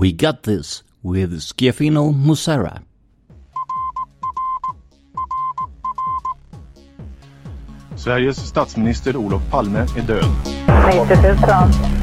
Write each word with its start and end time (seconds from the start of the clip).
We 0.00 0.12
got 0.12 0.44
this 0.44 0.84
with 1.02 1.40
Schiaffino 1.40 2.12
Musera. 2.12 2.82
Sveriges 7.96 8.48
statsminister 8.48 9.16
Olof 9.16 9.42
Palme 9.50 9.78
är 9.78 10.02
död. 10.02 10.24
90 10.86 11.22
000. 11.22 11.36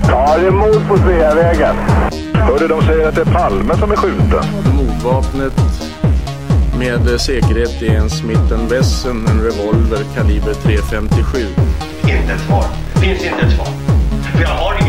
Ja, 0.07 0.37
det 0.37 0.47
är 0.47 0.51
mord 0.51 0.87
på 0.87 0.97
Sveavägen. 0.97 1.75
Hörde 2.33 2.67
de 2.67 2.81
säger 2.81 3.07
att 3.07 3.15
det 3.15 3.21
är 3.21 3.33
Palme 3.33 3.77
som 3.77 3.91
är 3.91 3.95
skjuten. 3.95 4.43
Mordvapnet 4.75 5.53
med 6.79 7.21
säkerhet 7.21 7.81
är 7.81 7.95
en 7.95 8.09
Smith 8.09 8.69
Wesson, 8.69 9.27
en 9.27 9.41
revolver 9.41 10.03
kaliber 10.15 10.53
.357. 10.53 11.45
Inte 12.01 12.33
ett 12.33 12.41
svar. 12.41 12.65
Finns 13.01 13.23
inte 13.23 13.45
ett 13.45 13.55
svar. 13.55 13.67
För 14.35 14.41
jag 14.41 14.49
har 14.49 14.84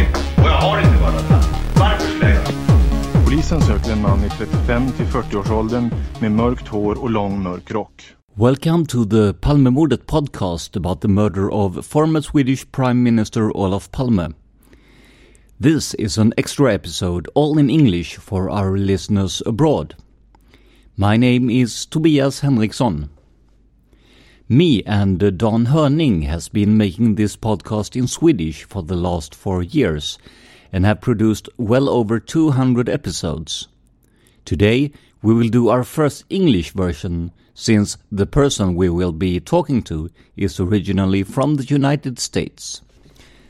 Polisen 3.51 3.93
en 3.93 4.03
man 4.03 4.25
i 4.25 4.29
35 4.29 4.93
till 4.93 5.07
40-årsåldern 5.07 5.91
med 6.21 6.33
mörkt 6.33 6.69
hår 6.69 7.03
och 7.03 7.11
lång 7.11 7.43
mörk 7.43 7.71
rock. 7.71 8.03
Welcome 8.35 8.87
to 8.87 9.05
the 9.05 9.33
Palmemordet 9.33 10.07
podcast 10.07 10.77
about 10.77 11.01
the 11.01 11.09
murder 11.09 11.49
of 11.49 11.87
former 11.87 12.21
Swedish 12.21 12.67
Prime 12.73 13.03
Minister 13.03 13.57
Olof 13.57 13.91
Palme. 13.91 14.33
This 15.63 15.95
is 15.95 16.19
an 16.19 16.33
extra 16.37 16.75
episode, 16.75 17.29
all 17.35 17.59
in 17.59 17.71
English 17.71 18.19
for 18.19 18.51
our 18.51 18.79
listeners 18.79 19.43
abroad. 19.47 19.95
My 20.95 21.17
name 21.17 21.51
is 21.51 21.87
Tobias 21.87 22.41
Henriksson. 22.41 23.09
Me 24.49 24.83
and 24.87 25.39
Don 25.39 25.67
Hörning 25.67 26.23
has 26.23 26.49
been 26.53 26.77
making 26.77 27.15
this 27.15 27.37
podcast 27.37 27.97
in 27.97 28.09
Swedish 28.09 28.65
for 28.65 28.83
the 28.83 28.97
last 28.97 29.35
four 29.35 29.63
years 29.63 30.19
and 30.73 30.85
have 30.85 31.01
produced 31.01 31.49
well 31.57 31.89
over 31.89 32.19
200 32.19 32.89
episodes. 32.89 33.69
Today 34.45 34.93
we 35.23 35.35
will 35.35 35.49
do 35.49 35.69
our 35.69 35.85
first 35.85 36.25
English 36.31 36.71
version 36.73 37.33
since 37.55 37.97
the 38.13 38.27
person 38.27 38.75
we 38.75 38.89
will 38.89 39.13
be 39.13 39.41
talking 39.41 39.83
to 39.83 40.11
is 40.37 40.61
originally 40.61 41.23
from 41.23 41.55
the 41.55 41.65
United 41.65 42.19
States. 42.19 42.83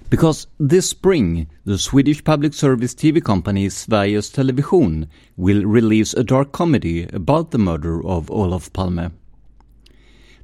Because 0.09 0.47
this 0.61 0.89
spring, 0.89 1.49
the 1.65 1.79
Swedish 1.79 2.23
public 2.23 2.55
service 2.55 2.95
TV 2.95 3.23
company 3.23 3.67
Sveriges 3.67 4.33
Television 4.33 5.09
will 5.37 5.65
release 5.65 6.15
a 6.15 6.23
dark 6.23 6.53
comedy 6.53 7.09
about 7.13 7.51
the 7.51 7.59
murder 7.59 8.05
of 8.07 8.31
Olof 8.31 8.73
Palme. 8.73 9.11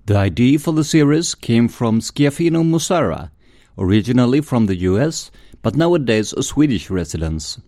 The 0.06 0.16
idea 0.16 0.58
for 0.58 0.72
the 0.72 0.82
series 0.82 1.36
came 1.36 1.68
from 1.68 2.00
Schiaffino 2.00 2.64
Musarra, 2.64 3.30
originally 3.78 4.40
from 4.40 4.66
the 4.66 4.76
US, 4.90 5.30
but 5.62 5.76
nowadays 5.76 6.32
a 6.32 6.42
Swedish 6.42 6.90
residence. 6.90 7.60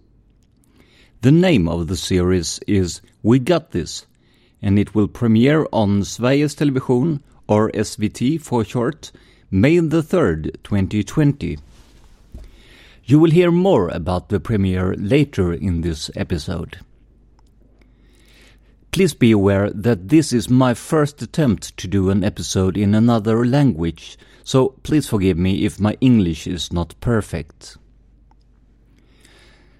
The 1.22 1.32
name 1.32 1.69
of 1.69 1.87
the 1.87 1.97
series 1.97 2.60
is 2.66 3.00
We 3.22 3.38
Got 3.38 3.71
This, 3.71 4.05
and 4.60 4.78
it 4.78 4.94
will 4.94 5.09
premiere 5.09 5.66
on 5.72 6.03
Sveriges 6.03 6.56
Television, 6.56 7.22
or 7.47 7.71
SVT 7.71 8.41
for 8.41 8.65
short, 8.65 9.12
May 9.50 9.78
the 9.78 10.03
3rd, 10.03 10.56
2020. 10.65 11.59
You 13.05 13.19
will 13.19 13.31
hear 13.31 13.53
more 13.53 13.88
about 13.88 14.28
the 14.28 14.41
premiere 14.41 14.94
later 14.94 15.53
in 15.53 15.82
this 15.82 16.11
episode. 16.16 16.78
Please 18.91 19.15
be 19.15 19.31
aware 19.31 19.71
that 19.71 20.09
this 20.09 20.32
is 20.32 20.49
my 20.49 20.75
first 20.75 21.22
attempt 21.22 21.76
to 21.76 21.87
do 21.87 22.11
an 22.11 22.25
episode 22.25 22.76
in 22.76 22.94
another 22.94 23.44
language, 23.44 24.19
so 24.43 24.71
please 24.82 25.09
forgive 25.09 25.37
me 25.37 25.65
if 25.65 25.78
my 25.78 25.97
English 26.00 26.47
is 26.47 26.72
not 26.72 26.94
perfect. 27.00 27.76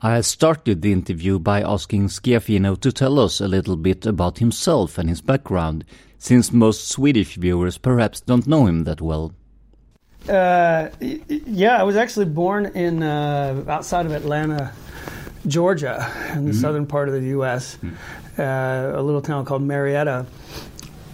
I 0.05 0.21
started 0.21 0.83
the 0.83 0.93
interview 0.93 1.39
by 1.39 1.63
asking 1.63 2.09
Schiaffino 2.09 2.79
to 2.81 2.93
tell 2.93 3.19
us 3.19 3.41
a 3.41 3.49
little 3.49 3.77
bit 3.77 4.05
about 4.05 4.39
himself 4.39 4.99
and 4.99 5.09
his 5.09 5.23
background, 5.23 5.83
since 6.19 6.53
most 6.53 6.89
Swedish 6.91 7.37
viewers 7.37 7.79
perhaps 7.79 8.21
don't 8.21 8.47
know 8.47 8.67
him 8.67 8.85
that 8.85 9.01
well. 9.01 9.33
Uh, 10.29 10.89
yeah, 11.01 11.79
I 11.81 11.85
was 11.85 11.97
actually 11.97 12.27
born 12.27 12.67
in 12.67 13.03
uh, 13.03 13.65
outside 13.67 14.05
of 14.05 14.13
Atlanta, 14.13 14.73
Georgia, 15.47 16.07
in 16.35 16.45
the 16.45 16.53
Mhm. 16.53 16.61
southern 16.61 16.87
part 16.87 17.09
of 17.09 17.15
the 17.15 17.29
U.S., 17.39 17.79
uh, 18.39 18.43
a 18.95 19.03
little 19.03 19.23
town 19.23 19.47
called 19.47 19.63
Marietta. 19.63 20.27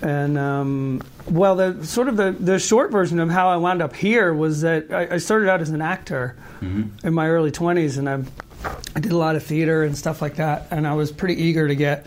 And 0.03 0.37
um, 0.37 1.03
well, 1.31 1.55
the 1.55 1.85
sort 1.87 2.09
of 2.09 2.17
the, 2.17 2.33
the 2.33 2.59
short 2.59 2.91
version 2.91 3.21
of 3.21 3.31
how 3.31 3.51
I 3.51 3.57
wound 3.57 3.83
up 3.83 3.95
here 3.95 4.35
was 4.35 4.63
that 4.63 4.91
I, 4.93 5.15
I 5.15 5.19
started 5.19 5.49
out 5.49 5.61
as 5.61 5.71
an 5.71 5.81
actor 5.83 6.35
in 6.61 7.15
my 7.15 7.29
early 7.29 7.51
20s, 7.53 7.97
and 7.99 8.09
I, 8.09 8.23
I 8.95 9.01
did 9.01 9.13
a 9.13 9.17
lot 9.17 9.37
of 9.37 9.43
theater 9.43 9.83
and 9.83 9.97
stuff 9.97 10.21
like 10.21 10.37
that. 10.37 10.69
And 10.71 10.87
I 10.87 10.95
was 10.95 11.13
pretty 11.13 11.43
eager 11.43 11.69
to 11.69 11.75
get 11.75 12.07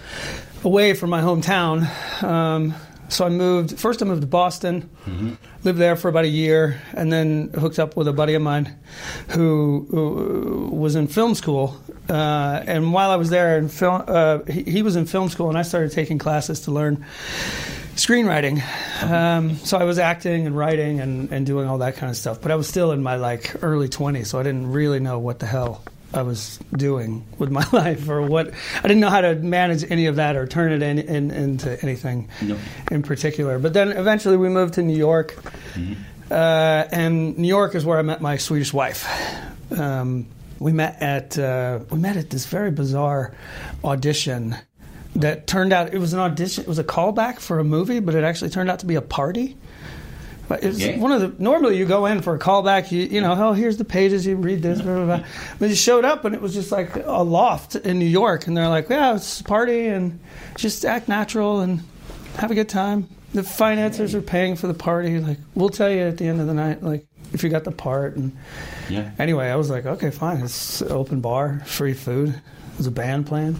away 0.63 0.93
from 0.93 1.09
my 1.09 1.21
hometown. 1.21 1.87
Um, 2.23 2.75
so 3.09 3.25
I 3.25 3.29
moved. 3.29 3.79
First, 3.79 4.01
I 4.01 4.05
moved 4.05 4.21
to 4.21 4.27
Boston, 4.27 4.89
lived 5.63 5.77
there 5.77 5.95
for 5.95 6.07
about 6.07 6.25
a 6.25 6.29
year, 6.29 6.81
and 6.93 7.11
then 7.13 7.51
hooked 7.53 7.77
up 7.77 7.95
with 7.95 8.07
a 8.07 8.13
buddy 8.13 8.33
of 8.33 8.41
mine 8.41 8.75
who, 9.29 9.85
who 9.91 10.69
was 10.71 10.95
in 10.95 11.07
film 11.07 11.35
school. 11.35 11.79
Uh, 12.09 12.63
and 12.65 12.91
while 12.91 13.11
I 13.11 13.17
was 13.17 13.29
there 13.29 13.57
in 13.57 13.69
film, 13.69 14.03
uh, 14.07 14.39
he, 14.45 14.63
he 14.63 14.81
was 14.81 14.95
in 14.95 15.05
film 15.05 15.29
school, 15.29 15.49
and 15.49 15.57
I 15.57 15.61
started 15.61 15.91
taking 15.91 16.17
classes 16.17 16.61
to 16.61 16.71
learn 16.71 17.05
screenwriting. 17.95 18.63
Um, 19.03 19.57
so 19.57 19.77
I 19.77 19.83
was 19.83 19.99
acting 19.99 20.47
and 20.47 20.57
writing 20.57 20.99
and, 20.99 21.31
and 21.31 21.45
doing 21.45 21.67
all 21.67 21.77
that 21.79 21.95
kind 21.95 22.09
of 22.09 22.17
stuff. 22.17 22.41
But 22.41 22.51
I 22.51 22.55
was 22.55 22.67
still 22.67 22.91
in 22.91 23.03
my 23.03 23.17
like 23.17 23.55
early 23.61 23.89
20s, 23.89 24.27
so 24.27 24.39
I 24.39 24.43
didn't 24.43 24.71
really 24.71 24.99
know 24.99 25.19
what 25.19 25.39
the 25.39 25.45
hell 25.45 25.83
I 26.13 26.21
was 26.21 26.59
doing 26.75 27.25
with 27.39 27.49
my 27.51 27.65
life 27.73 28.07
or 28.09 28.21
what 28.21 28.51
I 28.77 28.81
didn't 28.83 28.99
know 28.99 29.09
how 29.09 29.21
to 29.21 29.35
manage 29.35 29.89
any 29.89 30.05
of 30.05 30.17
that 30.17 30.35
or 30.35 30.45
turn 30.47 30.71
it 30.71 30.81
in, 30.81 30.99
in, 30.99 31.31
into 31.31 31.81
anything 31.83 32.29
No. 32.41 32.57
in 32.91 33.01
particular. 33.03 33.57
But 33.59 33.73
then 33.73 33.91
eventually 33.91 34.37
we 34.37 34.49
moved 34.49 34.75
to 34.75 34.83
New 34.83 34.95
York, 34.97 35.35
uh, 36.31 36.33
and 36.91 37.37
New 37.37 37.47
York 37.47 37.75
is 37.75 37.85
where 37.85 37.99
I 37.99 38.01
met 38.01 38.21
my 38.21 38.37
Swedish 38.37 38.73
wife. 38.73 39.07
Um, 39.77 40.27
we 40.59 40.71
met 40.71 41.01
at 41.01 41.37
uh, 41.37 41.79
we 41.89 41.97
met 41.99 42.15
at 42.17 42.29
this 42.29 42.45
very 42.45 42.71
bizarre 42.71 43.33
audition 43.83 44.55
that 45.15 45.45
turned 45.47 45.73
out 45.73 45.93
it 45.93 45.97
was 45.99 46.13
an 46.13 46.19
audition. 46.19 46.63
It 46.63 46.67
was 46.67 46.79
a 46.79 46.83
callback 46.83 47.39
for 47.39 47.59
a 47.59 47.63
movie, 47.63 47.99
but 47.99 48.15
it 48.15 48.23
actually 48.23 48.49
turned 48.51 48.69
out 48.69 48.79
to 48.79 48.85
be 48.85 48.95
a 48.95 49.01
party. 49.01 49.57
But 50.47 50.63
it's 50.63 50.79
Yeah. 50.79 50.99
one 50.99 51.11
of 51.13 51.21
the 51.21 51.33
normally 51.41 51.77
you 51.77 51.85
go 51.85 52.05
in 52.05 52.21
for 52.21 52.35
a 52.35 52.39
callback, 52.39 52.91
you 52.91 53.03
you 53.03 53.21
know, 53.21 53.33
oh 53.37 53.53
here's 53.53 53.77
the 53.77 53.85
pages, 53.85 54.25
you 54.25 54.35
read 54.35 54.61
this, 54.61 54.81
blah 54.81 54.95
blah 54.95 55.05
blah. 55.17 55.25
But 55.59 55.69
you 55.69 55.75
showed 55.75 56.03
up 56.05 56.25
and 56.25 56.35
it 56.35 56.41
was 56.41 56.53
just 56.53 56.71
like 56.71 56.95
a 56.97 57.23
loft 57.23 57.75
in 57.75 57.97
New 57.97 58.05
York, 58.05 58.45
and 58.47 58.55
they're 58.57 58.67
like, 58.67 58.89
yeah, 58.89 59.15
it's 59.15 59.39
a 59.39 59.43
party 59.45 59.87
and 59.87 60.19
just 60.57 60.83
act 60.85 61.07
natural 61.07 61.61
and 61.61 61.81
have 62.37 62.51
a 62.51 62.55
good 62.55 62.69
time. 62.69 63.07
the 63.33 63.41
financiers 63.41 64.13
are 64.13 64.21
paying 64.21 64.55
for 64.55 64.67
the 64.67 64.75
party. 64.75 65.17
Like, 65.19 65.39
we'll 65.55 65.69
tell 65.69 65.89
you 65.89 66.01
at 66.01 66.17
the 66.19 66.27
end 66.27 66.39
of 66.39 66.45
the 66.45 66.53
night, 66.53 66.83
like, 66.83 67.03
if 67.33 67.43
you 67.43 67.49
got 67.49 67.63
the 67.63 67.71
part. 67.71 68.15
And 68.15 68.31
Yeah. 68.89 69.09
anyway, 69.17 69.49
I 69.49 69.55
was 69.55 69.71
like, 69.71 69.87
okay, 69.87 70.11
fine. 70.11 70.41
It's 70.43 70.83
open 70.83 71.19
bar, 71.19 71.63
free 71.65 71.93
food. 71.95 72.29
It 72.29 72.77
was 72.77 72.85
a 72.85 72.91
band 72.91 73.25
playing. 73.25 73.59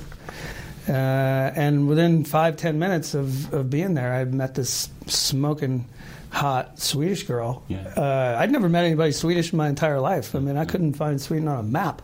Uh, 0.87 0.91
and 0.91 1.87
within 1.87 2.23
five, 2.23 2.55
ten 2.57 2.77
minutes 2.77 3.15
of, 3.15 3.51
of 3.51 3.71
being 3.71 3.95
there, 3.95 4.13
I 4.13 4.25
met 4.25 4.53
this 4.53 4.89
smoking 5.07 5.85
hot 6.33 6.79
Swedish 6.79 7.23
girl. 7.23 7.63
Yeah. 7.67 7.93
Uh, 7.95 8.37
I'd 8.39 8.51
never 8.51 8.67
met 8.67 8.83
anybody 8.85 9.11
Swedish 9.11 9.53
in 9.53 9.57
my 9.57 9.69
entire 9.69 9.99
life. 9.99 10.35
I 10.35 10.39
mean, 10.39 10.57
I 10.57 10.65
couldn't 10.65 10.93
find 10.93 11.21
Sweden 11.21 11.47
on 11.47 11.59
a 11.59 11.63
map 11.63 12.01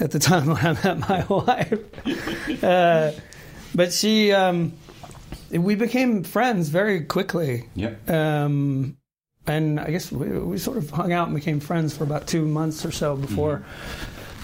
at 0.00 0.12
the 0.12 0.18
time 0.30 0.46
when 0.46 0.64
I 0.64 0.72
met 0.72 0.98
my 1.00 1.24
wife. 1.28 2.64
Uh, 2.64 3.12
but 3.74 3.92
she, 3.92 4.32
um, 4.32 4.72
we 5.50 5.74
became 5.74 6.22
friends 6.22 6.68
very 6.68 7.02
quickly. 7.04 7.64
Yeah. 7.74 7.94
Um, 8.06 8.96
and 9.48 9.80
I 9.80 9.90
guess 9.90 10.10
we, 10.10 10.28
we 10.38 10.58
sort 10.58 10.76
of 10.76 10.88
hung 10.90 11.12
out 11.12 11.26
and 11.26 11.36
became 11.36 11.60
friends 11.60 11.96
for 11.96 12.04
about 12.04 12.26
two 12.26 12.44
months 12.46 12.84
or 12.84 12.92
so 12.92 13.16
before 13.16 13.64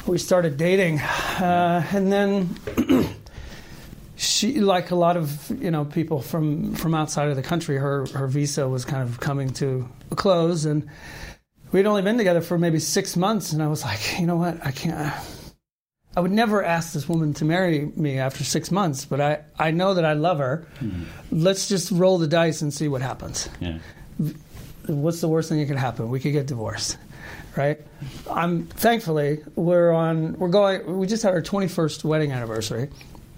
we 0.07 0.19
started 0.19 0.57
dating. 0.57 0.99
Uh, 0.99 1.87
and 1.93 2.13
then 2.13 2.57
she, 4.17 4.61
like 4.61 4.91
a 4.91 4.95
lot 4.97 5.17
of 5.17 5.51
you 5.63 5.71
know 5.71 5.85
people 5.85 6.21
from 6.21 6.75
from 6.75 6.95
outside 6.95 7.29
of 7.29 7.37
the 7.37 7.43
country, 7.43 7.77
her 7.79 8.07
her 8.15 8.27
visa 8.27 8.69
was 8.69 8.85
kind 8.85 9.03
of 9.03 9.21
coming 9.21 9.51
to 9.55 9.89
a 10.11 10.17
close, 10.17 10.65
and 10.65 10.89
we'd 11.73 11.87
only 11.87 12.03
been 12.03 12.19
together 12.19 12.41
for 12.41 12.59
maybe 12.59 12.79
six 12.79 13.17
months. 13.17 13.53
And 13.53 13.63
I 13.63 13.69
was 13.69 13.83
like, 13.85 14.19
you 14.21 14.27
know 14.27 14.37
what, 14.37 14.65
I 14.65 14.71
can't. 14.71 15.13
I 16.15 16.21
would 16.21 16.31
never 16.31 16.63
ask 16.63 16.93
this 16.93 17.09
woman 17.09 17.33
to 17.35 17.47
marry 17.47 17.91
me 17.97 18.19
after 18.19 18.45
six 18.45 18.71
months, 18.71 19.07
but 19.07 19.19
I, 19.19 19.41
I 19.59 19.71
know 19.71 19.95
that 19.95 20.05
I 20.05 20.13
love 20.13 20.39
her. 20.41 20.67
Mm-hmm. 20.81 21.05
Let's 21.31 21.69
just 21.69 21.91
roll 21.91 22.19
the 22.19 22.27
dice 22.29 22.61
and 22.61 22.71
see 22.75 22.87
what 22.87 23.01
happens 23.01 23.49
Yeah. 23.61 23.79
what's 24.89 25.23
the 25.23 25.29
worst 25.29 25.49
thing 25.49 25.59
that 25.61 25.67
could 25.69 25.79
happen? 25.79 26.11
We 26.11 26.21
could 26.21 26.33
get 26.33 26.47
divorced, 26.47 26.99
right? 27.57 27.81
I'm 28.31 28.67
thankfully 28.67 29.43
we're 29.55 29.91
on. 29.91 30.35
We're 30.35 30.49
going. 30.49 30.99
We 30.99 31.07
just 31.07 31.23
had 31.23 31.33
our 31.33 31.41
21st 31.41 32.05
wedding 32.05 32.31
anniversary. 32.31 32.91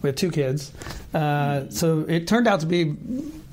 We 0.05 0.09
have 0.09 0.17
two 0.17 0.31
kids, 0.31 0.71
uh, 1.15 1.71
so 1.71 2.05
it 2.07 2.27
turned 2.27 2.47
out 2.47 2.61
to 2.61 2.67
be 2.67 2.95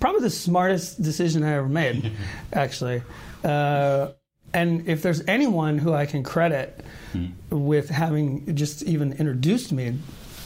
probably 0.01 0.19
the 0.19 0.29
smartest 0.29 1.01
decision 1.01 1.43
I 1.43 1.53
ever 1.53 1.69
made, 1.69 2.11
actually. 2.53 3.03
Uh, 3.41 4.09
and 4.53 4.89
if 4.89 5.01
there's 5.01 5.25
anyone 5.29 5.77
who 5.77 5.93
I 5.93 6.05
can 6.05 6.23
credit 6.23 6.83
with 7.49 7.89
having 7.89 8.53
just 8.53 8.83
even 8.83 9.13
introduced 9.13 9.71
me 9.71 9.97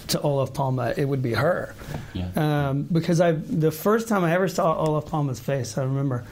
to 0.09 0.21
Olaf 0.21 0.53
Palma, 0.53 0.93
it 0.95 1.05
would 1.05 1.23
be 1.23 1.33
her. 1.33 1.73
Yeah. 2.13 2.29
Um, 2.35 2.83
because 2.83 3.19
I, 3.19 3.31
the 3.31 3.71
first 3.71 4.07
time 4.07 4.23
I 4.23 4.31
ever 4.33 4.47
saw 4.47 4.77
Olaf 4.77 5.07
Palma's 5.07 5.39
face, 5.39 5.75
I 5.75 5.85
remember, 5.85 6.23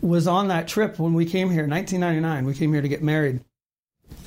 was 0.00 0.26
on 0.26 0.48
that 0.48 0.66
trip 0.66 0.98
when 0.98 1.14
we 1.14 1.24
came 1.24 1.50
here, 1.50 1.68
1999. 1.68 2.46
We 2.46 2.54
came 2.54 2.72
here 2.72 2.82
to 2.82 2.88
get 2.88 3.00
married, 3.00 3.44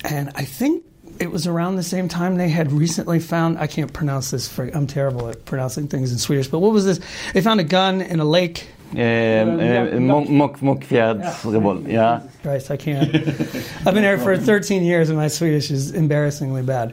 and 0.02 0.30
I 0.34 0.46
think 0.46 0.86
it 1.22 1.30
was 1.30 1.46
around 1.46 1.76
the 1.76 1.82
same 1.82 2.08
time 2.08 2.36
they 2.36 2.48
had 2.48 2.72
recently 2.72 3.20
found. 3.20 3.58
I 3.58 3.66
can't 3.66 3.92
pronounce 3.92 4.30
this. 4.32 4.48
For, 4.48 4.64
I'm 4.74 4.86
terrible 4.86 5.28
at 5.28 5.44
pronouncing 5.44 5.88
things 5.88 6.12
in 6.12 6.18
Swedish. 6.18 6.48
But 6.48 6.58
what 6.58 6.72
was 6.72 6.84
this? 6.84 7.00
They 7.32 7.40
found 7.40 7.60
a 7.60 7.64
gun 7.64 8.00
in 8.00 8.20
a 8.20 8.24
lake. 8.24 8.66
Eh, 8.94 8.98
eh, 9.00 9.98
Mock- 9.98 10.28
Mock- 10.28 10.58
Mockfjärdsrevolt. 10.60 11.88
Christ, 12.42 12.70
I 12.70 12.76
can't. 12.76 13.14
I've 13.86 13.94
been 13.94 14.02
here 14.02 14.18
for 14.18 14.36
13 14.36 14.82
years, 14.84 15.08
and 15.08 15.16
my 15.16 15.28
Swedish 15.28 15.70
is 15.70 15.92
embarrassingly 15.92 16.60
bad. 16.62 16.92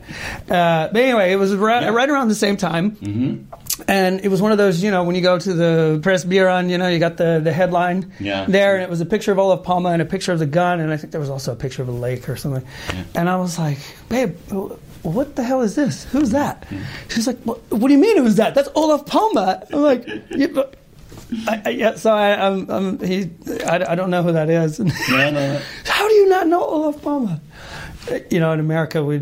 Uh, 0.49 0.87
but 0.93 0.95
anyway, 0.95 1.33
it 1.33 1.35
was 1.35 1.53
right, 1.55 1.89
right 1.91 2.09
around 2.09 2.29
the 2.29 2.35
same 2.35 2.55
time. 2.55 3.47
And 3.87 4.19
it 4.21 4.27
was 4.27 4.41
one 4.41 4.51
of 4.51 4.57
those, 4.57 4.83
you 4.83 4.91
know, 4.91 5.03
when 5.03 5.15
you 5.15 5.21
go 5.21 5.39
to 5.39 5.53
the 5.53 5.99
press 6.03 6.23
bureau, 6.23 6.59
you 6.59 6.77
know, 6.77 6.87
you 6.87 6.99
got 6.99 7.17
the, 7.17 7.39
the 7.43 7.51
headline 7.53 8.11
Yeah. 8.19 8.45
there, 8.47 8.75
and 8.75 8.83
it 8.83 8.89
was 8.89 9.01
a 9.01 9.05
picture 9.05 9.31
of 9.31 9.39
Olaf 9.39 9.63
Palma 9.63 9.89
and 9.89 10.01
a 10.01 10.05
picture 10.05 10.31
of 10.33 10.39
the 10.39 10.45
gun, 10.45 10.79
and 10.79 10.91
I 10.91 10.97
think 10.97 11.11
there 11.11 11.21
was 11.21 11.29
also 11.29 11.53
a 11.53 11.55
picture 11.55 11.81
of 11.81 11.87
a 11.87 11.93
lake 11.93 12.27
or 12.29 12.35
something. 12.35 12.65
And 13.15 13.29
I 13.29 13.37
was 13.37 13.57
like, 13.57 13.77
babe, 14.09 14.37
what 15.01 15.35
the 15.35 15.43
hell 15.43 15.61
is 15.61 15.75
this? 15.75 16.03
Who's 16.05 16.31
that? 16.31 16.67
She's 17.09 17.25
like, 17.25 17.37
what, 17.43 17.59
what 17.71 17.87
do 17.87 17.93
you 17.93 17.99
mean 17.99 18.17
who's 18.17 18.35
that? 18.35 18.53
That's 18.53 18.69
Olaf 18.75 19.05
Palma. 19.05 19.65
I'm 19.71 19.81
like, 19.81 20.07
yeah, 20.31 20.47
but. 20.47 20.75
I, 21.47 21.61
I, 21.65 21.69
yeah, 21.69 21.95
so 21.95 22.11
I, 22.11 22.47
I'm, 22.47 22.67
I'm 22.71 22.99
he, 22.99 23.29
I, 23.65 23.91
I 23.91 23.95
don't 23.95 24.09
know 24.09 24.23
who 24.23 24.31
that 24.31 24.49
is. 24.49 24.79
No, 24.79 24.85
no. 25.29 25.61
How 25.85 26.07
do 26.07 26.13
you 26.15 26.27
not 26.27 26.47
know 26.47 26.63
Olaf 26.63 27.01
Palma? 27.03 27.39
You 28.31 28.39
know, 28.39 28.51
in 28.51 28.59
America, 28.59 29.03
we. 29.03 29.19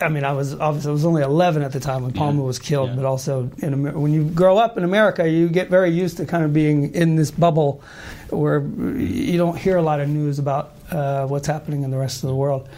I 0.00 0.08
mean, 0.08 0.24
I 0.24 0.32
was 0.32 0.54
obviously 0.54 0.90
I 0.90 0.92
was 0.92 1.04
only 1.04 1.22
11 1.22 1.62
at 1.62 1.72
the 1.72 1.80
time 1.80 2.02
when 2.02 2.12
Palmer 2.12 2.42
was 2.42 2.58
killed, 2.58 2.90
yeah. 2.90 2.96
but 2.96 3.04
also 3.04 3.50
in 3.58 3.72
Amer- 3.72 3.98
when 3.98 4.12
you 4.12 4.24
grow 4.24 4.58
up 4.58 4.76
in 4.76 4.84
America, 4.84 5.28
you 5.28 5.48
get 5.48 5.68
very 5.68 5.90
used 5.90 6.16
to 6.16 6.26
kind 6.26 6.44
of 6.44 6.52
being 6.52 6.94
in 6.94 7.16
this 7.16 7.30
bubble 7.30 7.82
where 8.30 8.60
you 8.62 9.38
don't 9.38 9.56
hear 9.56 9.76
a 9.76 9.82
lot 9.82 10.00
of 10.00 10.08
news 10.08 10.38
about 10.38 10.72
uh, 10.90 11.26
what's 11.26 11.46
happening 11.46 11.82
in 11.82 11.90
the 11.90 11.98
rest 11.98 12.22
of 12.22 12.28
the 12.28 12.34
world. 12.34 12.68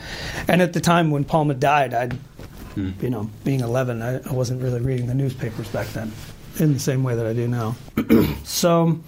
And 0.48 0.60
at 0.60 0.72
the 0.72 0.80
time 0.80 1.10
when 1.10 1.24
Palmer 1.24 1.54
died, 1.54 1.94
I, 1.94 2.08
would 2.76 2.94
you 3.00 3.10
know, 3.10 3.30
being 3.44 3.60
11, 3.60 4.02
I, 4.02 4.18
I 4.18 4.32
wasn't 4.32 4.62
really 4.62 4.80
reading 4.80 5.06
the 5.06 5.14
newspapers 5.14 5.68
back 5.68 5.86
then 5.88 6.12
in 6.58 6.72
the 6.72 6.80
same 6.80 7.02
way 7.02 7.14
that 7.14 7.26
I 7.26 7.32
do 7.32 7.48
now. 7.48 7.76
so. 8.44 9.00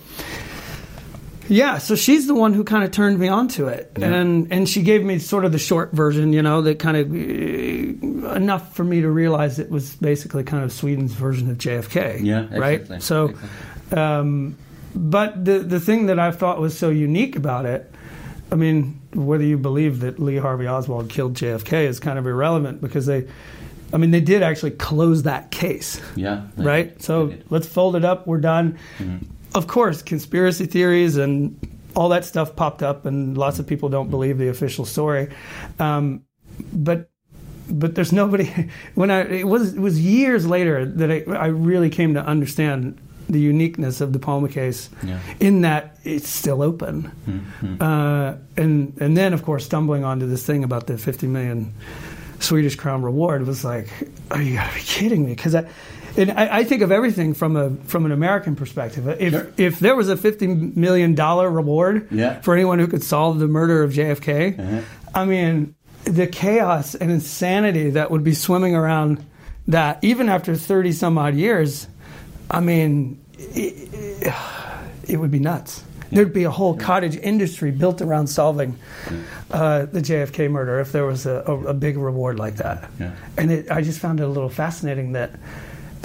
Yeah, 1.49 1.79
so 1.79 1.95
she's 1.95 2.27
the 2.27 2.35
one 2.35 2.55
who 2.55 2.65
kind 2.65 2.85
of 2.85 2.91
turned 2.91 3.19
me 3.19 3.29
onto 3.29 3.67
it, 3.69 3.93
and 4.01 4.53
and 4.53 4.69
she 4.69 4.83
gave 4.83 5.05
me 5.05 5.19
sort 5.19 5.45
of 5.45 5.53
the 5.53 5.59
short 5.59 5.93
version, 5.93 6.33
you 6.33 6.43
know, 6.43 6.63
that 6.63 6.79
kind 6.79 6.97
of 6.97 7.11
uh, 7.13 8.35
enough 8.35 8.75
for 8.75 8.85
me 8.85 9.01
to 9.03 9.11
realize 9.11 9.59
it 9.59 9.71
was 9.71 9.95
basically 9.97 10.43
kind 10.45 10.65
of 10.65 10.73
Sweden's 10.73 11.13
version 11.13 11.51
of 11.51 11.59
JFK. 11.59 12.23
Yeah, 12.23 12.47
right. 12.57 12.81
exactly, 12.81 13.01
So, 13.01 13.27
exactly. 13.29 13.99
um, 13.99 14.57
but 14.95 15.45
the 15.45 15.59
the 15.61 15.81
thing 15.81 16.07
that 16.07 16.19
I 16.19 16.31
thought 16.33 16.61
was 16.61 16.77
so 16.77 16.91
unique 16.91 17.37
about 17.37 17.67
it, 17.67 17.91
I 18.51 18.55
mean, 18.57 19.01
whether 19.15 19.45
you 19.45 19.59
believe 19.59 20.01
that 20.01 20.19
Lee 20.19 20.37
Harvey 20.37 20.67
Oswald 20.67 21.09
killed 21.11 21.35
JFK 21.35 21.87
is 21.87 22.01
kind 22.01 22.19
of 22.19 22.27
irrelevant 22.27 22.81
because 22.81 23.07
they, 23.07 23.27
I 23.93 23.97
mean, 23.99 24.11
they 24.11 24.21
did 24.21 24.43
actually 24.43 24.73
close 24.73 25.23
that 25.25 25.51
case 25.51 26.01
Yeah. 26.17 26.47
right? 26.57 26.93
did, 26.95 27.03
So 27.03 27.33
let's 27.51 27.67
fold 27.67 27.95
it 27.97 28.05
up. 28.05 28.27
We're 28.27 28.39
done. 28.41 28.79
Of 29.57 29.67
course, 29.67 30.03
conspiracy 30.03 30.67
theories 30.67 31.17
and 31.17 31.57
all 31.95 32.11
that 32.11 32.25
stuff 32.27 32.55
popped 32.55 32.83
up, 32.83 33.07
and 33.07 33.37
lots 33.39 33.59
of 33.59 33.67
people 33.67 33.89
don't 33.89 34.11
believe 34.11 34.37
the 34.39 34.49
official 34.49 34.85
story. 34.85 35.29
Um, 35.81 36.23
but 36.73 37.11
but 37.69 37.95
there's 37.95 38.13
nobody. 38.13 38.49
When 38.95 39.11
I 39.11 39.21
it 39.41 39.47
was 39.49 39.75
it 39.75 39.81
was 39.81 39.99
years 39.99 40.47
later 40.47 40.85
that 40.85 41.11
I, 41.11 41.25
I 41.33 41.47
really 41.47 41.91
came 41.91 42.15
to 42.15 42.21
understand 42.21 42.99
the 43.29 43.41
uniqueness 43.41 44.01
of 44.01 44.13
the 44.13 44.19
Palma 44.21 44.49
case, 44.49 44.89
Yeah. 45.03 45.19
in 45.41 45.63
that 45.63 45.99
it's 46.05 46.29
still 46.29 46.63
open. 46.63 47.11
Uh, 47.81 48.37
and 48.57 48.93
and 49.01 49.17
then 49.17 49.33
of 49.33 49.43
course 49.43 49.65
stumbling 49.65 50.05
onto 50.05 50.27
this 50.29 50.45
thing 50.47 50.65
about 50.65 50.87
the 50.87 50.97
50 50.99 51.27
million 51.27 51.73
Swedish 52.41 52.77
crown 52.77 53.03
reward 53.03 53.47
was 53.47 53.65
like, 53.65 53.89
oh, 54.31 54.39
you 54.39 54.55
gotta 54.55 54.75
be 54.75 54.81
kidding 54.83 55.25
me, 55.25 55.35
because 55.35 55.55
I. 55.55 55.65
And 56.17 56.31
I, 56.33 56.59
I 56.59 56.65
think 56.65 56.83
of 56.83 56.91
everything 56.91 57.35
from 57.35 57.57
a 57.57 57.71
from 57.87 58.07
an 58.07 58.13
American 58.13 58.57
perspective. 58.57 59.07
If 59.21 59.33
Sure. 59.33 59.53
if 59.57 59.79
there 59.81 59.95
was 59.97 60.09
a 60.09 60.17
fifty 60.17 60.47
million 60.47 61.15
dollar 61.15 61.51
reward 61.51 62.09
Yeah. 62.11 62.41
for 62.41 62.55
anyone 62.55 62.79
who 62.79 62.87
could 62.87 63.03
solve 63.03 63.39
the 63.39 63.49
murder 63.49 63.83
of 63.83 63.93
JFK, 63.93 64.59
Uh-huh. 64.59 64.81
I 65.15 65.25
mean, 65.25 65.75
the 66.05 66.27
chaos 66.27 66.95
and 66.95 67.11
insanity 67.11 67.91
that 67.91 68.11
would 68.11 68.23
be 68.25 68.35
swimming 68.35 68.75
around 68.75 69.25
that, 69.69 69.99
even 70.03 70.29
after 70.29 70.55
30 70.55 70.93
some 70.93 71.19
odd 71.19 71.35
years, 71.35 71.89
I 72.51 72.61
mean, 72.61 73.19
it, 73.37 74.33
it 75.09 75.17
would 75.19 75.31
be 75.31 75.39
nuts. 75.41 75.83
There'd 76.13 76.33
be 76.33 76.45
a 76.45 76.51
whole 76.53 76.77
cottage 76.77 77.17
industry 77.17 77.73
built 77.73 78.01
around 78.01 78.29
solving 78.29 78.79
uh, 79.51 79.87
the 79.87 80.01
JFK 80.01 80.49
murder 80.49 80.79
if 80.79 80.93
there 80.93 81.05
was 81.05 81.27
a, 81.27 81.43
a, 81.47 81.53
a 81.71 81.75
big 81.75 81.97
reward 81.97 82.39
like 82.39 82.57
that. 82.57 82.89
Yeah. 83.01 83.11
And 83.37 83.51
it, 83.51 83.71
I 83.73 83.83
just 83.83 83.99
found 83.99 84.21
it 84.21 84.23
a 84.23 84.29
little 84.29 84.49
fascinating 84.49 85.13
that 85.13 85.33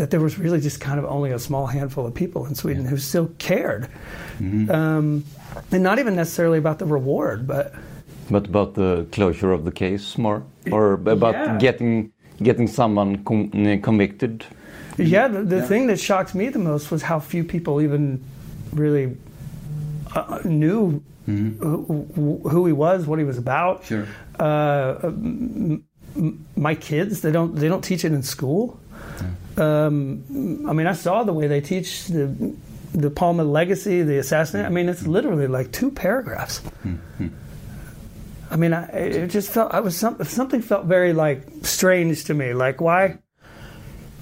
that 0.02 0.10
there 0.10 0.20
was 0.20 0.40
really 0.40 0.60
just 0.60 0.82
kind 0.82 0.98
of 0.98 1.06
only 1.06 1.30
a 1.32 1.38
small 1.38 1.68
handful 1.68 2.08
of 2.08 2.14
people 2.16 2.48
in 2.48 2.56
Sweden 2.56 2.86
who 2.86 2.98
still 2.98 3.30
cared, 3.38 3.88
um, 4.40 5.24
and 5.72 5.84
not 5.84 6.00
even 6.00 6.16
necessarily 6.16 6.58
about 6.58 6.80
the 6.80 6.86
reward, 6.86 7.46
but 7.46 7.72
But 8.32 8.48
about 8.48 8.74
the 8.74 9.06
closure 9.12 9.52
of 9.54 9.64
the 9.64 9.72
case 9.72 10.18
more? 10.18 10.42
Or 10.72 10.94
about 10.94 11.36
Yeah. 11.36 11.58
getting 11.60 12.12
getting 12.42 12.68
someone 12.68 13.24
con- 13.24 13.52
eh, 13.54 13.78
convicted? 13.78 14.44
Yeah, 14.98 15.28
the, 15.28 15.44
the 15.44 15.62
thing 15.62 15.86
that 15.88 16.00
shocked 16.00 16.34
me 16.34 16.50
the 16.50 16.60
most 16.60 16.90
was 16.92 17.04
how 17.04 17.20
few 17.20 17.44
people 17.44 17.74
even 17.86 18.20
really 18.74 19.16
uh, 20.16 20.40
knew 20.44 21.04
who, 21.28 22.40
who 22.54 22.66
he 22.66 22.74
was, 22.74 23.06
what 23.06 23.20
he 23.20 23.26
was 23.26 23.38
about. 23.38 23.86
Sure. 23.86 24.06
Uh, 24.40 24.96
m- 25.04 25.84
m- 26.16 26.46
my 26.56 26.74
kids, 26.76 27.22
they 27.22 27.32
don't 27.32 27.56
they 27.56 27.68
don't 27.70 27.84
teach 27.84 28.04
it 28.04 28.12
in 28.14 28.24
school. 28.24 28.80
Um, 29.58 30.66
I 30.68 30.74
mean, 30.74 30.88
I 30.88 30.94
saw 30.94 31.24
the 31.24 31.34
way 31.34 31.48
they 31.48 31.62
teach 31.62 32.08
the 32.08 32.56
the 32.94 33.10
Palma 33.10 33.44
legacy, 33.44 34.02
the 34.04 34.18
assassinate. 34.18 34.66
I 34.66 34.70
mean, 34.70 34.90
it's 34.90 35.08
literally 35.08 35.48
like 35.48 35.72
two 35.72 35.92
paragraphs. 35.92 36.62
I 38.50 38.58
mean, 38.58 38.74
I, 38.74 38.86
it 38.88 39.28
just 39.28 39.50
felt 39.50 39.74
I 39.74 39.80
was 39.80 39.96
some, 39.96 40.22
something 40.26 40.62
felt 40.62 40.86
very 40.86 41.14
like 41.14 41.48
strange 41.64 42.26
to 42.26 42.34
me. 42.34 42.54
Like 42.54 42.82
why? 42.82 43.20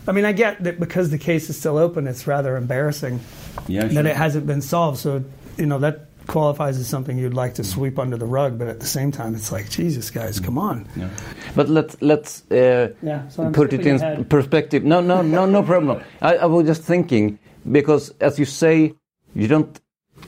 I 0.08 0.12
mean, 0.12 0.26
I 0.26 0.32
get 0.32 0.64
that 0.64 0.80
because 0.80 1.10
the 1.10 1.18
case 1.18 1.50
is 1.50 1.58
still 1.58 1.78
open, 1.78 2.08
it's 2.08 2.28
rather 2.28 2.56
embarrassing 2.58 3.20
Yeah, 3.68 3.86
that 3.86 4.06
it 4.06 4.16
hasn't 4.16 4.46
been 4.48 4.62
solved. 4.62 5.00
So 5.00 5.24
you 5.58 5.66
know 5.66 5.80
that 5.80 6.09
qualifies 6.30 6.78
as 6.80 6.88
something 6.88 7.18
you'd 7.18 7.34
like 7.44 7.54
to 7.56 7.64
sweep 7.64 7.98
under 8.00 8.18
the 8.18 8.26
rug, 8.26 8.58
but 8.60 8.68
at 8.68 8.80
the 8.80 8.86
same 8.86 9.12
time, 9.12 9.36
it's 9.36 9.52
like 9.52 9.70
Jesus, 9.70 10.12
guys, 10.12 10.40
come 10.40 10.58
on. 10.70 10.86
Yeah. 10.96 11.10
But 11.56 11.68
let's 11.70 11.96
let's 12.02 12.44
uh, 12.52 12.94
Yeah, 13.02 13.28
so 13.30 13.52
put 13.52 13.74
it 13.74 13.86
in 13.86 13.96
ahead. 13.96 14.30
perspective. 14.30 14.84
No, 14.84 15.02
no, 15.02 15.22
no, 15.22 15.46
no 15.46 15.64
problem. 15.64 15.98
I, 16.22 16.36
I 16.38 16.46
was 16.46 16.66
just 16.68 16.84
thinking 16.84 17.40
because, 17.72 18.14
as 18.22 18.38
you 18.40 18.46
say, 18.46 18.94
you 19.36 19.48
don't 19.48 19.80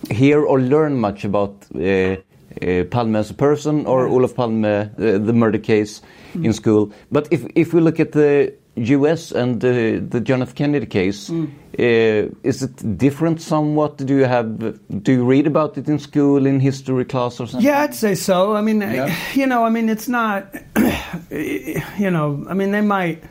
hear 0.10 0.40
or 0.46 0.60
learn 0.60 0.94
much 1.00 1.26
about 1.26 1.54
uh, 1.76 1.82
uh, 1.82 2.84
Palme 2.90 3.16
as 3.20 3.30
a 3.32 3.34
person 3.34 3.86
or 3.86 4.08
Olaf 4.08 4.34
Palme, 4.36 4.66
uh, 4.66 4.86
the 4.98 5.34
murder 5.34 5.60
case 5.60 6.02
Mm. 6.34 6.46
in 6.46 6.54
school. 6.54 6.92
But 7.12 7.28
if 7.32 7.42
if 7.56 7.74
we 7.74 7.82
look 7.82 8.00
at 8.00 8.12
the 8.14 8.54
U.S. 8.96 9.34
and 9.34 9.60
the 9.60 10.00
the 10.12 10.22
John 10.22 10.42
F. 10.42 10.54
Kennedy 10.56 10.86
case, 10.86 11.30
Mm. 11.34 11.48
Uh, 11.82 12.30
is 12.44 12.62
it 12.62 12.98
different 12.98 13.42
somewhat? 13.42 13.98
Do 13.98 14.16
you 14.16 14.26
have 14.26 14.48
do 15.04 15.12
you 15.12 15.26
read 15.26 15.48
about 15.48 15.78
it 15.78 15.88
in 15.90 15.98
school 16.00 16.46
in 16.46 16.60
history 16.60 17.06
class 17.06 17.40
or 17.40 17.48
something? 17.48 17.66
Yeah, 17.68 17.82
I'd 17.82 17.96
say 17.96 18.14
so. 18.16 18.56
I 18.56 18.62
mean, 18.62 18.82
Yeah. 18.82 19.12
you 19.34 19.48
know, 19.48 19.66
I 19.66 19.70
mean, 19.70 19.90
it's 19.90 20.08
not, 20.08 20.54
you 21.32 22.12
know, 22.12 22.46
I 22.50 22.54
mean, 22.54 22.72
they 22.72 22.82
might. 22.82 23.24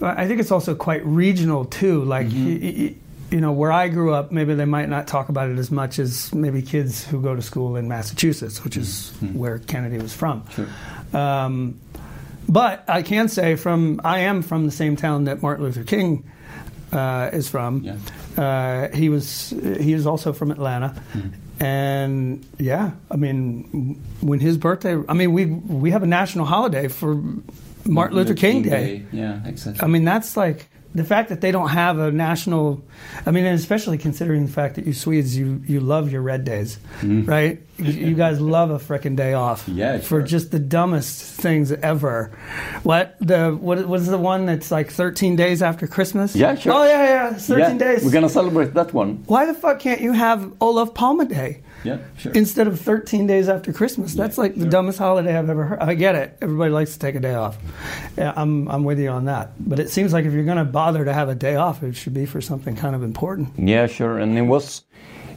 I 0.00 0.26
think 0.26 0.40
it's 0.40 0.50
also 0.50 0.74
quite 0.74 1.04
regional 1.06 1.64
too. 1.64 2.04
Like, 2.04 2.26
y- 2.28 2.58
y- 2.62 2.94
you 3.30 3.40
know, 3.40 3.52
where 3.52 3.72
I 3.72 3.88
grew 3.88 4.12
up, 4.12 4.30
maybe 4.30 4.54
they 4.54 4.66
might 4.66 4.88
not 4.88 5.06
talk 5.08 5.28
about 5.28 5.50
it 5.50 5.58
as 5.58 5.70
much 5.70 5.98
as 5.98 6.32
maybe 6.34 6.62
kids 6.62 7.04
who 7.06 7.20
go 7.22 7.34
to 7.34 7.42
school 7.42 7.76
in 7.76 7.88
Massachusetts, 7.88 8.62
which 8.62 8.76
is 8.76 9.10
where 9.32 9.58
Kennedy 9.58 9.98
was 9.98 10.12
from. 10.14 10.44
Sure. 10.50 10.68
Um, 11.12 11.80
but 12.48 12.84
I 12.88 13.02
can 13.02 13.28
say 13.28 13.56
from 13.56 14.00
I 14.04 14.20
am 14.20 14.42
from 14.42 14.66
the 14.66 14.72
same 14.72 14.94
town 14.96 15.24
that 15.24 15.42
Martin 15.42 15.64
Luther 15.64 15.84
King 15.84 16.24
uh, 16.94 17.30
is 17.32 17.48
from. 17.48 17.82
Yeah. 17.82 17.96
Uh, 18.42 18.96
he 18.96 19.08
was 19.08 19.50
he 19.80 19.92
is 19.92 20.06
also 20.06 20.32
from 20.32 20.50
Atlanta, 20.50 20.94
and 21.60 22.46
yeah, 22.58 22.92
I 23.10 23.16
mean 23.16 24.00
when 24.20 24.40
his 24.40 24.56
birthday, 24.56 24.96
I 25.08 25.14
mean 25.14 25.32
we 25.32 25.46
we 25.46 25.90
have 25.90 26.02
a 26.02 26.06
national 26.06 26.46
holiday 26.46 26.88
for 26.88 27.20
Martin 27.84 28.16
Luther 28.16 28.34
King 28.34 28.62
Day. 28.62 29.04
Yeah, 29.12 29.46
exactly. 29.46 29.84
I 29.84 29.88
mean 29.88 30.04
that's 30.04 30.36
like 30.36 30.68
the 30.94 31.04
fact 31.04 31.28
that 31.30 31.40
they 31.40 31.50
don't 31.50 31.68
have 31.68 31.98
a 31.98 32.12
national. 32.12 32.84
I 33.26 33.32
mean, 33.32 33.44
and 33.44 33.58
especially 33.58 33.98
considering 33.98 34.46
the 34.46 34.52
fact 34.52 34.76
that 34.76 34.86
you 34.86 34.92
Swedes 34.92 35.36
you 35.36 35.62
you 35.66 35.80
love 35.80 36.12
your 36.12 36.22
red 36.22 36.44
days, 36.44 36.78
right? 37.02 37.60
You, 37.76 38.14
guys 38.14 38.40
love 38.40 38.70
a 38.70 38.78
freaking 38.78 39.16
day 39.16 39.34
off. 39.34 39.66
Mm. 39.66 39.74
Yeah, 39.84 39.98
for 39.98 40.20
sure. 40.20 40.22
just 40.22 40.52
the 40.52 40.60
dumbest 40.60 41.40
things 41.40 41.72
ever. 41.72 42.30
What 42.84 43.16
the 43.20 43.50
what 43.50 43.88
was 43.88 44.06
the 44.06 44.18
one 44.18 44.46
that's 44.46 44.70
like 44.70 44.92
13 44.92 45.34
days 45.34 45.62
after 45.62 45.88
Christmas? 45.88 46.36
Yeah, 46.36 46.54
sure. 46.54 46.72
Oh 46.72 46.84
yeah, 46.84 47.04
yeah, 47.04 47.34
13 47.34 47.58
yeah, 47.58 47.78
days. 47.78 48.04
We're 48.04 48.12
gonna 48.12 48.28
celebrate 48.28 48.74
that 48.74 48.94
one. 48.94 49.24
Why 49.26 49.46
the 49.46 49.54
fuck 49.54 49.80
can't 49.80 50.00
you 50.00 50.12
have 50.12 50.52
Olaf 50.60 50.94
Palme 50.94 51.26
Day? 51.26 51.63
Yeah, 51.84 51.98
sure. 52.16 52.32
Instead 52.32 52.66
of 52.66 52.80
13 52.80 53.26
days 53.26 53.48
after 53.48 53.72
Christmas, 53.72 54.14
that's 54.14 54.38
like 54.38 54.54
the 54.54 54.66
dumbest 54.66 54.98
holiday 54.98 55.36
I've 55.36 55.50
ever 55.50 55.64
heard. 55.64 55.80
I 55.80 55.94
get 55.94 56.14
it. 56.14 56.38
Everybody 56.40 56.72
likes 56.72 56.94
to 56.94 56.98
take 56.98 57.14
a 57.14 57.20
day 57.20 57.34
off. 57.34 57.58
Yeah, 58.16 58.32
I'm, 58.34 58.68
I'm 58.68 58.84
with 58.84 58.98
you 58.98 59.10
on 59.10 59.26
that. 59.26 59.52
But 59.60 59.78
it 59.78 59.90
seems 59.90 60.12
like 60.12 60.24
if 60.24 60.32
you're 60.32 60.44
going 60.44 60.56
to 60.56 60.64
bother 60.64 61.04
to 61.04 61.12
have 61.12 61.28
a 61.28 61.34
day 61.34 61.56
off, 61.56 61.82
it 61.82 61.94
should 61.94 62.14
be 62.14 62.26
for 62.26 62.40
something 62.40 62.74
kind 62.74 62.96
of 62.96 63.02
important. 63.02 63.50
Yeah, 63.58 63.86
sure. 63.86 64.18
And 64.18 64.34
he 64.34 64.42
was, 64.42 64.84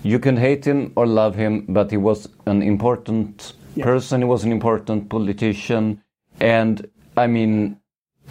you 0.03 0.19
can 0.19 0.37
hate 0.37 0.65
him 0.65 0.93
or 0.95 1.05
love 1.05 1.35
him, 1.35 1.65
but 1.67 1.91
he 1.91 1.97
was 1.97 2.29
an 2.45 2.61
important 2.61 3.53
Yeah. 3.75 3.83
person. 3.83 4.21
He 4.21 4.27
was 4.27 4.43
an 4.45 4.51
important 4.51 5.09
politician. 5.09 6.01
And 6.39 6.87
I 7.17 7.27
mean, 7.27 7.77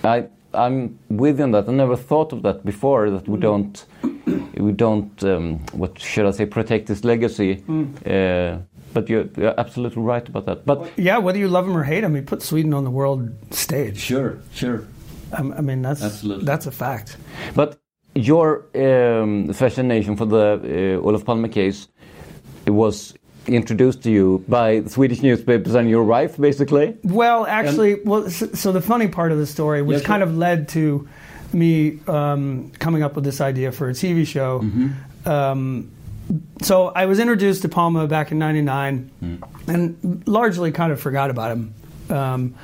I, 0.02 0.28
I'm 0.54 0.99
with 1.11 1.38
you 1.38 1.44
on 1.44 1.50
that. 1.52 1.68
I 1.68 1.73
never 1.73 1.96
thought 1.96 2.32
of 2.32 2.42
that 2.42 2.64
before, 2.64 3.11
that 3.11 3.28
we 3.28 3.35
mm-hmm. 3.35 3.42
don't, 3.42 3.85
we 4.56 4.73
don't, 4.73 5.23
um, 5.25 5.59
what 5.73 5.99
should 5.99 6.26
I 6.26 6.30
say, 6.33 6.47
protect 6.47 6.88
his 6.88 7.04
legacy. 7.04 7.62
Uh, 8.04 8.59
but 8.92 9.09
you're, 9.11 9.26
you're 9.37 9.59
absolutely 9.61 10.02
right 10.02 10.26
about 10.28 10.47
that. 10.47 10.64
But 10.64 10.90
Yeah, 10.97 11.18
whether 11.18 11.38
you 11.38 11.49
love 11.49 11.66
him 11.66 11.76
or 11.76 11.85
hate 11.85 12.02
him, 12.04 12.14
he 12.14 12.23
put 12.23 12.42
Sweden 12.42 12.73
on 12.75 12.85
the 12.85 12.90
world 12.90 13.30
stage. 13.50 13.99
sure, 13.99 14.38
sure. 14.54 14.87
I, 15.33 15.40
I 15.40 15.61
mean, 15.61 15.83
that's 15.83 16.02
Absolutely. 16.02 16.45
that's 16.45 16.66
a 16.66 16.71
fact. 16.71 17.16
But 17.54 17.78
your 18.14 18.64
um, 18.75 19.52
fascination 19.52 20.16
for 20.16 20.25
the 20.25 20.99
uh, 21.02 21.06
Olof 21.06 21.25
Palme 21.25 21.49
case 21.50 21.88
it 22.64 22.71
was 22.71 23.14
introduced 23.47 24.02
to 24.02 24.11
you 24.11 24.45
by 24.49 24.83
Swedish 24.87 25.23
newspapers 25.23 25.75
and 25.75 25.88
your 25.88 26.02
wife, 26.02 26.37
basically. 26.37 26.97
Well, 27.04 27.47
actually, 27.47 28.00
well, 28.04 28.28
so, 28.28 28.47
so 28.54 28.73
the 28.73 28.80
funny 28.80 29.06
part 29.09 29.30
of 29.30 29.38
the 29.38 29.47
story, 29.47 29.83
which 29.83 29.97
Yeah, 29.97 29.99
sure. 30.00 30.06
kind 30.06 30.23
of 30.25 30.37
led 30.37 30.68
to 30.71 31.09
me 31.52 31.98
um, 32.06 32.70
coming 32.78 33.02
up 33.02 33.14
with 33.14 33.24
this 33.24 33.40
idea 33.40 33.72
for 33.72 33.88
a 33.88 33.92
TV 33.92 34.26
show. 34.26 34.60
Mm-hmm. 34.60 35.28
Um, 35.28 35.90
so 36.62 36.88
I 36.88 37.06
was 37.06 37.18
introduced 37.20 37.62
to 37.62 37.68
Palma 37.68 38.06
back 38.06 38.32
in 38.32 38.38
'99, 38.38 39.10
Mm. 39.22 39.42
and 39.68 40.26
largely 40.26 40.72
kind 40.72 40.92
of 40.92 41.00
forgot 41.00 41.30
about 41.30 41.52
him. 41.52 41.74
Um, 42.08 42.54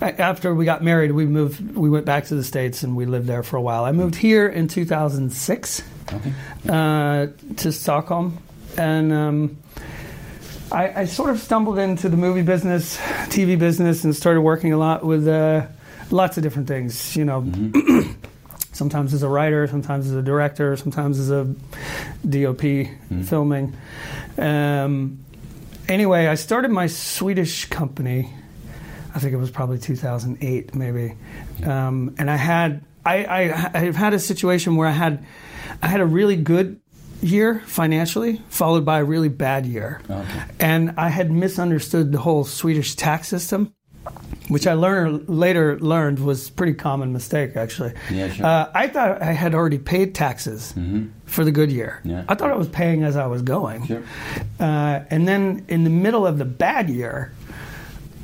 after 0.00 0.54
we 0.54 0.64
got 0.64 0.82
married, 0.82 1.12
we 1.12 1.24
moved. 1.26 1.74
We 1.74 1.88
went 1.90 2.04
back 2.06 2.26
to 2.26 2.34
the 2.34 2.44
states 2.44 2.82
and 2.82 2.96
we 2.96 3.06
lived 3.06 3.26
there 3.26 3.42
for 3.42 3.56
a 3.56 3.62
while. 3.62 3.84
I 3.84 3.92
moved 3.92 4.14
here 4.14 4.46
in 4.46 4.68
2006 4.68 5.82
uh, 6.68 7.26
to 7.56 7.72
Stockholm, 7.72 8.38
and 8.76 9.12
um, 9.12 9.58
I, 10.72 11.00
I 11.00 11.04
sort 11.06 11.30
of 11.30 11.40
stumbled 11.40 11.78
into 11.78 12.08
the 12.08 12.16
movie 12.16 12.42
business, 12.42 12.96
TV 13.28 13.58
business, 13.58 14.04
and 14.04 14.14
started 14.14 14.42
working 14.42 14.72
a 14.72 14.76
lot 14.78 15.04
with 15.04 15.26
uh, 15.26 15.66
lots 16.10 16.36
of 16.36 16.42
different 16.42 16.68
things. 16.68 17.16
You 17.16 17.24
know, 17.24 17.40
sometimes 18.80 19.12
as 19.12 19.22
a 19.22 19.28
writer, 19.28 19.66
sometimes 19.66 20.06
as 20.06 20.14
a 20.14 20.22
director, 20.22 20.74
sometimes 20.74 21.18
as 21.18 21.30
a 21.30 21.44
DOP 22.26 22.62
filming. 23.24 23.76
Um, 24.38 25.18
anyway, 25.86 26.26
I 26.28 26.34
started 26.36 26.70
my 26.70 26.86
Swedish 26.86 27.66
company. 27.66 28.32
I 29.14 29.18
think 29.18 29.34
it 29.34 29.36
was 29.36 29.50
probably 29.50 29.78
2008, 29.78 30.74
maybe. 30.74 31.14
Um, 31.64 32.14
and 32.18 32.30
I 32.30 32.36
had 32.36 32.82
I, 33.04 33.16
I 33.24 33.70
I've 33.74 33.96
had 33.96 34.14
a 34.14 34.18
situation 34.18 34.76
where 34.76 34.88
I 34.88 34.92
had 34.92 35.24
I 35.82 35.86
had 35.88 36.00
a 36.00 36.06
really 36.06 36.36
good 36.36 36.80
year 37.20 37.60
financially, 37.66 38.40
followed 38.48 38.84
by 38.86 39.00
a 39.00 39.04
really 39.04 39.28
bad 39.28 39.66
year, 39.66 40.00
Okay. 40.08 40.42
and 40.58 40.94
I 40.96 41.10
had 41.10 41.30
misunderstood 41.30 42.12
the 42.12 42.18
whole 42.18 42.44
Swedish 42.44 42.94
tax 42.94 43.28
system. 43.28 43.74
Which 44.48 44.66
I 44.66 44.72
learned 44.72 45.28
later 45.28 45.78
learned 45.78 46.18
was 46.18 46.48
a 46.48 46.52
pretty 46.52 46.74
common 46.74 47.12
mistake, 47.12 47.54
actually. 47.54 47.92
Yeah, 48.10 48.32
sure. 48.32 48.44
uh, 48.46 48.70
I 48.74 48.88
thought 48.88 49.22
I 49.22 49.32
had 49.32 49.54
already 49.54 49.78
paid 49.78 50.12
taxes 50.12 50.74
for 51.24 51.44
the 51.44 51.52
good 51.52 51.70
year. 51.70 52.00
Yeah. 52.04 52.24
I 52.28 52.34
thought 52.34 52.50
I 52.50 52.56
was 52.56 52.68
paying 52.68 53.04
as 53.04 53.14
I 53.16 53.26
was 53.26 53.42
going. 53.42 53.86
Sure. 53.86 54.02
Uh, 54.58 55.00
and 55.08 55.28
then 55.28 55.64
in 55.68 55.84
the 55.84 55.90
middle 55.90 56.26
of 56.26 56.38
the 56.38 56.44
bad 56.44 56.90
year, 56.90 57.30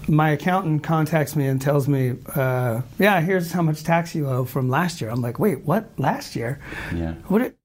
my 0.09 0.31
accountant 0.31 0.83
contacts 0.85 1.35
me 1.37 1.47
and 1.47 1.61
tells 1.61 1.89
me, 1.89 2.15
uh, 2.35 2.83
"Yeah, 2.99 3.21
here's 3.21 3.51
how 3.53 3.63
much 3.63 3.83
tax 3.83 4.15
you 4.15 4.29
owe 4.29 4.45
from 4.45 4.69
last 4.69 5.01
year." 5.01 5.11
I'm 5.11 5.21
like, 5.21 5.39
"Wait, 5.39 5.65
what? 5.65 5.91
Last 5.99 6.37
year? 6.37 6.61
Yeah. 6.95 7.15
What? 7.27 7.56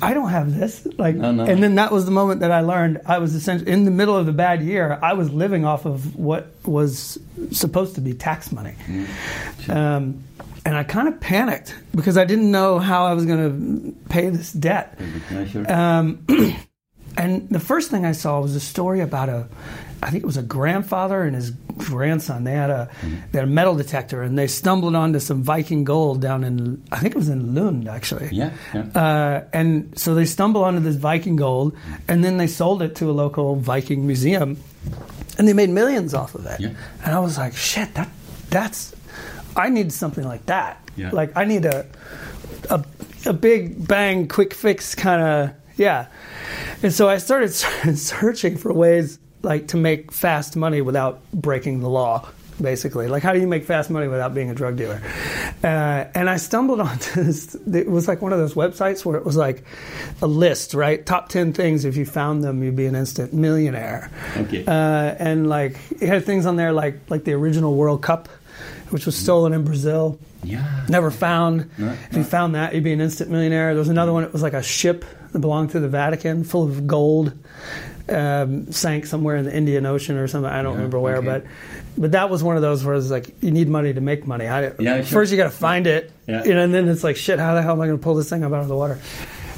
I 0.00 0.14
don't 0.14 0.28
have 0.30 0.58
this." 0.58 0.86
Like, 0.98 1.16
No, 1.16 1.32
no. 1.32 1.44
and 1.44 1.62
then 1.62 1.74
that 1.76 1.90
was 1.92 2.04
the 2.04 2.10
moment 2.10 2.40
that 2.40 2.50
I 2.50 2.60
learned 2.60 3.00
I 3.06 3.18
was 3.18 3.34
essentially 3.34 3.70
in 3.70 3.84
the 3.84 3.90
middle 3.90 4.16
of 4.16 4.26
the 4.26 4.32
bad 4.32 4.62
year. 4.62 4.98
I 5.02 5.12
was 5.14 5.30
living 5.32 5.64
off 5.64 5.84
of 5.86 6.16
what 6.16 6.52
was 6.64 7.18
supposed 7.52 7.94
to 7.96 8.00
be 8.00 8.12
tax 8.14 8.52
money. 8.52 8.74
Um, 9.68 10.24
and 10.64 10.76
I 10.76 10.84
kind 10.84 11.08
of 11.08 11.18
panicked 11.20 11.74
because 11.94 12.16
I 12.18 12.24
didn't 12.24 12.50
know 12.50 12.78
how 12.78 13.06
I 13.06 13.14
was 13.14 13.24
going 13.24 13.92
to 13.94 14.08
pay 14.10 14.28
this 14.30 14.52
debt. 14.52 14.98
Yeah, 15.30 15.44
sure. 15.46 15.72
Um, 15.72 16.26
and 17.16 17.48
the 17.48 17.60
first 17.60 17.90
thing 17.90 18.04
I 18.04 18.12
saw 18.12 18.40
was 18.40 18.54
a 18.54 18.60
story 18.60 19.00
about 19.00 19.28
a, 19.28 19.48
I 20.02 20.10
think 20.10 20.22
it 20.22 20.26
was 20.26 20.36
a 20.36 20.42
grandfather 20.42 21.22
and 21.22 21.34
his 21.34 21.50
grandson. 21.76 22.44
They 22.44 22.52
had 22.52 22.70
a, 22.70 22.88
they 23.32 23.38
had 23.38 23.48
a 23.48 23.50
metal 23.50 23.74
detector 23.74 24.22
and 24.22 24.38
they 24.38 24.46
stumbled 24.46 24.94
onto 24.94 25.18
some 25.18 25.42
Viking 25.42 25.84
gold 25.84 26.20
down 26.20 26.44
in, 26.44 26.82
I 26.92 26.98
think 26.98 27.14
it 27.14 27.18
was 27.18 27.28
in 27.28 27.54
Lund 27.54 27.88
actually. 27.88 28.28
yeah, 28.32 28.52
yeah. 28.74 28.82
Uh, 28.94 29.44
and 29.52 29.98
so 29.98 30.14
they 30.14 30.24
stumble 30.24 30.64
onto 30.64 30.80
this 30.80 30.96
Viking 30.96 31.36
gold, 31.36 31.76
and 32.06 32.24
then 32.24 32.36
they 32.36 32.46
sold 32.46 32.82
it 32.82 32.96
to 32.96 33.10
a 33.10 33.12
local 33.12 33.56
Viking 33.56 34.06
museum, 34.06 34.56
and 35.38 35.48
they 35.48 35.52
made 35.52 35.70
millions 35.70 36.14
off 36.14 36.34
of 36.34 36.46
it. 36.46 36.60
Yeah. 36.60 36.70
And 37.04 37.14
I 37.14 37.20
was 37.20 37.38
like, 37.38 37.54
shit, 37.54 37.94
that 37.94 38.08
that's, 38.50 38.94
I 39.56 39.68
need 39.68 39.92
something 39.92 40.24
like 40.24 40.46
that. 40.46 40.82
Yeah. 40.96 41.10
Like 41.12 41.36
I 41.36 41.44
need 41.44 41.64
a, 41.64 41.86
a, 42.70 42.84
a 43.26 43.32
big 43.32 43.86
bang, 43.86 44.28
quick 44.28 44.54
fix 44.54 44.94
kind 44.94 45.22
of 45.22 45.54
yeah. 45.76 46.08
And 46.82 46.92
so 46.92 47.08
I 47.08 47.18
started 47.18 47.50
searching 47.96 48.56
for 48.56 48.72
ways 48.72 49.18
like 49.42 49.68
to 49.68 49.76
make 49.76 50.12
fast 50.12 50.56
money 50.56 50.80
without 50.80 51.20
breaking 51.32 51.80
the 51.80 51.88
law. 51.88 52.28
Basically, 52.60 53.06
like 53.06 53.22
how 53.22 53.32
do 53.32 53.38
you 53.38 53.46
make 53.46 53.64
fast 53.64 53.88
money 53.88 54.08
without 54.08 54.34
being 54.34 54.50
a 54.50 54.54
drug 54.54 54.74
dealer? 54.76 55.00
Uh, 55.62 56.06
and 56.12 56.28
I 56.28 56.38
stumbled 56.38 56.80
onto 56.88 57.22
this. 57.22 57.54
It 57.54 57.88
was 57.88 58.08
like 58.08 58.20
one 58.20 58.32
of 58.32 58.40
those 58.40 58.54
websites 58.54 59.04
where 59.04 59.16
it 59.16 59.24
was 59.24 59.36
like 59.36 59.62
a 60.20 60.26
list, 60.26 60.74
right? 60.74 61.06
Top 61.06 61.28
ten 61.28 61.52
things. 61.52 61.84
If 61.84 61.96
you 61.96 62.04
found 62.04 62.42
them, 62.42 62.64
you'd 62.64 62.74
be 62.74 62.86
an 62.86 62.96
instant 62.96 63.32
millionaire. 63.32 64.10
Okay. 64.36 64.64
Uh, 64.66 64.72
and 64.72 65.48
like 65.48 65.76
it 66.00 66.08
had 66.08 66.24
things 66.24 66.46
on 66.46 66.56
there 66.56 66.72
like 66.72 66.98
like 67.08 67.22
the 67.22 67.32
original 67.34 67.76
World 67.76 68.02
Cup, 68.02 68.28
which 68.90 69.06
was 69.06 69.14
stolen 69.16 69.52
in 69.52 69.62
Brazil. 69.62 70.18
Yeah. 70.42 70.84
Never 70.88 71.12
found. 71.12 71.70
No, 71.78 71.96
if 72.10 72.16
you 72.16 72.24
found 72.24 72.56
that, 72.56 72.74
you'd 72.74 72.82
be 72.82 72.92
an 72.92 73.00
instant 73.00 73.30
millionaire. 73.30 73.68
There 73.68 73.78
was 73.78 73.88
another 73.88 74.12
one. 74.12 74.24
It 74.24 74.32
was 74.32 74.42
like 74.42 74.54
a 74.54 74.62
ship 74.64 75.04
that 75.32 75.38
belonged 75.38 75.70
to 75.70 75.80
the 75.80 75.88
Vatican, 75.88 76.42
full 76.42 76.64
of 76.64 76.88
gold. 76.88 77.32
Um, 78.10 78.72
sank 78.72 79.04
somewhere 79.06 79.36
in 79.36 79.44
the 79.44 79.54
Indian 79.54 79.84
Ocean 79.84 80.16
or 80.16 80.26
something. 80.28 80.50
I 80.50 80.62
don't 80.62 80.76
remember 80.76 80.98
where, 80.98 81.16
okay. 81.18 81.26
but 81.26 81.44
but 81.98 82.12
that 82.12 82.30
was 82.30 82.42
one 82.42 82.56
of 82.56 82.62
those 82.62 82.84
where 82.84 82.94
it's 82.94 83.10
like 83.10 83.42
you 83.42 83.50
need 83.50 83.68
money 83.68 83.92
to 83.92 84.00
make 84.00 84.26
money. 84.26 84.46
I, 84.46 84.72
Yeah, 84.78 84.96
sure. 85.02 85.04
First, 85.04 85.30
you 85.32 85.36
got 85.36 85.44
to 85.44 85.50
find 85.50 85.86
it, 85.86 86.10
Yeah. 86.26 86.44
you 86.44 86.54
know, 86.54 86.62
and 86.62 86.72
then 86.72 86.88
it's 86.88 87.04
like 87.04 87.16
shit. 87.16 87.38
How 87.38 87.54
the 87.54 87.60
hell 87.62 87.72
am 87.72 87.80
I 87.82 87.86
going 87.86 87.98
to 87.98 88.02
pull 88.02 88.14
this 88.14 88.30
thing 88.30 88.44
up 88.44 88.52
out 88.52 88.60
of 88.62 88.68
the 88.68 88.76
water? 88.76 88.98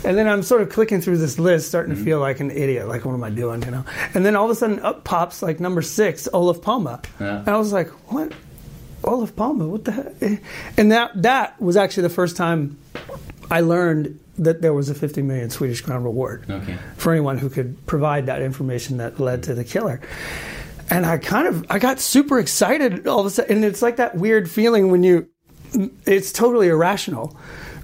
And 0.03 0.17
then 0.17 0.27
I'm 0.27 0.43
sort 0.43 0.63
of 0.63 0.71
clicking 0.71 1.01
through 1.03 1.19
this 1.19 1.39
list, 1.39 1.69
starting 1.69 1.93
Mm-hmm. 1.93 2.01
to 2.05 2.11
feel 2.11 2.19
like 2.21 2.41
an 2.41 2.51
idiot. 2.51 2.89
Like, 2.89 3.05
what 3.05 3.13
am 3.13 3.23
I 3.23 3.31
doing? 3.31 3.63
You 3.63 3.71
know? 3.71 3.85
And 4.15 4.25
then 4.27 4.35
all 4.35 4.47
of 4.47 4.51
a 4.51 4.55
sudden, 4.55 4.81
up 4.81 5.05
pops 5.05 5.43
like 5.43 5.61
number 5.61 5.83
six, 5.83 6.27
Olaf 6.33 6.63
Palma, 6.63 7.03
Yeah. 7.21 7.41
and 7.41 7.49
I 7.49 7.57
was 7.59 7.73
like, 7.73 7.89
what? 8.11 8.33
Olaf 9.05 9.37
Palma? 9.37 9.67
What 9.69 9.85
the 9.85 9.93
heck? 9.93 10.43
And 10.77 10.91
that 10.93 11.23
that 11.23 11.61
was 11.61 11.77
actually 11.77 12.05
the 12.05 12.09
first 12.15 12.37
time 12.37 12.79
I 13.51 13.61
learned 13.61 14.19
that 14.41 14.63
there 14.63 14.73
was 14.75 14.89
a 14.91 14.95
50 14.95 15.23
million 15.23 15.51
Swedish 15.51 15.81
crown 15.83 16.03
reward 16.05 16.45
Okay. 16.51 16.77
for 16.97 17.13
anyone 17.13 17.39
who 17.39 17.49
could 17.49 17.87
provide 17.87 18.27
that 18.27 18.43
information 18.43 18.97
that 18.99 19.21
led 19.21 19.43
to 19.45 19.55
the 19.55 19.65
killer. 19.65 20.01
And 20.89 21.07
I 21.07 21.19
kind 21.19 21.47
of 21.47 21.65
I 21.71 21.79
got 21.79 22.01
super 22.01 22.39
excited 22.41 23.07
all 23.07 23.21
of 23.21 23.27
a 23.27 23.31
sudden, 23.31 23.57
and 23.57 23.65
it's 23.65 23.81
like 23.83 23.97
that 23.97 24.17
weird 24.17 24.51
feeling 24.51 24.91
when 24.91 25.03
you 25.05 25.29
it's 26.05 26.33
totally 26.33 26.69
irrational. 26.69 27.37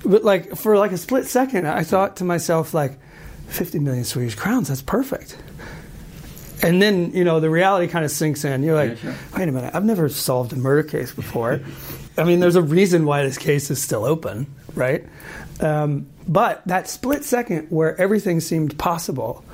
But 0.05 0.25
like 0.25 0.57
for 0.57 0.77
like 0.77 0.93
a 0.93 0.99
split 0.99 1.27
second, 1.27 1.67
I 1.69 1.85
thought 1.85 2.17
to 2.17 2.25
myself 2.25 2.75
like, 2.75 2.99
50 3.49 3.79
million 3.79 4.05
Swedish 4.05 4.35
crowns, 4.35 4.69
that's 4.69 4.83
perfect. 4.83 5.37
And 6.63 6.81
then 6.83 7.13
you 7.13 7.23
know 7.23 7.39
the 7.39 7.51
reality 7.51 7.87
kind 7.87 8.05
of 8.05 8.11
sinks 8.11 8.45
in. 8.45 8.63
You're 8.63 8.75
like, 8.75 8.91
Yeah, 9.03 9.13
sure. 9.15 9.39
wait 9.39 9.49
a 9.49 9.53
minute, 9.53 9.75
I've 9.75 9.85
never 9.85 10.09
solved 10.09 10.53
a 10.53 10.57
murder 10.57 10.83
case 10.89 11.13
before. 11.15 11.61
I 12.19 12.25
mean, 12.25 12.41
there's 12.41 12.57
a 12.57 12.63
reason 12.63 13.05
why 13.05 13.23
this 13.25 13.37
case 13.39 13.71
is 13.71 13.81
still 13.81 14.05
open, 14.05 14.47
right? 14.77 15.05
Um, 15.61 16.07
but 16.29 16.67
that 16.67 16.89
split 16.89 17.25
second 17.25 17.69
where 17.71 18.01
everything 18.01 18.41
seemed 18.41 18.79
possible 18.79 19.45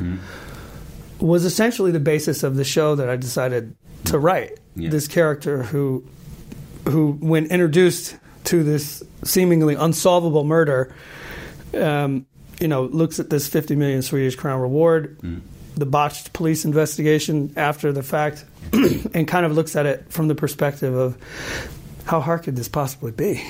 was 1.21 1.45
essentially 1.45 1.93
the 1.93 2.01
basis 2.01 2.43
of 2.43 2.57
the 2.57 2.65
show 2.65 2.97
that 2.97 3.09
I 3.09 3.17
decided 3.17 3.75
to 4.07 4.19
write. 4.19 4.59
Yeah. 4.75 4.91
This 4.91 5.07
character 5.07 5.63
who, 5.63 6.05
who, 6.89 7.13
when 7.21 7.47
introduced 7.47 8.17
to 8.45 8.63
this 8.65 9.03
seemingly 9.23 9.75
unsolvable 9.75 10.45
murder, 10.45 10.95
um, 11.75 12.27
you 12.61 12.69
know, 12.69 12.85
looks 12.85 13.21
at 13.21 13.31
this 13.31 13.47
50 13.49 13.77
million 13.77 14.03
Swedish 14.03 14.35
crown 14.35 14.61
reward, 14.61 15.19
the 15.77 15.87
botched 15.87 16.33
police 16.33 16.65
investigation 16.65 17.53
after 17.57 17.93
the 17.93 18.03
fact, 18.03 18.45
and 18.73 19.29
kind 19.29 19.47
of 19.47 19.53
looks 19.53 19.77
at 19.77 19.87
it 19.87 20.11
from 20.11 20.29
the 20.29 20.35
perspective 20.35 20.95
of 20.95 21.17
how 22.05 22.21
hard 22.21 22.43
could 22.43 22.57
this 22.57 22.69
possibly 22.69 23.13
be? 23.13 23.45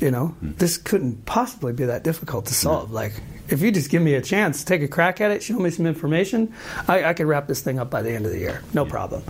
You 0.00 0.10
know, 0.10 0.34
this 0.40 0.78
couldn't 0.78 1.26
possibly 1.26 1.72
be 1.74 1.84
that 1.84 2.02
difficult 2.04 2.46
to 2.46 2.54
solve. 2.54 2.90
Like, 2.90 3.12
if 3.48 3.60
you 3.60 3.70
just 3.70 3.90
give 3.90 4.00
me 4.00 4.14
a 4.14 4.22
chance, 4.22 4.64
take 4.64 4.80
a 4.80 4.88
crack 4.88 5.20
at 5.20 5.30
it, 5.30 5.42
show 5.42 5.58
me 5.58 5.68
some 5.70 5.86
information, 5.86 6.54
I, 6.88 7.04
I 7.04 7.12
could 7.14 7.26
wrap 7.26 7.46
this 7.46 7.60
thing 7.60 7.78
up 7.78 7.90
by 7.90 8.00
the 8.00 8.10
end 8.12 8.24
of 8.24 8.32
the 8.32 8.38
year, 8.38 8.62
no 8.72 8.86
problem. 8.86 9.22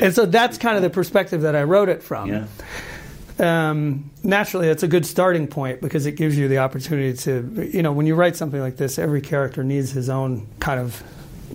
And 0.00 0.14
so 0.14 0.24
that's 0.26 0.56
kind 0.58 0.76
of 0.76 0.82
the 0.82 0.90
perspective 0.90 1.42
that 1.42 1.56
I 1.56 1.64
wrote 1.64 1.88
it 1.88 2.02
from 2.02 2.28
Yeah. 2.30 2.46
um, 3.40 4.10
naturally 4.22 4.68
it's 4.68 4.84
a 4.84 4.88
good 4.88 5.04
starting 5.04 5.48
point 5.48 5.80
because 5.80 6.06
it 6.06 6.12
gives 6.12 6.38
you 6.38 6.46
the 6.46 6.58
opportunity 6.58 7.14
to 7.18 7.68
you 7.72 7.82
know 7.82 7.90
when 7.92 8.06
you 8.06 8.14
write 8.14 8.36
something 8.36 8.60
like 8.60 8.76
this 8.76 8.96
every 8.98 9.20
character 9.20 9.64
needs 9.64 9.90
his 9.90 10.08
own 10.08 10.46
kind 10.60 10.78
of 10.78 11.02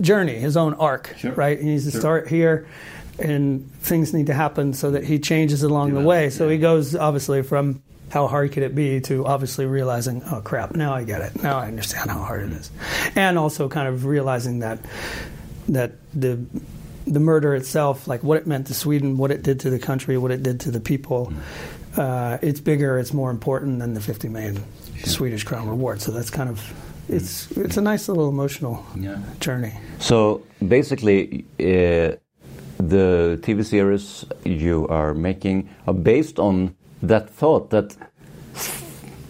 journey 0.00 0.34
his 0.38 0.56
own 0.58 0.74
arc 0.74 1.14
Sure. 1.16 1.32
right 1.32 1.58
he 1.58 1.64
needs 1.64 1.84
to 1.86 1.90
Sure. 1.90 2.00
start 2.00 2.28
here 2.28 2.66
and 3.18 3.70
things 3.80 4.12
need 4.12 4.26
to 4.26 4.34
happen 4.34 4.74
so 4.74 4.90
that 4.90 5.04
he 5.04 5.18
changes 5.18 5.62
along 5.62 5.94
the 5.94 6.00
way 6.02 6.28
so 6.28 6.46
yeah. 6.46 6.52
he 6.52 6.58
goes 6.58 6.94
obviously 6.94 7.42
from 7.42 7.82
how 8.10 8.26
hard 8.26 8.52
could 8.52 8.62
it 8.62 8.74
be 8.74 9.00
to 9.00 9.24
obviously 9.26 9.66
realizing 9.66 10.22
oh 10.32 10.40
crap 10.40 10.74
now 10.74 10.92
i 10.92 11.02
get 11.04 11.20
it 11.22 11.42
now 11.42 11.58
i 11.58 11.66
understand 11.66 12.10
how 12.10 12.18
hard 12.18 12.42
it 12.42 12.52
is 12.52 12.70
and 13.16 13.38
also 13.38 13.68
kind 13.68 13.88
of 13.88 14.04
realizing 14.04 14.60
that 14.60 14.78
that 15.68 15.92
the 16.12 16.38
the 17.06 17.18
murder 17.20 17.54
itself, 17.56 18.06
like 18.06 18.22
what 18.22 18.36
it 18.36 18.46
meant 18.46 18.66
to 18.68 18.74
Sweden, 18.74 19.16
what 19.16 19.30
it 19.32 19.42
did 19.42 19.58
to 19.60 19.70
the 19.70 19.78
country, 19.80 20.16
what 20.18 20.30
it 20.30 20.42
did 20.44 20.60
to 20.60 20.70
the 20.70 20.78
people, 20.78 21.32
uh, 21.96 22.38
it's 22.40 22.60
bigger, 22.60 22.98
it's 22.98 23.12
more 23.12 23.30
important 23.30 23.80
than 23.80 23.94
the 23.94 24.00
50 24.00 24.28
million 24.28 24.62
Swedish 25.04 25.42
crown 25.42 25.68
reward. 25.68 26.00
So 26.02 26.12
that's 26.12 26.30
kind 26.30 26.48
of 26.48 26.60
it's 27.08 27.50
it's 27.56 27.76
a 27.78 27.80
nice 27.80 28.06
little 28.08 28.28
emotional 28.28 28.84
Yeah. 28.96 29.18
journey. 29.40 29.72
So 29.98 30.42
basically, 30.68 31.44
uh, 31.58 32.16
the 32.78 33.38
TV 33.42 33.64
series 33.64 34.24
you 34.44 34.86
are 34.88 35.14
making 35.14 35.68
are 35.88 35.94
based 35.94 36.38
on 36.38 36.74
that 37.02 37.30
thought 37.30 37.70
that 37.70 37.96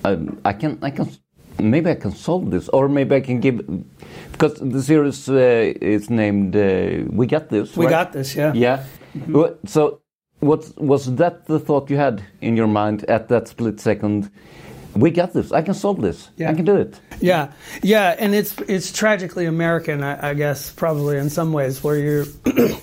um, 0.04 0.40
I 0.44 0.52
can, 0.52 0.78
I 0.83 0.90
can, 0.90 1.11
maybe 1.59 1.90
I 1.90 1.94
can 1.94 2.12
solve 2.12 2.50
this, 2.50 2.68
or 2.68 2.88
maybe 2.88 3.14
I 3.16 3.20
can 3.20 3.40
give, 3.40 3.66
because 4.33 4.54
the 4.54 4.83
series 4.83 5.28
uh, 5.28 5.72
is 5.80 6.11
named 6.11 6.56
uh, 6.56 7.04
"We 7.11 7.26
Got 7.26 7.48
This." 7.48 7.76
We 7.76 7.87
right? 7.87 7.90
got 7.90 8.12
this, 8.12 8.35
yeah. 8.35 8.52
Yeah. 8.54 8.85
Well, 9.28 9.56
So, 9.66 10.00
what 10.40 10.72
was 10.78 11.14
that 11.16 11.46
the 11.46 11.59
thought 11.59 11.90
you 11.90 11.96
had 11.96 12.22
in 12.40 12.56
your 12.56 12.68
mind 12.68 13.04
at 13.04 13.28
that 13.28 13.48
split 13.48 13.80
second? 13.80 14.30
We 14.96 15.11
got 15.11 15.33
this. 15.33 15.52
I 15.52 15.62
can 15.62 15.74
solve 15.74 16.00
this. 16.00 16.30
Yeah. 16.37 16.50
I 16.50 16.54
can 16.54 16.64
do 16.64 16.74
it. 16.74 16.98
Yeah, 17.20 17.52
yeah, 17.83 18.16
and 18.18 18.35
it's 18.35 18.59
it's 18.66 18.90
tragically 18.92 19.46
American, 19.46 20.02
I, 20.02 20.30
I 20.30 20.35
guess, 20.35 20.72
probably 20.72 21.18
in 21.18 21.30
some 21.30 21.52
ways, 21.52 21.85
where 21.85 21.96
you're. 21.96 22.24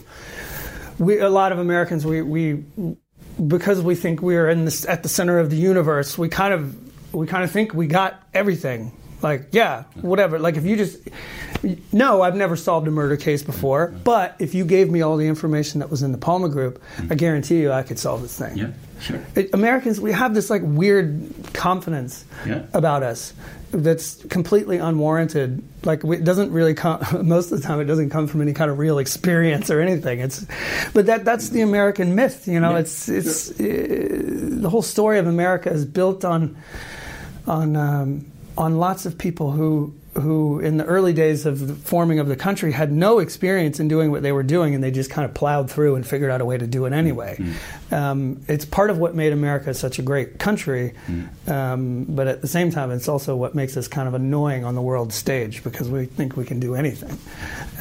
we 1.00 1.20
a 1.20 1.30
lot 1.30 1.52
of 1.52 1.60
Americans 1.60 2.06
we 2.06 2.22
we 2.22 2.64
because 3.46 3.82
we 3.82 3.96
think 3.96 4.22
we 4.22 4.36
are 4.38 4.50
in 4.50 4.66
this 4.66 4.86
at 4.86 5.04
the 5.04 5.10
center 5.10 5.40
of 5.40 5.50
the 5.50 5.58
universe. 5.58 6.18
We 6.18 6.30
kind 6.30 6.54
of 6.54 7.14
we 7.14 7.28
kind 7.28 7.44
of 7.44 7.52
think 7.52 7.74
we 7.74 7.88
got 7.88 8.22
everything. 8.34 8.92
Like 9.22 9.48
yeah, 9.52 9.84
whatever. 10.02 10.38
Like 10.38 10.58
if 10.58 10.66
you 10.66 10.76
just 10.76 11.00
no, 11.92 12.22
I've 12.22 12.36
never 12.36 12.56
solved 12.56 12.88
a 12.88 12.92
murder 12.92 13.18
case 13.18 13.42
before. 13.42 13.88
But 13.88 14.36
if 14.40 14.54
you 14.54 14.64
gave 14.64 14.92
me 14.92 15.02
all 15.02 15.18
the 15.18 15.26
information 15.28 15.80
that 15.80 15.90
was 15.90 16.04
in 16.04 16.12
the 16.12 16.20
Palma 16.20 16.50
Group, 16.50 16.82
I 17.10 17.16
guarantee 17.16 17.60
you 17.62 17.72
I 17.72 17.82
could 17.82 17.98
solve 17.98 18.22
this 18.22 18.38
thing. 18.38 18.58
Yeah, 18.58 18.68
sure. 19.02 19.20
It- 19.36 19.50
Americans, 19.56 20.00
we 20.00 20.12
have 20.12 20.36
this 20.36 20.52
like 20.52 20.62
weird 20.64 21.32
confidence 21.54 22.26
Yeah. 22.46 22.64
about 22.74 23.02
us 23.02 23.34
that's 23.72 24.24
completely 24.26 24.78
unwarranted. 24.78 25.64
Like 25.84 26.04
it 26.04 26.24
doesn't 26.24 26.52
really 26.52 26.74
come 26.74 27.02
most 27.28 27.52
of 27.52 27.62
the 27.62 27.68
time. 27.68 27.80
It 27.80 27.86
doesn't 27.86 28.10
come 28.10 28.28
from 28.28 28.42
any 28.42 28.54
kind 28.54 28.72
of 28.72 28.80
real 28.80 28.98
experience 29.00 29.70
or 29.70 29.82
anything. 29.82 30.20
It's, 30.20 30.46
but 30.94 31.06
that 31.08 31.26
that's 31.26 31.50
the 31.50 31.62
American 31.62 32.16
myth. 32.16 32.48
You 32.48 32.60
know, 32.60 32.76
it's 32.76 33.10
it's 33.10 33.52
uh, 33.52 33.54
the 33.60 34.70
whole 34.70 34.82
story 34.82 35.20
of 35.20 35.28
America 35.28 35.70
is 35.70 35.86
built 35.86 36.24
on 36.24 36.58
on 37.46 37.76
um, 37.76 38.26
on 38.58 38.78
lots 38.78 39.06
of 39.06 39.18
people 39.18 39.52
who 39.52 39.94
who 40.20 40.60
in 40.60 40.78
the 40.78 40.86
early 40.86 41.14
days 41.14 41.46
of 41.46 41.68
the 41.68 41.74
forming 41.76 42.20
of 42.20 42.28
the 42.28 42.36
country 42.36 42.72
had 42.72 42.92
no 42.92 43.20
experience 43.20 43.80
in 43.80 43.88
doing 43.88 44.10
what 44.12 44.24
they 44.24 44.32
were 44.32 44.44
doing 44.44 44.74
and 44.76 44.84
they 44.84 44.92
just 44.92 45.10
kind 45.10 45.26
of 45.26 45.34
plowed 45.34 45.70
through 45.70 45.96
and 45.96 46.06
figured 46.06 46.32
out 46.32 46.42
a 46.42 46.46
way 46.46 46.58
to 46.58 46.66
do 46.68 46.86
it 46.86 46.94
anyway. 46.94 47.38
Um, 47.92 48.42
it's 48.48 48.66
part 48.66 48.90
of 48.90 48.98
what 48.98 49.16
made 49.16 49.32
America 49.34 49.74
such 49.74 50.00
a 50.00 50.02
great 50.02 50.40
country, 50.40 50.94
um, 51.48 52.06
but 52.10 52.28
at 52.28 52.42
the 52.42 52.48
same 52.48 52.72
time, 52.72 52.92
it's 52.92 53.08
also 53.08 53.36
what 53.36 53.56
makes 53.56 53.78
us 53.78 53.88
kind 53.88 54.08
of 54.08 54.14
annoying 54.14 54.66
on 54.66 54.76
the 54.76 54.82
world 54.82 55.14
stage 55.14 55.64
because 55.64 55.90
we 55.90 56.06
think 56.06 56.36
we 56.36 56.46
can 56.46 56.60
do 56.60 56.76
anything, 56.76 57.18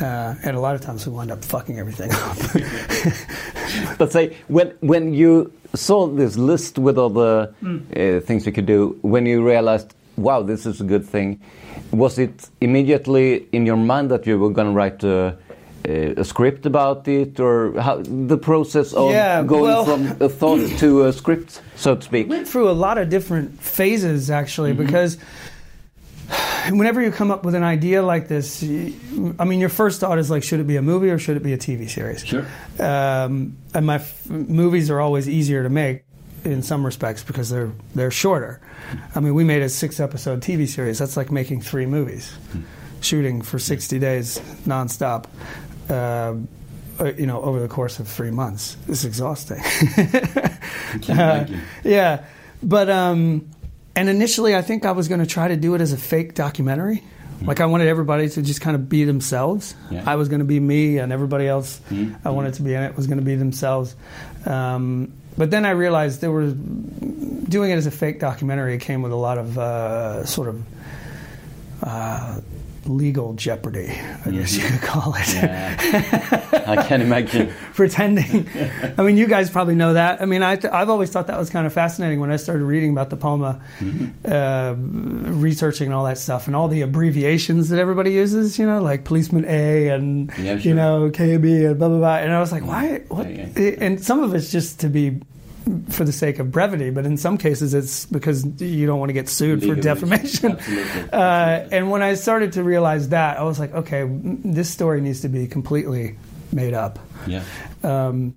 uh, 0.00 0.34
and 0.44 0.56
a 0.56 0.60
lot 0.60 0.74
of 0.74 0.80
times 0.80 1.06
we 1.06 1.12
wind 1.12 1.30
up 1.30 1.44
fucking 1.44 1.78
everything 1.78 2.10
up. 2.12 2.36
But 3.98 4.12
say 4.12 4.36
when 4.48 4.72
when 4.80 5.12
you 5.14 5.52
saw 5.74 6.06
this 6.06 6.36
list 6.36 6.78
with 6.78 6.98
all 6.98 7.10
the 7.10 7.52
uh, 7.64 8.20
things 8.20 8.46
you 8.46 8.52
could 8.52 8.66
do, 8.66 8.98
when 9.02 9.26
you 9.26 9.44
realized, 9.44 9.94
wow, 10.16 10.42
this 10.42 10.66
is 10.66 10.80
a 10.80 10.84
good 10.84 11.04
thing, 11.04 11.40
was 11.92 12.18
it 12.18 12.48
immediately 12.60 13.46
in 13.52 13.66
your 13.66 13.76
mind 13.76 14.10
that 14.10 14.26
you 14.26 14.38
were 14.38 14.50
going 14.50 14.66
to 14.68 14.72
write 14.72 15.04
a, 15.04 15.36
a 15.84 16.24
script 16.24 16.66
about 16.66 17.06
it, 17.08 17.38
or 17.38 17.78
how 17.80 18.02
the 18.02 18.36
process 18.38 18.92
of 18.92 19.10
Yeah, 19.10 19.42
going 19.44 19.62
well- 19.62 19.84
from 19.84 20.06
a 20.20 20.28
thought 20.28 20.60
to 20.78 21.04
a 21.04 21.12
script, 21.12 21.60
so 21.76 21.94
to 21.96 22.02
speak? 22.02 22.28
went 22.28 22.48
through 22.48 22.68
a 22.70 22.72
lot 22.86 22.98
of 22.98 23.08
different 23.08 23.60
phases 23.60 24.30
actually 24.30 24.72
because 24.72 25.18
whenever 26.70 27.00
you 27.00 27.12
come 27.12 27.30
up 27.30 27.44
with 27.44 27.54
an 27.54 27.62
idea 27.62 28.02
like 28.02 28.26
this 28.26 28.64
I 29.38 29.44
mean 29.44 29.60
your 29.60 29.68
first 29.68 30.00
thought 30.00 30.18
is 30.18 30.28
like 30.30 30.42
should 30.42 30.58
it 30.58 30.66
be 30.66 30.74
a 30.76 30.82
movie 30.82 31.10
or 31.10 31.18
should 31.18 31.36
it 31.36 31.44
be 31.44 31.52
a 31.52 31.58
tv 31.58 31.88
series 31.88 32.24
Sure. 32.26 32.44
um, 32.80 33.56
and 33.72 33.86
my 33.86 33.96
f- 33.96 34.28
movies 34.28 34.90
are 34.90 35.00
always 35.00 35.28
easier 35.28 35.62
to 35.62 35.68
make 35.70 36.02
in 36.46 36.62
some 36.62 36.84
respects 36.86 37.22
because 37.22 37.50
they're 37.50 37.72
they're 37.94 38.10
shorter. 38.10 38.60
I 39.14 39.20
mean 39.20 39.34
we 39.34 39.44
made 39.44 39.62
a 39.62 39.68
six 39.68 40.00
episode 40.00 40.40
tv 40.40 40.68
series. 40.68 40.98
That's 40.98 41.16
like 41.16 41.30
making 41.30 41.62
three 41.62 41.86
movies. 41.86 42.32
Shooting 43.00 43.42
for 43.42 43.58
60 43.58 43.98
days 43.98 44.38
nonstop 44.66 45.26
uh, 45.90 46.34
uh, 46.98 47.12
you 47.18 47.26
know 47.26 47.42
over 47.42 47.60
the 47.60 47.68
course 47.68 47.98
of 47.98 48.08
three 48.08 48.30
months. 48.30 48.76
It's 48.88 49.04
exhausting. 49.04 49.60
Thank 49.60 51.08
Uh, 51.10 51.44
yeah, 51.84 52.24
but 52.62 52.88
um, 52.88 53.48
and 53.94 54.08
initially 54.08 54.54
I 54.54 54.62
think 54.62 54.86
I 54.86 54.92
was 54.92 55.08
going 55.08 55.20
to 55.20 55.26
try 55.26 55.48
to 55.48 55.56
do 55.56 55.74
it 55.74 55.80
as 55.80 55.92
a 55.92 55.98
fake 55.98 56.34
documentary. 56.34 57.02
Like 57.42 57.60
I 57.60 57.66
wanted 57.66 57.88
everybody 57.88 58.30
to 58.30 58.40
just 58.40 58.62
kind 58.62 58.74
of 58.74 58.88
be 58.88 59.04
themselves. 59.04 59.74
Yeah. 59.90 60.04
I 60.06 60.16
was 60.16 60.30
going 60.30 60.38
to 60.38 60.46
be 60.46 60.58
me, 60.58 60.98
and 60.98 61.12
everybody 61.12 61.46
else 61.46 61.80
I 62.24 62.30
wanted 62.30 62.54
to 62.54 62.62
be 62.62 62.72
in 62.72 62.82
it 62.82 62.96
was 62.96 63.06
going 63.06 63.18
to 63.18 63.24
be 63.24 63.34
themselves. 63.34 63.94
Um, 64.46 65.12
but 65.36 65.50
then 65.50 65.64
I 65.66 65.70
realized 65.70 66.20
there 66.20 66.32
were 66.32 66.50
doing 66.50 67.70
it 67.70 67.76
as 67.76 67.86
a 67.86 67.90
fake 67.90 68.20
documentary 68.20 68.78
came 68.78 69.02
with 69.02 69.12
a 69.12 69.16
lot 69.16 69.38
of 69.38 69.58
uh, 69.58 70.24
sort 70.24 70.48
of 70.48 70.62
uh, 71.82 72.40
legal 72.88 73.34
jeopardy, 73.34 73.90
I 74.24 74.30
guess 74.30 74.56
you 74.56 74.62
Mhm. 74.62 74.72
could 74.72 74.82
call 74.82 75.14
it. 75.16 75.34
Yeah. 75.34 76.62
I 76.66 76.82
can't 76.86 77.02
imagine. 77.02 77.52
Pretending. 77.74 78.48
I 78.98 79.02
mean, 79.02 79.16
you 79.16 79.26
guys 79.26 79.50
probably 79.50 79.74
know 79.74 79.92
that. 79.94 80.20
I 80.20 80.24
mean, 80.26 80.42
I 80.42 80.56
th- 80.56 80.72
I've 80.72 80.90
always 80.90 81.10
thought 81.10 81.26
that 81.28 81.38
was 81.38 81.50
kind 81.50 81.66
of 81.66 81.72
fascinating 81.72 82.18
when 82.20 82.30
I 82.32 82.36
started 82.36 82.64
reading 82.64 82.90
about 82.90 83.10
the 83.10 83.16
Palma, 83.16 83.60
Mm-hmm. 83.80 84.32
uh, 84.32 84.74
researching 85.32 85.92
all 85.92 86.04
that 86.04 86.18
stuff 86.18 86.46
and 86.46 86.56
all 86.56 86.68
the 86.68 86.80
abbreviations 86.82 87.68
that 87.68 87.78
everybody 87.78 88.12
uses, 88.12 88.58
you 88.58 88.66
know, 88.66 88.80
like 88.82 89.04
policeman 89.04 89.44
A 89.46 89.88
and, 89.88 90.32
Yeah, 90.38 90.54
you 90.54 90.74
know, 90.74 91.10
KB 91.10 91.66
and 91.70 91.78
blah, 91.78 91.88
blah, 91.88 91.98
blah. 91.98 92.16
And 92.16 92.32
I 92.32 92.40
was 92.40 92.52
like, 92.52 92.66
why? 92.66 93.02
What? 93.08 93.28
Yeah, 93.32 93.46
And 93.80 94.02
some 94.02 94.22
of 94.22 94.34
it's 94.34 94.50
just 94.50 94.80
to 94.80 94.88
be 94.88 95.20
for 95.90 96.04
the 96.04 96.12
sake 96.12 96.38
of 96.38 96.52
brevity, 96.52 96.90
but 96.90 97.04
in 97.06 97.16
some 97.16 97.36
cases 97.36 97.74
it's 97.74 98.06
because 98.06 98.44
you 98.60 98.86
don't 98.86 99.00
want 99.00 99.08
to 99.08 99.14
get 99.14 99.28
sued 99.28 99.62
for 99.62 99.74
defamation. 99.74 100.52
absolutely. 100.52 100.86
Uh, 101.12 101.68
and 101.72 101.90
when 101.90 102.02
I 102.02 102.14
started 102.14 102.52
to 102.52 102.62
realize 102.62 103.08
that, 103.08 103.38
I 103.38 103.42
was 103.42 103.58
like, 103.58 103.72
okay, 103.74 104.06
this 104.08 104.70
story 104.70 105.00
needs 105.00 105.22
to 105.22 105.28
be 105.28 105.46
completely 105.46 106.18
made 106.52 106.74
up. 106.74 106.98
Yeah. 107.26 107.42
Um, 107.82 108.36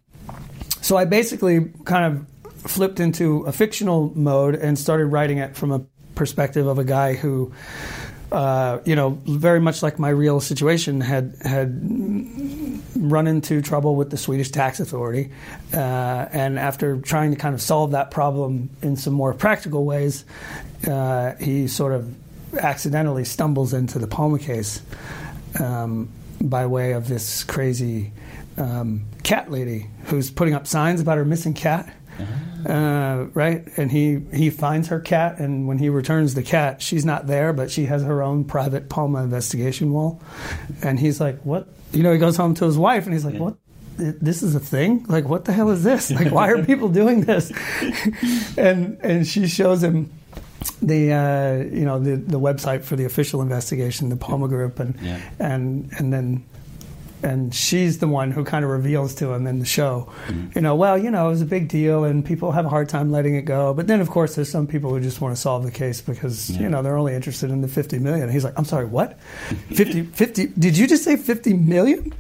so 0.82 0.98
I 0.98 1.06
basically 1.06 1.72
kind 1.86 2.06
of 2.06 2.72
flipped 2.72 3.00
into 3.00 3.44
a 3.44 3.52
fictional 3.52 4.12
mode 4.18 4.56
and 4.56 4.78
started 4.78 5.08
writing 5.08 5.38
it 5.38 5.56
from 5.56 5.72
a 5.72 5.82
perspective 6.16 6.68
of 6.68 6.80
a 6.80 6.84
guy 6.84 7.14
who, 7.14 7.54
uh, 8.32 8.80
you 8.86 8.96
know, 8.96 9.20
very 9.26 9.60
much 9.60 9.84
like 9.84 10.00
my 10.00 10.10
real 10.10 10.40
situation, 10.40 11.02
had 11.02 11.36
had 11.44 11.70
run 12.96 13.28
into 13.28 13.62
trouble 13.62 13.96
with 13.96 14.10
the 14.10 14.18
Swedish 14.18 14.52
tax 14.52 14.80
authority, 14.80 15.32
uh, 15.74 15.78
and 15.78 16.58
after 16.60 16.98
trying 16.98 17.32
to 17.32 17.38
kind 17.38 17.54
of 17.54 17.62
solve 17.62 17.92
that 17.92 18.12
problem 18.12 18.70
in 18.82 18.96
some 18.96 19.14
more 19.14 19.34
practical 19.34 19.86
ways, 19.86 20.26
uh, 20.88 21.34
he 21.36 21.68
sort 21.68 21.94
of 21.94 22.14
accidentally 22.58 23.26
stumbles 23.26 23.74
into 23.74 24.00
the 24.00 24.08
Palma 24.08 24.40
case 24.40 24.82
um, 25.60 26.10
by 26.42 26.66
way 26.66 26.94
of 26.94 27.08
this 27.08 27.44
crazy 27.44 28.12
um, 28.58 29.04
cat 29.24 29.52
lady 29.52 29.88
who's 30.06 30.32
putting 30.32 30.54
up 30.54 30.68
signs 30.68 31.02
about 31.02 31.18
her 31.18 31.26
missing 31.26 31.54
cat. 31.54 31.94
Uh, 32.66 33.28
right, 33.34 33.66
and 33.78 33.90
he 33.90 34.20
he 34.34 34.50
finds 34.50 34.90
her 34.90 35.00
cat, 35.00 35.40
and 35.40 35.66
when 35.70 35.78
he 35.78 35.88
returns 35.88 36.34
the 36.34 36.44
cat, 36.44 36.82
she's 36.82 37.06
not 37.06 37.28
there, 37.28 37.54
but 37.54 37.72
she 37.72 37.86
has 37.86 38.04
her 38.04 38.22
own 38.22 38.44
private 38.44 38.90
Palma 38.90 39.24
investigation 39.24 39.94
wall, 39.94 40.22
and 40.84 41.00
he's 41.00 41.22
like, 41.22 41.40
"What?" 41.46 41.70
You 41.92 42.04
know, 42.04 42.12
he 42.14 42.20
goes 42.20 42.38
home 42.38 42.54
to 42.56 42.66
his 42.66 42.78
wife, 42.78 43.06
and 43.06 43.14
he's 43.14 43.26
like, 43.26 43.36
"What? 43.40 43.56
This 43.98 44.44
is 44.44 44.56
a 44.56 44.60
thing? 44.60 45.06
Like, 45.10 45.26
what 45.28 45.46
the 45.46 45.52
hell 45.54 45.70
is 45.70 45.84
this? 45.84 46.10
Like, 46.20 46.32
why 46.32 46.50
are 46.52 46.64
people 46.64 46.90
doing 46.90 47.22
this?" 47.22 47.52
and 48.58 48.98
and 49.02 49.28
she 49.28 49.48
shows 49.48 49.84
him 49.84 50.10
the 50.82 51.12
uh, 51.14 51.56
you 51.76 51.86
know 51.86 52.00
the 52.00 52.16
the 52.16 52.40
website 52.40 52.84
for 52.84 52.96
the 52.96 53.06
official 53.06 53.42
investigation, 53.42 54.10
the 54.10 54.16
Palmer 54.16 54.48
Group, 54.48 54.80
and 54.80 54.96
Yeah. 55.02 55.20
and 55.40 55.90
and 55.98 56.14
then 56.14 56.44
and 57.24 57.54
she's 57.54 58.00
the 58.00 58.08
one 58.08 58.32
who 58.32 58.44
kind 58.44 58.64
of 58.64 58.72
reveals 58.72 59.16
to 59.16 59.32
him 59.34 59.48
in 59.48 59.60
the 59.60 59.66
show, 59.66 60.08
mm-hmm. 60.28 60.48
you 60.56 60.62
know, 60.62 60.76
well, 60.76 60.98
you 60.98 61.12
know, 61.12 61.28
it 61.28 61.32
was 61.32 61.42
a 61.42 61.46
big 61.46 61.68
deal, 61.68 62.04
and 62.04 62.26
people 62.26 62.52
have 62.52 62.66
a 62.66 62.70
hard 62.70 62.90
time 62.90 63.12
letting 63.12 63.36
it 63.36 63.44
go. 63.44 63.74
But 63.74 63.88
then, 63.88 64.02
of 64.02 64.10
course, 64.10 64.36
there's 64.36 64.50
some 64.50 64.68
people 64.68 64.90
who 64.92 65.00
just 65.00 65.22
want 65.22 65.36
to 65.36 65.42
solve 65.42 65.64
the 65.64 65.72
case 65.72 66.02
because 66.02 66.50
you 66.52 66.70
know 66.70 66.82
they're 66.82 66.98
only 66.98 67.16
interested 67.16 67.52
in 67.52 67.62
the 67.62 67.68
50 67.68 68.00
million. 68.00 68.30
He's 68.30 68.44
like, 68.44 68.58
I'm 68.58 68.66
sorry, 68.66 68.86
what? 68.86 69.20
50, 69.74 70.04
50? 70.04 70.48
Did 70.48 70.78
you 70.78 70.88
just 70.88 71.04
say 71.04 71.16
50 71.18 71.54
million? 71.54 72.14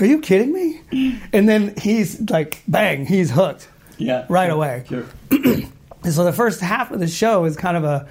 Are 0.00 0.06
you 0.06 0.20
kidding 0.20 0.52
me? 0.52 1.18
And 1.32 1.48
then 1.48 1.74
he's 1.76 2.20
like, 2.30 2.62
bang, 2.68 3.04
he's 3.06 3.30
hooked 3.30 3.68
Yeah. 3.96 4.26
right 4.28 4.50
away. 4.50 4.84
Sure. 4.88 5.06
And 6.04 6.12
so 6.12 6.24
the 6.24 6.32
first 6.32 6.60
half 6.60 6.92
of 6.92 7.00
the 7.00 7.08
show 7.08 7.44
is 7.44 7.56
kind 7.56 7.76
of 7.76 7.82
a 7.82 8.08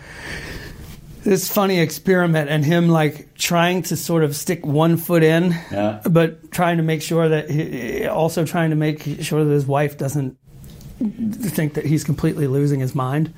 this 1.28 1.50
funny 1.52 1.80
experiment 1.82 2.50
and 2.50 2.64
him 2.64 2.88
like 2.88 3.34
trying 3.36 3.82
to 3.84 3.98
sort 3.98 4.24
of 4.24 4.34
stick 4.34 4.66
one 4.66 4.96
foot 4.96 5.24
in, 5.24 5.52
Yeah. 5.72 6.00
but 6.10 6.52
trying 6.52 6.78
to 6.78 6.84
make 6.84 7.02
sure 7.02 7.28
that 7.28 7.50
he, 7.50 8.06
also 8.08 8.46
trying 8.46 8.70
to 8.70 8.78
make 8.78 9.04
sure 9.22 9.44
that 9.44 9.52
his 9.52 9.66
wife 9.66 9.98
doesn't 9.98 10.38
think 11.52 11.74
that 11.74 11.86
he's 11.86 12.04
completely 12.06 12.48
losing 12.48 12.80
his 12.80 12.96
mind. 12.96 13.34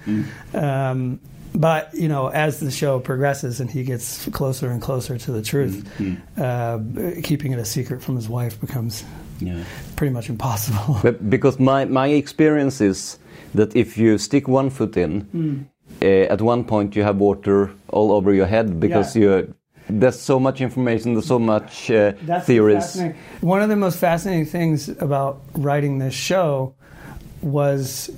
Um, 0.54 1.20
but 1.56 1.90
you 1.96 2.08
know, 2.08 2.28
as 2.28 2.60
the 2.60 2.70
show 2.72 3.00
progresses 3.00 3.60
and 3.60 3.72
he 3.72 3.84
gets 3.84 4.28
closer 4.30 4.70
and 4.70 4.80
closer 4.82 5.18
to 5.18 5.32
the 5.32 5.42
truth, 5.42 5.84
uh, 6.38 6.78
keeping 7.24 7.54
it 7.54 7.60
a 7.60 7.66
secret 7.66 8.04
from 8.04 8.16
his 8.16 8.30
wife 8.30 8.60
becomes 8.62 9.04
Yeah. 9.40 9.64
pretty 9.96 10.14
much 10.14 10.30
impossible. 10.30 11.00
But 11.02 11.28
because 11.30 11.60
my, 11.60 11.86
my 11.86 12.08
experience 12.10 12.82
is 12.82 13.18
that 13.56 13.76
if 13.76 13.98
you 13.98 14.18
stick 14.20 14.48
one 14.48 14.70
foot 14.70 14.96
in, 14.96 15.24
Mm. 15.34 15.66
Uh, 16.02 16.06
at 16.34 16.42
one 16.42 16.64
point 16.64 16.96
you 16.96 17.04
have 17.04 17.18
water 17.18 17.72
all 17.90 18.12
over 18.12 18.34
your 18.34 18.46
head 18.48 18.80
because 18.80 19.16
Yeah. 19.16 19.22
you 19.24 19.54
there's 19.92 20.20
so 20.20 20.40
much 20.40 20.62
information, 20.62 21.14
there's 21.14 21.26
so 21.26 21.40
much 21.40 21.90
uh, 21.90 22.14
That's 22.22 22.46
theories. 22.46 23.02
One 23.42 23.62
of 23.64 23.70
the 23.70 23.76
most 23.76 23.98
fascinating 23.98 24.46
things 24.46 24.88
about 24.88 25.42
writing 25.54 25.98
this 25.98 26.14
show 26.14 26.76
was 27.42 28.12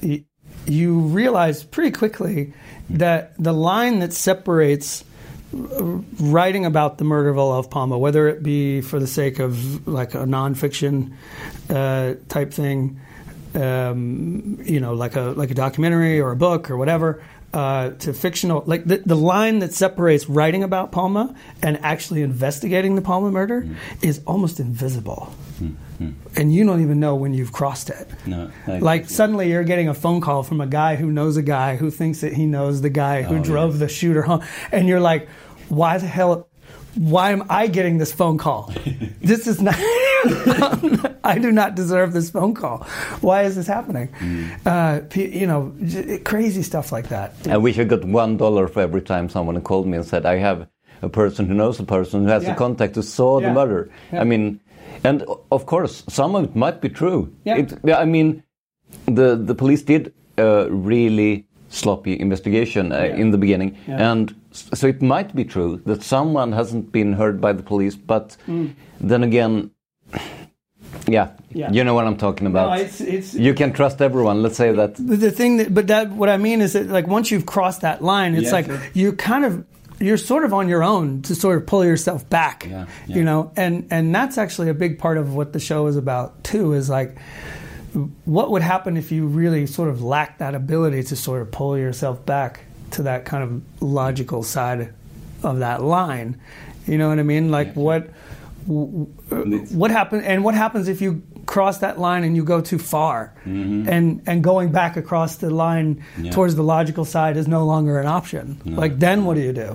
you 0.65 0.99
realize 0.99 1.63
pretty 1.63 1.91
quickly 1.91 2.53
that 2.89 3.33
the 3.41 3.53
line 3.53 3.99
that 3.99 4.11
separates 4.11 5.05
writing 5.53 6.65
about 6.65 6.97
the 6.97 7.03
murder 7.03 7.29
of 7.29 7.37
Olaf 7.37 7.69
Palme, 7.69 7.97
whether 7.99 8.27
it 8.27 8.43
be 8.43 8.81
for 8.81 8.99
the 8.99 9.07
sake 9.07 9.39
of 9.39 9.87
like 9.87 10.13
a 10.13 10.25
nonfiction 10.25 11.13
uh, 11.69 12.15
type 12.29 12.51
thing, 12.53 12.99
um, 13.55 14.57
you 14.63 14.79
know, 14.79 14.93
like 14.93 15.15
a 15.15 15.33
like 15.35 15.51
a 15.51 15.55
documentary 15.55 16.19
or 16.19 16.31
a 16.31 16.35
book 16.37 16.69
or 16.71 16.77
whatever, 16.77 17.21
uh, 17.53 17.89
to 17.99 18.13
fictional, 18.13 18.63
like 18.65 18.85
the, 18.85 18.97
the 19.05 19.15
line 19.15 19.59
that 19.59 19.73
separates 19.73 20.29
writing 20.29 20.63
about 20.63 20.91
Palma 20.91 21.35
and 21.61 21.77
actually 21.83 22.21
investigating 22.21 22.95
the 22.95 23.01
Palma 23.01 23.29
murder 23.31 23.67
is 24.01 24.21
almost 24.25 24.59
invisible, 24.59 25.33
and 26.35 26.53
you 26.53 26.65
don't 26.65 26.81
even 26.81 26.99
know 26.99 27.15
when 27.15 27.33
you've 27.33 27.51
crossed 27.51 27.89
it. 27.89 28.07
No, 28.25 28.49
Like 28.67 29.09
suddenly 29.09 29.49
you're 29.51 29.63
getting 29.63 29.89
a 29.89 29.93
phone 29.93 30.21
call 30.21 30.43
from 30.43 30.61
a 30.61 30.67
guy 30.67 30.95
who 30.95 31.11
knows 31.11 31.37
a 31.37 31.41
guy 31.43 31.75
who 31.75 31.91
thinks 31.91 32.21
that 32.21 32.33
he 32.33 32.45
knows 32.45 32.81
the 32.81 32.89
guy 32.89 33.21
who 33.21 33.37
Oh, 33.37 33.43
drove 33.43 33.79
the 33.79 33.87
shooter 33.89 34.21
home, 34.23 34.41
and 34.71 34.87
you're 34.87 35.01
like, 35.01 35.27
why 35.69 35.97
the 35.97 36.07
hell? 36.07 36.47
Why 36.95 37.31
am 37.31 37.43
I 37.49 37.67
getting 37.67 37.97
this 37.97 38.11
phone 38.11 38.37
call? 38.37 38.73
this 39.21 39.47
is 39.47 39.61
not. 39.61 39.75
I 41.23 41.37
do 41.41 41.51
not 41.51 41.75
deserve 41.75 42.13
this 42.13 42.29
phone 42.29 42.53
call. 42.53 42.79
Why 43.21 43.43
is 43.43 43.55
this 43.55 43.67
happening? 43.67 44.09
Uh, 44.65 45.01
you 45.15 45.47
know, 45.47 45.73
j- 45.83 46.19
crazy 46.19 46.63
stuff 46.63 46.91
like 46.91 47.09
that. 47.09 47.33
I 47.47 47.57
wish 47.57 47.79
I 47.79 47.83
got 47.85 48.03
one 48.03 48.37
dollar 48.37 48.67
for 48.67 48.81
every 48.81 49.01
time 49.01 49.29
someone 49.29 49.59
called 49.61 49.87
me 49.87 49.97
and 49.97 50.05
said, 50.05 50.25
I 50.25 50.37
have 50.37 50.67
a 51.01 51.09
person 51.09 51.47
who 51.47 51.53
knows 51.53 51.79
a 51.79 51.83
person 51.83 52.23
who 52.23 52.29
has 52.29 52.43
Yeah. 52.43 52.53
a 52.53 52.55
contact 52.55 52.95
who 52.95 53.01
saw 53.01 53.39
Yeah. 53.39 53.47
the 53.47 53.53
murder. 53.53 53.89
Yeah. 54.11 54.21
I 54.21 54.23
mean, 54.23 54.59
and 55.03 55.23
of 55.51 55.65
course, 55.65 56.03
some 56.09 56.35
of 56.35 56.43
it 56.43 56.55
might 56.55 56.81
be 56.81 56.89
true. 56.89 57.33
Yeah. 57.45 57.57
It, 57.57 57.73
yeah, 57.83 57.97
I 57.99 58.05
mean, 58.05 58.43
the, 59.05 59.35
the 59.35 59.55
police 59.55 59.81
did 59.81 60.13
a 60.37 60.67
really 60.69 61.47
sloppy 61.71 62.19
investigation 62.19 62.91
uh, 62.91 62.97
in 63.15 63.31
the 63.31 63.37
beginning. 63.37 63.75
Yeah. 63.87 64.11
And 64.11 64.35
so 64.51 64.87
it 64.87 65.01
might 65.01 65.33
be 65.35 65.43
true 65.45 65.81
that 65.85 66.03
someone 66.03 66.51
hasn't 66.51 66.91
been 66.91 67.13
heard 67.13 67.39
by 67.41 67.53
the 67.53 67.63
police, 67.63 67.95
but 67.95 68.37
then 68.99 69.23
again, 69.23 69.71
yeah, 71.07 71.29
Mm. 71.51 71.57
Yeah. 71.57 71.71
you 71.71 71.83
know 71.83 71.93
what 71.93 72.05
I'm 72.07 72.17
talking 72.17 72.47
about. 72.47 72.69
No, 72.77 72.83
it's 72.83 73.01
it's 73.01 73.33
you 73.33 73.53
can 73.53 73.73
trust 73.73 74.01
everyone. 74.01 74.41
Let's 74.43 74.55
say 74.57 74.71
that. 74.73 74.95
the 74.95 75.31
thing 75.31 75.57
that, 75.57 75.73
but 75.73 75.87
that 75.87 76.11
what 76.11 76.29
I 76.29 76.37
mean 76.37 76.61
is 76.61 76.73
that 76.73 76.87
like 76.87 77.07
once 77.07 77.31
you've 77.31 77.45
crossed 77.45 77.81
that 77.81 78.01
line, 78.03 78.35
it's 78.35 78.45
Yeah, 78.47 78.51
like 78.51 78.65
sure. 78.67 78.81
you're 78.93 79.13
kind 79.15 79.45
of 79.45 79.65
you're 79.99 80.17
sort 80.17 80.43
of 80.45 80.53
on 80.53 80.67
your 80.69 80.83
own 80.83 81.21
to 81.23 81.35
sort 81.35 81.57
of 81.57 81.65
pull 81.67 81.83
yourself 81.85 82.27
back, 82.29 82.67
Yeah, 82.69 82.85
you 83.07 83.23
know, 83.23 83.51
and 83.55 83.87
and 83.91 84.13
that's 84.15 84.37
actually 84.37 84.69
a 84.69 84.73
big 84.73 84.99
part 84.99 85.17
of 85.17 85.33
what 85.35 85.53
the 85.53 85.59
show 85.59 85.87
is 85.87 85.95
about 85.97 86.43
too. 86.43 86.73
Is 86.73 86.89
like 86.89 87.17
what 88.25 88.51
would 88.51 88.61
happen 88.61 88.97
if 88.97 89.11
you 89.11 89.25
really 89.25 89.67
sort 89.67 89.89
of 89.89 90.01
lacked 90.01 90.39
that 90.39 90.55
ability 90.55 91.03
to 91.03 91.15
sort 91.15 91.41
of 91.41 91.51
pull 91.51 91.77
yourself 91.77 92.25
back 92.25 92.61
to 92.91 93.03
that 93.03 93.25
kind 93.25 93.43
of 93.43 93.83
logical 93.83 94.43
side 94.43 94.93
of 95.43 95.59
that 95.59 95.81
line. 95.81 96.39
You 96.87 96.97
know 96.97 97.09
what 97.09 97.19
I 97.19 97.23
mean? 97.23 97.51
Like 97.51 97.73
what 97.73 98.09
what 98.65 99.91
happen 99.91 100.21
and 100.21 100.43
what 100.43 100.53
happens 100.53 100.87
if 100.87 101.01
you 101.01 101.23
cross 101.55 101.77
that 101.79 101.95
line 101.99 102.23
and 102.27 102.33
you 102.37 102.43
go 102.55 102.59
too 102.61 102.79
far. 102.79 103.17
And 103.45 104.21
and 104.29 104.37
going 104.51 104.71
back 104.71 104.93
across 105.03 105.31
the 105.43 105.49
line 105.49 105.95
Mm-hmm. 105.95 106.25
Yeah. 106.25 106.31
towards 106.35 106.53
the 106.55 106.63
logical 106.63 107.05
side 107.05 107.35
is 107.41 107.47
no 107.47 107.61
longer 107.73 107.99
an 108.03 108.07
option. 108.19 108.45
Like 108.83 108.93
then 109.05 109.17
what 109.25 109.35
do 109.39 109.41
you 109.49 109.53
do? 109.65 109.69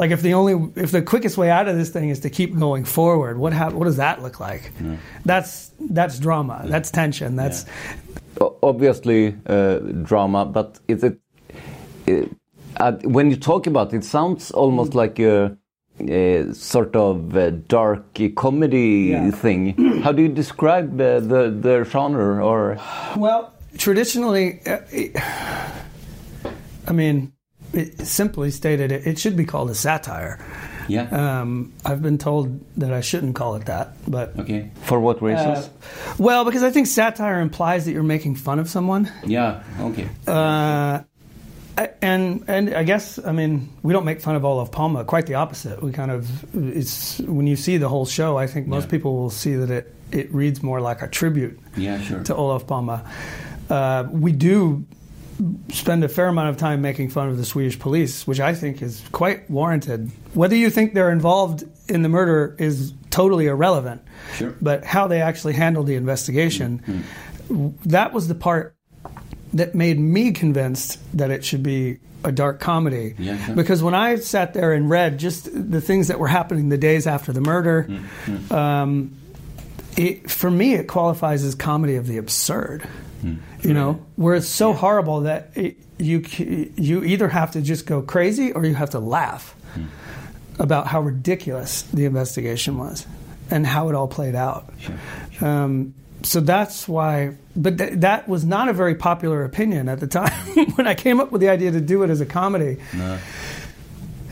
Like 0.00 0.10
if 0.16 0.20
the 0.22 0.34
only 0.34 0.54
if 0.84 0.90
the 0.90 1.02
quickest 1.12 1.36
way 1.38 1.48
out 1.58 1.66
of 1.70 1.76
this 1.80 1.90
thing 1.90 2.08
is 2.14 2.20
to 2.20 2.30
keep 2.38 2.50
going 2.66 2.84
forward 2.98 3.34
what 3.38 3.52
hap- 3.52 3.74
what 3.78 3.86
does 3.90 3.96
that 4.04 4.16
look 4.22 4.40
like? 4.40 4.62
That's 5.24 5.70
that's 5.98 6.18
drama. 6.26 6.56
That's 6.72 6.90
tension. 6.90 7.36
That's 7.36 7.64
obviously 8.62 9.36
uh, 9.46 9.78
drama, 10.08 10.44
but 10.44 10.78
is 10.88 11.02
it, 11.04 11.18
it 12.06 12.28
uh, 12.76 12.92
when 13.16 13.30
you 13.30 13.36
talk 13.36 13.66
about 13.66 13.92
it, 13.92 13.96
it 13.98 14.04
sounds 14.04 14.50
almost 14.52 14.94
like 14.94 15.18
a, 15.18 15.56
a 16.08 16.54
sort 16.54 16.94
of 16.96 17.36
uh 17.36 17.50
dark 17.68 18.18
comedy 18.36 19.10
Yeah. 19.10 19.30
thing. 19.30 19.74
How 20.02 20.12
do 20.12 20.22
you 20.22 20.28
describe 20.28 21.00
uh, 21.00 21.20
the 21.20 21.50
the 21.50 21.84
genre? 21.84 22.44
Or 22.44 22.78
Well, 23.16 23.52
traditionally, 23.76 24.60
uh, 24.66 24.78
it- 24.90 25.16
I 26.88 26.92
mean, 26.92 27.32
it, 27.72 28.06
simply 28.06 28.50
stated, 28.50 28.90
it, 28.90 29.06
it 29.06 29.18
should 29.18 29.36
be 29.36 29.44
called 29.44 29.70
a 29.70 29.74
satire. 29.74 30.38
Yeah. 30.88 31.06
Um, 31.40 31.72
I've 31.84 32.02
been 32.02 32.18
told 32.18 32.58
that 32.78 32.92
I 32.92 33.00
shouldn't 33.00 33.36
call 33.36 33.54
it 33.54 33.66
that, 33.66 33.92
but 34.10 34.36
Okay. 34.40 34.70
For 34.82 34.98
what 34.98 35.22
reasons? 35.22 35.58
uh, 35.58 35.68
well, 36.18 36.44
because 36.44 36.64
I 36.64 36.70
think 36.72 36.88
satire 36.88 37.40
implies 37.40 37.84
that 37.84 37.92
you're 37.92 38.02
making 38.02 38.34
fun 38.36 38.58
of 38.58 38.68
someone. 38.68 39.08
yeah. 39.24 39.62
Okay. 39.80 40.08
And 42.02 42.44
and 42.48 42.74
I 42.74 42.82
guess 42.84 43.18
I 43.24 43.32
mean 43.32 43.68
we 43.82 43.92
don't 43.92 44.04
make 44.04 44.20
fun 44.20 44.36
of 44.36 44.44
Olaf 44.44 44.70
Palma. 44.70 45.04
Quite 45.04 45.26
the 45.26 45.34
opposite. 45.34 45.82
We 45.82 45.92
kind 45.92 46.10
of 46.10 46.28
it's 46.54 47.18
when 47.20 47.46
you 47.46 47.56
see 47.56 47.76
the 47.78 47.88
whole 47.88 48.06
show, 48.06 48.36
I 48.36 48.46
think 48.46 48.66
most 48.66 48.84
Yeah. 48.84 48.90
people 48.90 49.16
will 49.16 49.30
see 49.30 49.54
that 49.54 49.70
it 49.70 49.94
it 50.12 50.34
reads 50.34 50.62
more 50.62 50.80
like 50.80 51.02
a 51.02 51.08
tribute 51.08 51.58
Yeah. 51.76 52.00
Sure. 52.00 52.22
to 52.24 52.34
Olaf 52.34 52.66
Palma, 52.66 53.02
Uh, 53.70 54.04
we 54.10 54.32
do 54.32 54.84
spend 55.72 56.02
a 56.04 56.08
fair 56.08 56.26
amount 56.26 56.48
of 56.50 56.56
time 56.56 56.82
making 56.82 57.08
fun 57.08 57.28
of 57.28 57.36
the 57.38 57.44
Swedish 57.44 57.78
police, 57.78 58.26
which 58.26 58.40
I 58.40 58.52
think 58.52 58.82
is 58.82 59.00
quite 59.12 59.48
warranted. 59.48 60.10
Whether 60.34 60.56
you 60.56 60.68
think 60.70 60.92
they're 60.92 61.12
involved 61.12 61.64
in 61.88 62.02
the 62.02 62.08
murder 62.08 62.56
is 62.58 62.92
totally 63.10 63.46
irrelevant. 63.46 64.02
Sure. 64.36 64.54
But 64.60 64.84
how 64.84 65.06
they 65.06 65.22
actually 65.22 65.54
handled 65.54 65.86
the 65.86 65.94
investigation, 65.94 66.82
that 67.86 68.12
was 68.12 68.26
the 68.28 68.34
part 68.34 68.74
that 69.54 69.74
made 69.74 69.98
me 69.98 70.32
convinced 70.32 70.98
that 71.16 71.30
it 71.30 71.44
should 71.44 71.62
be 71.62 71.98
a 72.22 72.32
dark 72.32 72.60
comedy. 72.60 73.14
Yeah, 73.18 73.44
sure. 73.44 73.54
Because 73.56 73.82
when 73.82 73.94
I 73.94 74.16
sat 74.16 74.54
there 74.54 74.72
and 74.72 74.90
read 74.90 75.18
just 75.18 75.48
the 75.52 75.80
things 75.80 76.08
that 76.08 76.18
were 76.18 76.28
happening 76.28 76.68
the 76.68 76.78
days 76.78 77.06
after 77.06 77.32
the 77.32 77.40
murder, 77.40 77.88
um, 78.50 79.16
it, 79.96 80.30
for 80.30 80.50
me, 80.50 80.74
it 80.74 80.86
qualifies 80.86 81.44
as 81.44 81.54
comedy 81.54 81.96
of 81.96 82.06
the 82.06 82.18
absurd. 82.18 82.86
You 83.62 83.74
know, 83.74 84.06
where 84.16 84.34
it's 84.34 84.48
so 84.48 84.72
horrible 84.72 85.22
that 85.22 85.50
it, 85.54 85.76
you 85.98 86.24
you 86.76 87.04
either 87.04 87.28
have 87.28 87.50
to 87.50 87.60
just 87.60 87.84
go 87.84 88.00
crazy 88.00 88.52
or 88.52 88.64
you 88.64 88.74
have 88.74 88.90
to 88.90 88.98
laugh 88.98 89.54
about 90.58 90.86
how 90.86 91.02
ridiculous 91.02 91.82
the 91.82 92.06
investigation 92.06 92.78
was 92.78 93.06
and 93.50 93.66
how 93.66 93.90
it 93.90 93.94
all 93.94 94.08
played 94.08 94.34
out. 94.34 94.72
Um, 95.42 95.94
so 96.22 96.40
that's 96.40 96.86
why, 96.88 97.36
but 97.56 97.78
th- 97.78 97.94
that 98.00 98.28
was 98.28 98.44
not 98.44 98.68
a 98.68 98.72
very 98.72 98.94
popular 98.94 99.44
opinion 99.44 99.88
at 99.88 100.00
the 100.00 100.06
time 100.06 100.32
when 100.74 100.86
I 100.86 100.94
came 100.94 101.20
up 101.20 101.32
with 101.32 101.40
the 101.40 101.48
idea 101.48 101.70
to 101.72 101.80
do 101.80 102.02
it 102.02 102.10
as 102.10 102.20
a 102.20 102.26
comedy. 102.26 102.76
No. 102.94 103.18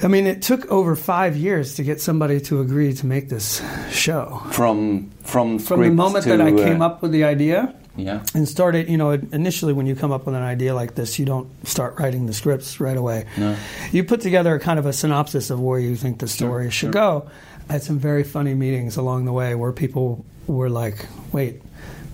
I 0.03 0.07
mean, 0.07 0.27
it 0.27 0.43
took 0.43 0.67
over 0.67 0.95
five 0.95 1.37
years 1.37 1.75
to 1.77 1.83
get 1.83 2.01
somebody 2.01 2.41
to 2.43 2.61
agree 2.61 2.93
to 2.95 3.07
make 3.07 3.29
this 3.29 3.61
show. 3.91 4.41
From 4.53 5.11
from 5.23 5.59
From 5.59 5.81
the 5.83 5.91
moment 5.91 6.25
to, 6.25 6.31
that 6.37 6.41
I 6.41 6.53
uh, 6.53 6.57
came 6.57 6.81
up 6.83 7.03
with 7.03 7.11
the 7.11 7.25
idea 7.25 7.75
Yeah. 7.97 8.23
and 8.33 8.49
started, 8.49 8.89
you 8.89 8.97
know, 8.97 9.11
initially 9.11 9.73
when 9.73 9.87
you 9.87 9.97
come 9.97 10.13
up 10.13 10.25
with 10.27 10.37
an 10.37 10.43
idea 10.43 10.73
like 10.75 10.95
this, 10.95 11.19
you 11.19 11.25
don't 11.27 11.49
start 11.67 11.99
writing 11.99 12.27
the 12.27 12.33
scripts 12.33 12.79
right 12.81 12.97
away. 12.97 13.27
No. 13.37 13.57
You 13.91 14.05
put 14.05 14.21
together 14.21 14.55
a 14.55 14.61
kind 14.61 14.79
of 14.79 14.87
a 14.87 14.93
synopsis 14.93 15.51
of 15.51 15.59
where 15.61 15.81
you 15.81 15.97
think 15.97 16.21
the 16.21 16.29
story 16.29 16.67
Sure, 16.67 16.71
should 16.71 16.87
sure. 16.87 16.91
go. 16.93 17.31
I 17.69 17.73
had 17.75 17.83
some 17.83 17.99
very 17.99 18.23
funny 18.23 18.55
meetings 18.55 18.97
along 18.97 19.25
the 19.25 19.33
way 19.33 19.55
where 19.57 19.73
people 19.73 20.25
were 20.47 20.71
like, 20.71 21.05
wait, 21.33 21.61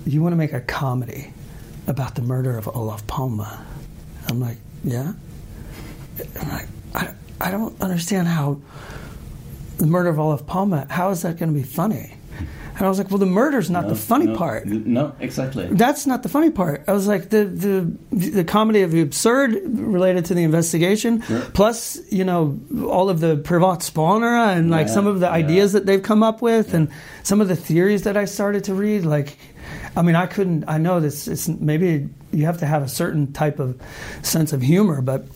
you 0.07 0.23
want 0.23 0.33
to 0.33 0.37
make 0.37 0.53
a 0.53 0.61
comedy 0.61 1.33
about 1.87 2.15
the 2.15 2.23
murder 2.23 2.57
of 2.59 2.69
Olaf 2.69 3.07
Palme? 3.07 3.47
I'm 4.29 4.41
like, 4.41 4.59
yeah. 4.83 5.13
I'm 6.41 6.49
like, 6.49 6.69
I, 6.95 7.15
I 7.41 7.51
don't 7.51 7.81
understand 7.81 8.29
how 8.29 8.61
the 9.79 9.87
murder 9.87 10.09
of 10.09 10.19
Olaf 10.19 10.47
Palme, 10.47 10.87
how 10.89 11.11
is 11.11 11.23
that 11.23 11.37
going 11.39 11.53
to 11.53 11.59
be 11.59 11.65
funny? 11.65 12.15
And 12.77 12.83
I 12.85 12.89
was 12.89 12.99
like, 12.99 13.09
well, 13.09 13.19
the 13.19 13.27
murder's 13.27 13.71
not 13.71 13.87
the 13.87 13.95
funny 13.95 14.27
no, 14.27 14.37
part. 14.37 14.67
No, 14.67 15.15
exactly. 15.21 15.69
That's 15.71 16.09
not 16.09 16.25
the 16.25 16.29
funny 16.29 16.51
part. 16.51 16.83
I 16.89 16.93
was 16.93 17.07
like 17.07 17.31
the 17.31 17.45
the 17.45 17.97
the 18.11 18.43
comedy 18.43 18.83
of 18.83 18.91
the 18.91 19.01
absurd 19.01 19.53
related 19.79 20.25
to 20.27 20.35
the 20.35 20.43
investigation, 20.43 21.23
plus 21.55 22.01
you 22.11 22.25
know 22.25 22.59
all 22.89 23.11
of 23.11 23.21
the 23.21 23.37
privatspanare 23.37 24.57
and 24.57 24.71
like 24.71 24.89
Yeah, 24.89 24.93
some 24.95 25.07
of 25.07 25.21
the 25.21 25.27
yeah. 25.27 25.33
ideas 25.33 25.73
that 25.75 25.87
they've 25.87 26.03
come 26.03 26.25
up 26.25 26.43
with 26.43 26.75
and 26.75 26.89
some 27.23 27.41
of 27.41 27.47
the 27.47 27.55
theories 27.57 28.03
that 28.03 28.17
I 28.17 28.25
started 28.25 28.65
to 28.65 28.75
read. 28.75 29.05
Like, 29.05 29.39
I 29.95 30.03
mean, 30.03 30.17
I 30.17 30.27
couldn't. 30.27 30.65
I 30.67 30.79
know 30.79 30.99
this. 30.99 31.29
It's 31.29 31.47
maybe 31.47 32.09
you 32.33 32.47
have 32.47 32.59
to 32.59 32.67
have 32.67 32.83
a 32.83 32.89
certain 32.89 33.33
type 33.33 33.61
of 33.61 33.81
sense 34.23 34.53
of 34.53 34.63
humor, 34.63 35.01
but 35.01 35.27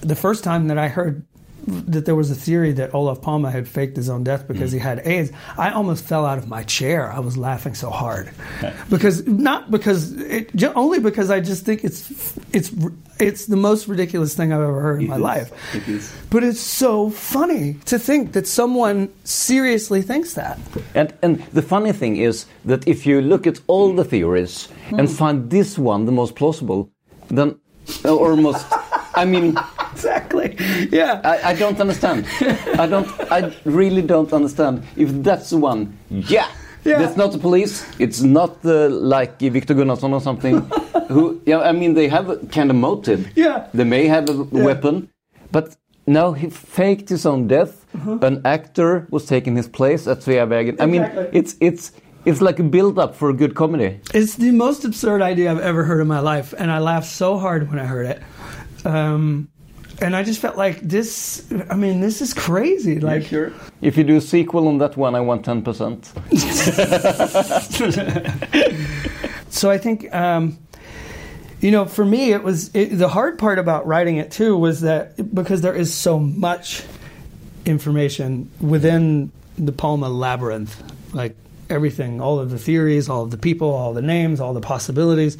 the 0.00 0.16
first 0.16 0.42
time 0.42 0.66
that 0.68 0.78
I 0.78 0.88
heard 0.88 1.24
that 1.66 2.04
there 2.04 2.14
was 2.14 2.30
a 2.30 2.34
theory 2.34 2.72
that 2.72 2.94
Olaf 2.94 3.22
Palme 3.22 3.44
had 3.44 3.68
faked 3.68 3.96
his 3.96 4.08
own 4.08 4.24
death 4.24 4.46
because 4.46 4.72
he 4.72 4.78
mm. 4.78 4.82
had 4.82 5.00
AIDS, 5.06 5.30
I 5.56 5.70
almost 5.70 6.04
fell 6.04 6.26
out 6.26 6.38
of 6.38 6.48
my 6.48 6.62
chair. 6.62 7.12
I 7.12 7.20
was 7.20 7.36
laughing 7.36 7.74
so 7.74 7.90
hard 7.90 8.30
because 8.90 9.26
not 9.26 9.70
because 9.70 10.12
it, 10.12 10.50
only 10.74 11.00
because 11.00 11.30
I 11.30 11.40
just 11.40 11.64
think 11.64 11.84
it's 11.84 12.36
it's 12.52 12.72
it's 13.18 13.46
the 13.46 13.56
most 13.56 13.88
ridiculous 13.88 14.34
thing 14.34 14.52
I've 14.52 14.60
ever 14.60 14.80
heard 14.80 15.02
in 15.02 15.08
my 15.08 15.16
life. 15.16 15.52
It. 15.74 16.10
But 16.30 16.44
it's 16.44 16.60
so 16.60 17.10
funny 17.10 17.74
to 17.86 17.98
think 17.98 18.32
that 18.32 18.46
someone 18.46 19.12
seriously 19.24 20.02
thinks 20.02 20.34
that. 20.34 20.58
And 20.94 21.14
and 21.22 21.42
the 21.52 21.62
funny 21.62 21.92
thing 21.92 22.16
is 22.16 22.46
that 22.64 22.86
if 22.86 23.06
you 23.06 23.20
look 23.20 23.46
at 23.46 23.60
all 23.66 23.92
the 23.94 24.04
theories 24.04 24.68
and 24.88 25.08
hmm. 25.08 25.14
find 25.14 25.50
this 25.50 25.78
one 25.78 26.04
the 26.04 26.12
most 26.12 26.34
plausible, 26.34 26.90
then 27.28 27.58
or 28.04 28.36
most, 28.36 28.66
I 29.14 29.24
mean, 29.24 29.56
Exactly. 29.94 30.56
Yeah. 30.90 31.20
I, 31.24 31.50
I 31.50 31.54
don't 31.54 31.80
understand. 31.80 32.26
I 32.82 32.86
don't. 32.86 33.08
I 33.30 33.54
really 33.64 34.02
don't 34.02 34.32
understand 34.32 34.82
if 34.96 35.10
that's 35.22 35.50
the 35.50 35.58
one. 35.58 35.80
Yeah. 36.10 36.48
Yeah. 36.84 36.98
That's 36.98 37.16
not 37.16 37.32
the 37.32 37.38
police. 37.38 37.84
It's 37.98 38.20
not 38.20 38.60
the, 38.62 38.90
like 38.90 39.38
Victor 39.38 39.74
Gunnarsson 39.74 40.12
or 40.12 40.20
something. 40.20 40.60
who? 41.08 41.40
Yeah. 41.46 41.60
I 41.60 41.72
mean, 41.72 41.94
they 41.94 42.08
have 42.08 42.28
a 42.28 42.36
kind 42.56 42.70
of 42.70 42.76
motive. 42.76 43.20
Yeah. 43.36 43.68
They 43.72 43.84
may 43.84 44.06
have 44.06 44.28
a 44.28 44.36
weapon, 44.66 45.08
but 45.50 45.76
no, 46.06 46.32
he 46.34 46.50
faked 46.50 47.08
his 47.08 47.24
own 47.24 47.46
death. 47.46 47.86
An 48.22 48.42
actor 48.44 49.06
was 49.10 49.24
taking 49.24 49.56
his 49.56 49.68
place 49.68 50.06
at 50.06 50.18
Sveavägen. 50.18 50.76
I 50.80 50.86
mean, 50.86 51.02
it's 51.32 51.56
it's 51.60 51.92
it's 52.24 52.40
like 52.40 52.58
a 52.58 52.62
build-up 52.62 53.14
for 53.14 53.30
a 53.30 53.32
good 53.32 53.54
comedy. 53.54 54.00
It's 54.12 54.34
the 54.36 54.50
most 54.50 54.84
absurd 54.84 55.22
idea 55.22 55.50
I've 55.50 55.60
ever 55.60 55.84
heard 55.84 56.00
in 56.00 56.08
my 56.08 56.20
life, 56.20 56.54
and 56.58 56.70
I 56.70 56.78
laughed 56.78 57.06
so 57.06 57.38
hard 57.38 57.70
when 57.70 57.78
I 57.78 57.84
heard 57.84 58.06
it. 58.06 58.22
Um, 58.84 59.48
and 60.00 60.16
I 60.16 60.22
just 60.22 60.40
felt 60.40 60.56
like 60.56 60.80
this. 60.80 61.44
I 61.70 61.76
mean, 61.76 62.00
this 62.00 62.20
is 62.20 62.34
crazy. 62.34 63.00
Like, 63.00 63.22
If 63.80 63.96
you 63.96 64.04
do 64.04 64.16
a 64.16 64.20
sequel 64.20 64.68
on 64.68 64.78
that 64.78 64.96
one, 64.96 65.14
I 65.14 65.20
want 65.20 65.44
ten 65.44 65.62
percent. 65.62 66.06
so 69.50 69.70
I 69.70 69.78
think, 69.78 70.14
um, 70.14 70.58
you 71.60 71.70
know, 71.70 71.84
for 71.84 72.04
me, 72.04 72.32
it 72.32 72.42
was 72.42 72.74
it, 72.74 72.96
the 72.98 73.08
hard 73.08 73.38
part 73.38 73.58
about 73.58 73.86
writing 73.86 74.16
it 74.16 74.30
too 74.30 74.56
was 74.56 74.80
that 74.82 75.34
because 75.34 75.60
there 75.60 75.74
is 75.74 75.92
so 75.94 76.18
much 76.18 76.82
information 77.66 78.50
within 78.60 79.32
the 79.56 79.72
Palma 79.72 80.08
labyrinth, 80.08 80.82
like 81.14 81.36
everything, 81.70 82.20
all 82.20 82.38
of 82.38 82.50
the 82.50 82.58
theories, 82.58 83.08
all 83.08 83.22
of 83.22 83.30
the 83.30 83.38
people, 83.38 83.70
all 83.70 83.94
the 83.94 84.02
names, 84.02 84.40
all 84.40 84.52
the 84.52 84.60
possibilities. 84.60 85.38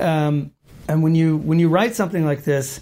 Um, 0.00 0.52
and 0.88 1.02
when 1.02 1.14
you 1.14 1.36
when 1.36 1.58
you 1.58 1.68
write 1.68 1.94
something 1.94 2.24
like 2.24 2.44
this, 2.44 2.80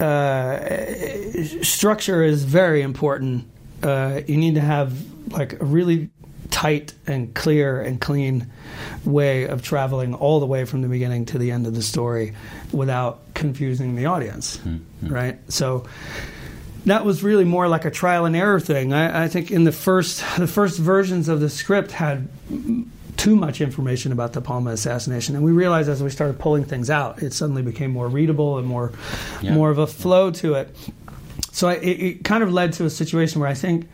uh, 0.00 1.42
structure 1.62 2.22
is 2.22 2.44
very 2.44 2.82
important. 2.82 3.46
Uh, 3.82 4.20
you 4.26 4.36
need 4.36 4.54
to 4.54 4.60
have 4.60 4.96
like 5.32 5.60
a 5.60 5.64
really 5.64 6.10
tight 6.50 6.94
and 7.06 7.34
clear 7.34 7.80
and 7.80 8.00
clean 8.00 8.46
way 9.04 9.44
of 9.46 9.62
traveling 9.62 10.14
all 10.14 10.40
the 10.40 10.46
way 10.46 10.64
from 10.64 10.82
the 10.82 10.88
beginning 10.88 11.26
to 11.26 11.38
the 11.38 11.50
end 11.50 11.66
of 11.66 11.74
the 11.74 11.82
story 11.82 12.34
without 12.72 13.20
confusing 13.34 13.96
the 13.96 14.06
audience, 14.06 14.58
right? 15.02 15.38
So 15.52 15.86
that 16.86 17.04
was 17.04 17.22
really 17.22 17.44
more 17.44 17.68
like 17.68 17.84
a 17.84 17.90
trial 17.90 18.24
and 18.24 18.34
error 18.34 18.60
thing. 18.60 18.92
I, 18.92 19.24
I 19.24 19.28
think 19.28 19.50
in 19.50 19.64
the 19.64 19.72
first 19.72 20.24
the 20.38 20.46
first 20.46 20.78
versions 20.78 21.28
of 21.28 21.40
the 21.40 21.50
script 21.50 21.92
had 21.92 22.28
too 23.18 23.36
much 23.36 23.60
information 23.60 24.12
about 24.12 24.32
the 24.32 24.40
Palma 24.40 24.70
assassination, 24.70 25.36
and 25.36 25.44
we 25.44 25.52
realized 25.52 25.90
as 25.90 26.02
we 26.02 26.08
started 26.08 26.38
pulling 26.38 26.64
things 26.64 26.88
out, 26.88 27.22
it 27.22 27.34
suddenly 27.34 27.60
became 27.62 27.90
more 27.90 28.08
readable 28.08 28.56
and 28.58 28.66
more 28.66 28.92
Yeah. 29.42 29.52
more 29.52 29.70
of 29.70 29.76
a 29.78 29.86
flow 29.86 30.30
to 30.30 30.54
it. 30.54 30.74
So 31.52 31.68
I, 31.68 31.74
it, 31.74 32.00
it 32.00 32.24
kind 32.24 32.42
of 32.42 32.52
led 32.52 32.72
to 32.74 32.84
a 32.86 32.90
situation 32.90 33.40
where 33.40 33.50
I 33.50 33.54
think 33.54 33.88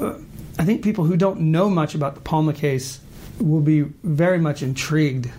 uh, 0.00 0.14
I 0.58 0.64
think 0.64 0.82
people 0.82 1.04
who 1.04 1.16
don't 1.16 1.40
know 1.52 1.70
much 1.70 1.94
about 1.94 2.14
the 2.14 2.20
Palma 2.20 2.52
case 2.52 3.00
will 3.38 3.60
be 3.60 3.82
very 4.02 4.38
much 4.38 4.62
intrigued 4.62 5.30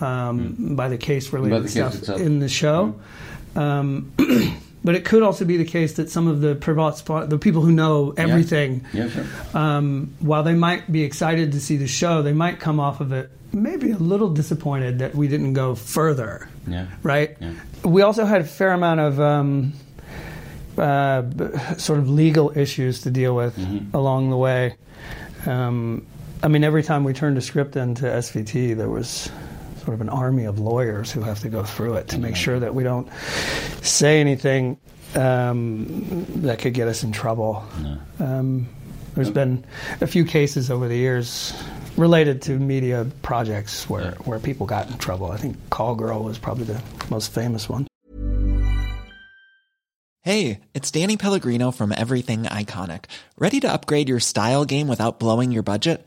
um, 0.00 0.74
by 0.76 0.88
the 0.88 0.96
case 0.98 1.32
related 1.32 1.58
the 1.58 1.62
case 1.64 1.72
stuff 1.72 1.94
itself. 1.94 2.20
in 2.20 2.38
the 2.40 2.48
show. 2.48 2.94
Um, 3.54 4.12
but 4.84 4.94
it 4.94 5.04
could 5.04 5.22
also 5.22 5.44
be 5.46 5.56
the 5.56 5.64
case 5.64 5.94
that 5.94 6.10
some 6.10 6.28
of 6.28 6.40
the 6.42 6.54
privat 6.54 6.96
spot, 6.98 7.30
the 7.30 7.38
people 7.38 7.62
who 7.62 7.72
know 7.72 8.12
everything, 8.16 8.84
Yeah, 8.92 9.08
sure. 9.08 9.24
um, 9.54 10.12
while 10.20 10.42
they 10.42 10.54
might 10.54 10.92
be 10.92 11.02
excited 11.02 11.52
to 11.52 11.60
see 11.60 11.76
the 11.78 11.86
show, 11.88 12.20
they 12.22 12.34
might 12.34 12.60
come 12.60 12.78
off 12.78 13.00
of 13.00 13.12
it 13.12 13.30
maybe 13.52 13.92
a 13.92 13.96
little 13.96 14.30
disappointed 14.30 14.98
that 14.98 15.14
we 15.14 15.28
didn't 15.28 15.52
go 15.52 15.74
further. 15.76 16.48
Yeah. 16.66 16.86
Right. 17.04 17.36
Yeah. 17.40 17.52
We 17.84 18.02
also 18.02 18.24
had 18.24 18.40
a 18.40 18.44
fair 18.44 18.72
amount 18.72 18.98
of 19.00 19.20
um, 19.20 19.72
uh, 20.76 21.22
sort 21.76 22.00
of 22.00 22.08
legal 22.10 22.56
issues 22.58 23.02
to 23.02 23.10
deal 23.10 23.34
with 23.36 23.56
Mm-hmm. 23.56 23.94
along 23.96 24.30
the 24.30 24.36
way. 24.36 24.74
Um, 25.46 26.04
I 26.42 26.48
mean, 26.48 26.64
every 26.64 26.82
time 26.82 27.04
we 27.04 27.12
turned 27.12 27.38
a 27.38 27.40
script 27.40 27.76
into 27.76 28.04
SVT, 28.06 28.76
there 28.76 28.90
was 28.90 29.30
sort 29.84 29.94
of 29.94 30.00
an 30.00 30.08
army 30.08 30.44
of 30.44 30.58
lawyers 30.58 31.12
who 31.12 31.20
have 31.20 31.40
to 31.40 31.48
go 31.48 31.62
through 31.62 31.94
it 31.94 32.08
to 32.08 32.18
make 32.18 32.36
sure 32.36 32.58
that 32.58 32.74
we 32.74 32.82
don't 32.82 33.06
say 33.82 34.20
anything 34.20 34.78
um, 35.14 36.24
that 36.36 36.58
could 36.58 36.72
get 36.72 36.88
us 36.88 37.02
in 37.02 37.12
trouble. 37.12 37.62
Um, 38.18 38.66
there's 39.14 39.30
been 39.30 39.64
a 40.00 40.06
few 40.06 40.24
cases 40.24 40.70
over 40.70 40.88
the 40.88 40.96
years 40.96 41.52
related 41.96 42.42
to 42.42 42.58
media 42.58 43.06
projects 43.22 43.88
where, 43.88 44.12
where 44.24 44.38
people 44.38 44.66
got 44.66 44.90
in 44.90 44.96
trouble. 44.98 45.30
I 45.30 45.36
think 45.36 45.56
Call 45.70 45.94
Girl 45.94 46.24
was 46.24 46.38
probably 46.38 46.64
the 46.64 46.82
most 47.10 47.32
famous 47.32 47.68
one. 47.68 47.86
Hey, 50.22 50.60
it's 50.72 50.90
Danny 50.90 51.18
Pellegrino 51.18 51.70
from 51.70 51.92
Everything 51.92 52.44
Iconic. 52.44 53.04
Ready 53.36 53.60
to 53.60 53.70
upgrade 53.70 54.08
your 54.08 54.20
style 54.20 54.64
game 54.64 54.88
without 54.88 55.20
blowing 55.20 55.52
your 55.52 55.62
budget? 55.62 56.06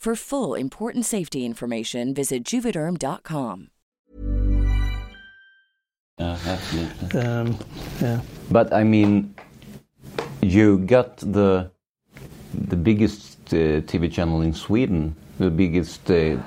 For 0.00 0.16
full 0.16 0.54
important 0.54 1.04
safety 1.04 1.44
information, 1.44 2.14
visit 2.14 2.42
juvederm.com. 2.42 3.68
Yeah, 6.18 6.38
absolutely. 6.46 7.20
Um, 7.20 7.58
yeah. 8.00 8.20
But 8.50 8.72
I 8.72 8.82
mean, 8.82 9.34
you 10.40 10.78
got 10.78 11.18
the 11.18 11.70
the 12.54 12.76
biggest 12.76 13.36
uh, 13.52 13.84
TV 13.84 14.10
channel 14.10 14.40
in 14.40 14.54
Sweden, 14.54 15.14
the 15.38 15.50
biggest. 15.50 16.10
Uh, 16.10 16.38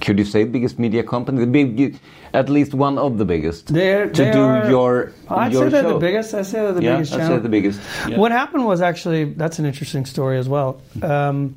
could 0.00 0.18
you 0.18 0.24
say 0.24 0.44
biggest 0.44 0.78
media 0.78 1.02
company? 1.02 1.40
The 1.44 1.46
big, 1.46 2.00
at 2.32 2.48
least 2.48 2.72
one 2.72 2.96
of 2.96 3.18
the 3.18 3.26
biggest. 3.26 3.66
They're, 3.66 4.08
to 4.08 4.24
they 4.24 4.32
do 4.32 4.40
are- 4.40 4.70
your 4.70 5.12
I'd 5.28 5.52
your 5.52 5.64
say 5.64 5.68
they're 5.68 5.82
show. 5.82 5.92
the 5.92 5.98
biggest. 5.98 6.32
I 6.32 6.40
say 6.40 6.60
they're 6.60 6.72
the 6.72 6.82
yeah, 6.82 6.94
biggest 6.94 7.12
I'd 7.12 7.18
channel. 7.18 7.36
say 7.36 7.42
the 7.42 7.48
biggest. 7.50 7.80
Yeah. 8.08 8.16
What 8.16 8.32
happened 8.32 8.64
was 8.64 8.80
actually 8.80 9.24
that's 9.24 9.58
an 9.58 9.66
interesting 9.66 10.06
story 10.06 10.38
as 10.38 10.48
well. 10.48 10.80
Um, 11.02 11.54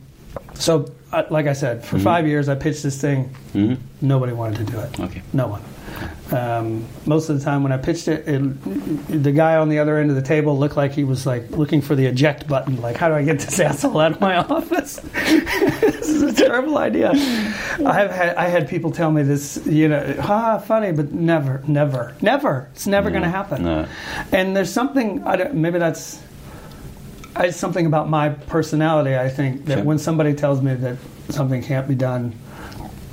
so, 0.53 0.91
uh, 1.11 1.23
like 1.29 1.47
I 1.47 1.53
said, 1.53 1.83
for 1.83 1.97
Mhm. 1.97 2.03
five 2.03 2.27
years 2.27 2.49
I 2.49 2.55
pitched 2.55 2.83
this 2.83 2.99
thing. 2.99 3.29
Mhm. 3.53 3.77
Nobody 4.01 4.33
wanted 4.33 4.65
to 4.65 4.71
do 4.71 4.79
it. 4.79 4.99
Okay. 4.99 5.21
No 5.33 5.47
one. 5.47 5.61
Um, 6.31 6.85
most 7.05 7.29
of 7.29 7.37
the 7.37 7.45
time 7.45 7.61
when 7.61 7.71
I 7.71 7.77
pitched 7.77 8.07
it, 8.07 8.27
it, 8.27 9.21
the 9.23 9.31
guy 9.31 9.57
on 9.57 9.69
the 9.69 9.77
other 9.77 9.97
end 9.99 10.09
of 10.09 10.15
the 10.15 10.21
table 10.23 10.57
looked 10.57 10.75
like 10.75 10.91
he 10.91 11.03
was 11.03 11.25
like 11.27 11.51
looking 11.51 11.81
for 11.81 11.93
the 11.95 12.05
eject 12.07 12.47
button. 12.47 12.81
Like, 12.81 12.97
how 12.97 13.07
do 13.09 13.13
I 13.13 13.23
get 13.23 13.39
this 13.39 13.59
asshole 13.67 13.99
out 13.99 14.13
of 14.13 14.21
my 14.21 14.37
office? 14.37 14.95
this 15.13 16.09
is 16.09 16.23
a 16.23 16.33
terrible 16.33 16.77
idea. 16.79 17.11
I 17.11 17.93
have 17.93 18.11
had 18.11 18.35
I 18.35 18.47
had 18.47 18.67
people 18.67 18.89
tell 18.89 19.11
me 19.11 19.21
this, 19.21 19.59
you 19.67 19.87
know, 19.87 20.15
ha, 20.19 20.57
funny, 20.57 20.91
but 20.91 21.11
never, 21.13 21.61
never, 21.67 22.13
never. 22.21 22.67
It's 22.73 22.87
never 22.87 23.09
going 23.11 23.23
to 23.23 23.29
happen. 23.29 23.63
No. 23.63 23.85
And 24.31 24.55
there's 24.57 24.71
something. 24.73 25.21
I 25.25 25.35
don't, 25.35 25.53
maybe 25.53 25.77
that's. 25.77 26.19
It's 27.39 27.57
something 27.57 27.85
about 27.85 28.09
my 28.09 28.29
personality. 28.29 29.15
I 29.15 29.29
think 29.29 29.65
that 29.65 29.77
Sure. 29.77 29.83
when 29.83 29.97
somebody 29.97 30.33
tells 30.33 30.61
me 30.61 30.75
that 30.75 30.97
something 31.29 31.63
can't 31.63 31.87
be 31.87 31.95
done, 31.95 32.33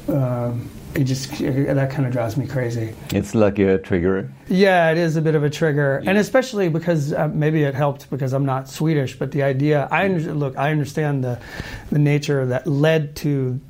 um, 0.08 0.68
it 0.94 1.04
just 1.04 1.38
that 1.38 1.90
kind 1.90 2.06
of 2.06 2.12
drives 2.12 2.36
me 2.36 2.46
crazy. 2.46 2.92
It's 3.14 3.34
like 3.34 3.58
a 3.58 3.78
trigger. 3.78 4.28
Yeah, 4.48 4.90
it 4.90 4.98
is 4.98 5.16
a 5.16 5.22
bit 5.22 5.34
of 5.36 5.44
a 5.44 5.50
trigger, 5.50 6.02
and 6.04 6.18
especially 6.18 6.68
because 6.68 7.12
uh, 7.12 7.28
maybe 7.32 7.62
it 7.62 7.74
helped 7.74 8.10
because 8.10 8.32
I'm 8.32 8.44
not 8.44 8.68
Swedish. 8.68 9.16
But 9.18 9.30
the 9.30 9.42
idea, 9.44 9.88
I 9.90 10.04
under, 10.04 10.34
look, 10.34 10.58
I 10.58 10.70
understand 10.72 11.22
the 11.22 11.38
the 11.90 11.98
nature 11.98 12.44
that 12.46 12.66
led 12.66 13.14
to 13.16 13.60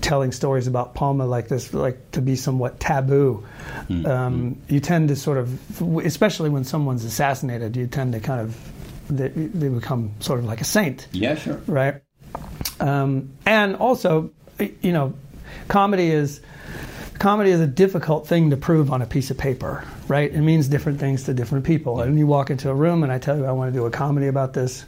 telling 0.00 0.32
stories 0.32 0.66
about 0.66 0.94
Palme 0.94 1.18
like 1.20 1.46
this, 1.46 1.72
like 1.72 2.10
to 2.10 2.20
be 2.20 2.34
somewhat 2.34 2.80
taboo. 2.80 3.44
Um, 4.04 4.56
you 4.68 4.80
tend 4.80 5.08
to 5.08 5.16
sort 5.16 5.38
of, 5.38 5.80
especially 6.04 6.50
when 6.50 6.64
someone's 6.64 7.04
assassinated, 7.04 7.76
you 7.76 7.86
tend 7.86 8.12
to 8.14 8.20
kind 8.20 8.40
of 8.40 8.56
they, 9.08 9.28
they 9.28 9.68
become 9.68 10.12
sort 10.20 10.38
of 10.38 10.44
like 10.46 10.60
a 10.60 10.64
saint 10.64 11.08
Yeah, 11.12 11.34
sure. 11.34 11.60
right? 11.66 12.00
Um, 12.80 13.30
and 13.46 13.76
also, 13.76 14.30
you 14.58 14.92
know, 14.92 15.14
comedy 15.68 16.10
is 16.10 16.40
comedy 17.18 17.50
is 17.50 17.60
a 17.60 17.66
difficult 17.66 18.26
thing 18.26 18.50
to 18.50 18.56
prove 18.56 18.90
on 18.90 19.00
a 19.00 19.06
piece 19.06 19.30
of 19.30 19.38
paper, 19.38 19.84
right? 20.08 20.32
It 20.32 20.40
means 20.40 20.68
different 20.68 20.98
things 21.00 21.24
to 21.24 21.34
different 21.34 21.64
people. 21.64 22.00
And 22.00 22.18
you 22.18 22.26
walk 22.26 22.50
into 22.50 22.68
a 22.70 22.74
room 22.74 23.02
and 23.02 23.12
I 23.12 23.18
tell 23.18 23.36
you 23.38 23.44
I 23.44 23.52
want 23.52 23.72
to 23.72 23.78
do 23.78 23.86
a 23.86 23.90
comedy 23.90 24.26
about 24.26 24.52
this. 24.52 24.84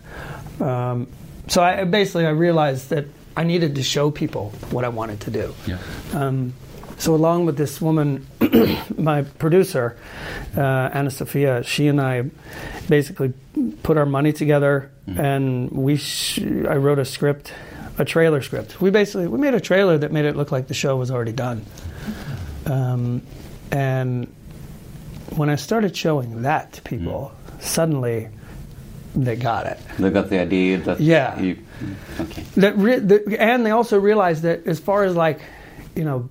Um, 0.60 1.06
so 1.48 1.62
I 1.62 1.84
basically 1.84 2.26
I 2.26 2.30
realized 2.30 2.90
that 2.90 3.06
I 3.36 3.44
needed 3.44 3.74
to 3.76 3.82
show 3.82 4.10
people 4.10 4.50
what 4.70 4.84
I 4.84 4.88
wanted 4.88 5.20
to 5.22 5.30
do. 5.30 5.54
Yeah. 5.66 5.78
Um, 6.14 6.52
so 6.98 7.14
along 7.14 7.46
with 7.46 7.56
this 7.56 7.80
woman, 7.80 8.26
my 8.96 9.22
producer, 9.22 9.96
uh, 10.56 10.60
Anna 10.60 11.10
Sophia, 11.10 11.62
she 11.62 11.88
and 11.88 12.00
I 12.00 12.30
basically 12.88 13.32
put 13.82 13.96
our 13.98 14.06
money 14.06 14.32
together, 14.32 14.90
and 15.06 15.70
we 15.70 15.96
sh- 15.96 16.40
I 16.40 16.76
wrote 16.76 16.98
a 16.98 17.04
script, 17.04 17.52
a 17.98 18.04
trailer 18.04 18.40
script. 18.42 18.80
We 18.80 18.90
basically 18.90 19.28
we 19.28 19.38
made 19.38 19.54
a 19.54 19.60
trailer 19.60 19.98
that 19.98 20.10
made 20.12 20.24
it 20.24 20.36
look 20.36 20.50
like 20.52 20.68
the 20.68 20.74
show 20.74 20.96
was 20.96 21.10
already 21.10 21.32
done. 21.32 21.64
Um, 22.66 23.22
and 23.70 24.32
when 25.36 25.50
I 25.50 25.56
started 25.56 25.96
showing 25.96 26.42
that 26.42 26.72
to 26.74 26.82
people, 26.82 27.32
suddenly 27.60 28.28
they 29.14 29.36
got 29.36 29.66
it. 29.66 29.78
They 29.98 30.10
got 30.10 30.28
the 30.30 30.38
idea 30.40 30.78
that 30.78 31.00
Yeah. 31.00 31.38
you, 31.40 31.58
okay. 32.20 32.42
That 32.56 32.76
re- 32.76 32.98
the, 32.98 33.40
and 33.40 33.64
they 33.64 33.70
also 33.70 33.98
realized 33.98 34.42
that 34.42 34.66
as 34.66 34.78
far 34.80 35.04
as 35.04 35.14
like, 35.16 35.40
you 35.94 36.04
know, 36.04 36.28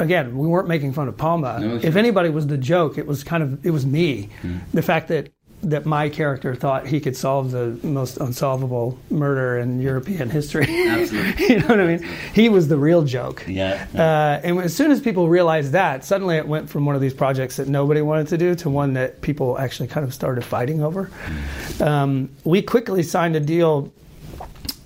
again, 0.00 0.36
we 0.36 0.48
weren't 0.48 0.68
making 0.68 0.92
fun 0.92 1.08
of 1.08 1.16
Palme. 1.16 1.42
No, 1.42 1.80
if 1.82 1.96
anybody 1.96 2.30
was 2.30 2.46
the 2.46 2.58
joke, 2.58 2.98
it 2.98 3.06
was 3.06 3.22
kind 3.22 3.42
of 3.42 3.64
it 3.64 3.70
was 3.70 3.86
me. 3.86 4.30
The 4.72 4.82
fact 4.82 5.08
that 5.08 5.30
that 5.62 5.84
my 5.84 6.08
character 6.08 6.54
thought 6.54 6.86
he 6.86 7.00
could 7.00 7.16
solve 7.16 7.50
the 7.50 7.78
most 7.82 8.16
unsolvable 8.16 8.98
murder 9.10 9.58
in 9.58 9.80
European 9.80 10.30
history. 10.30 10.64
Absolutely. 10.88 11.48
you 11.48 11.60
know 11.60 11.66
what 11.66 11.80
I 11.80 11.86
mean? 11.96 12.08
He 12.34 12.48
was 12.48 12.68
the 12.68 12.78
real 12.78 13.02
joke. 13.02 13.44
Yeah. 13.46 13.86
Uh, 13.94 14.40
and 14.42 14.58
as 14.60 14.74
soon 14.74 14.90
as 14.90 15.00
people 15.00 15.28
realized 15.28 15.72
that, 15.72 16.04
suddenly 16.04 16.36
it 16.36 16.48
went 16.48 16.70
from 16.70 16.86
one 16.86 16.94
of 16.94 17.02
these 17.02 17.12
projects 17.14 17.56
that 17.56 17.68
nobody 17.68 18.00
wanted 18.00 18.28
to 18.28 18.38
do 18.38 18.54
to 18.56 18.70
one 18.70 18.94
that 18.94 19.20
people 19.20 19.58
actually 19.58 19.88
kind 19.88 20.04
of 20.04 20.14
started 20.14 20.44
fighting 20.44 20.82
over. 20.82 21.10
Um, 21.80 22.30
we 22.44 22.62
quickly 22.62 23.02
signed 23.02 23.36
a 23.36 23.40
deal 23.40 23.92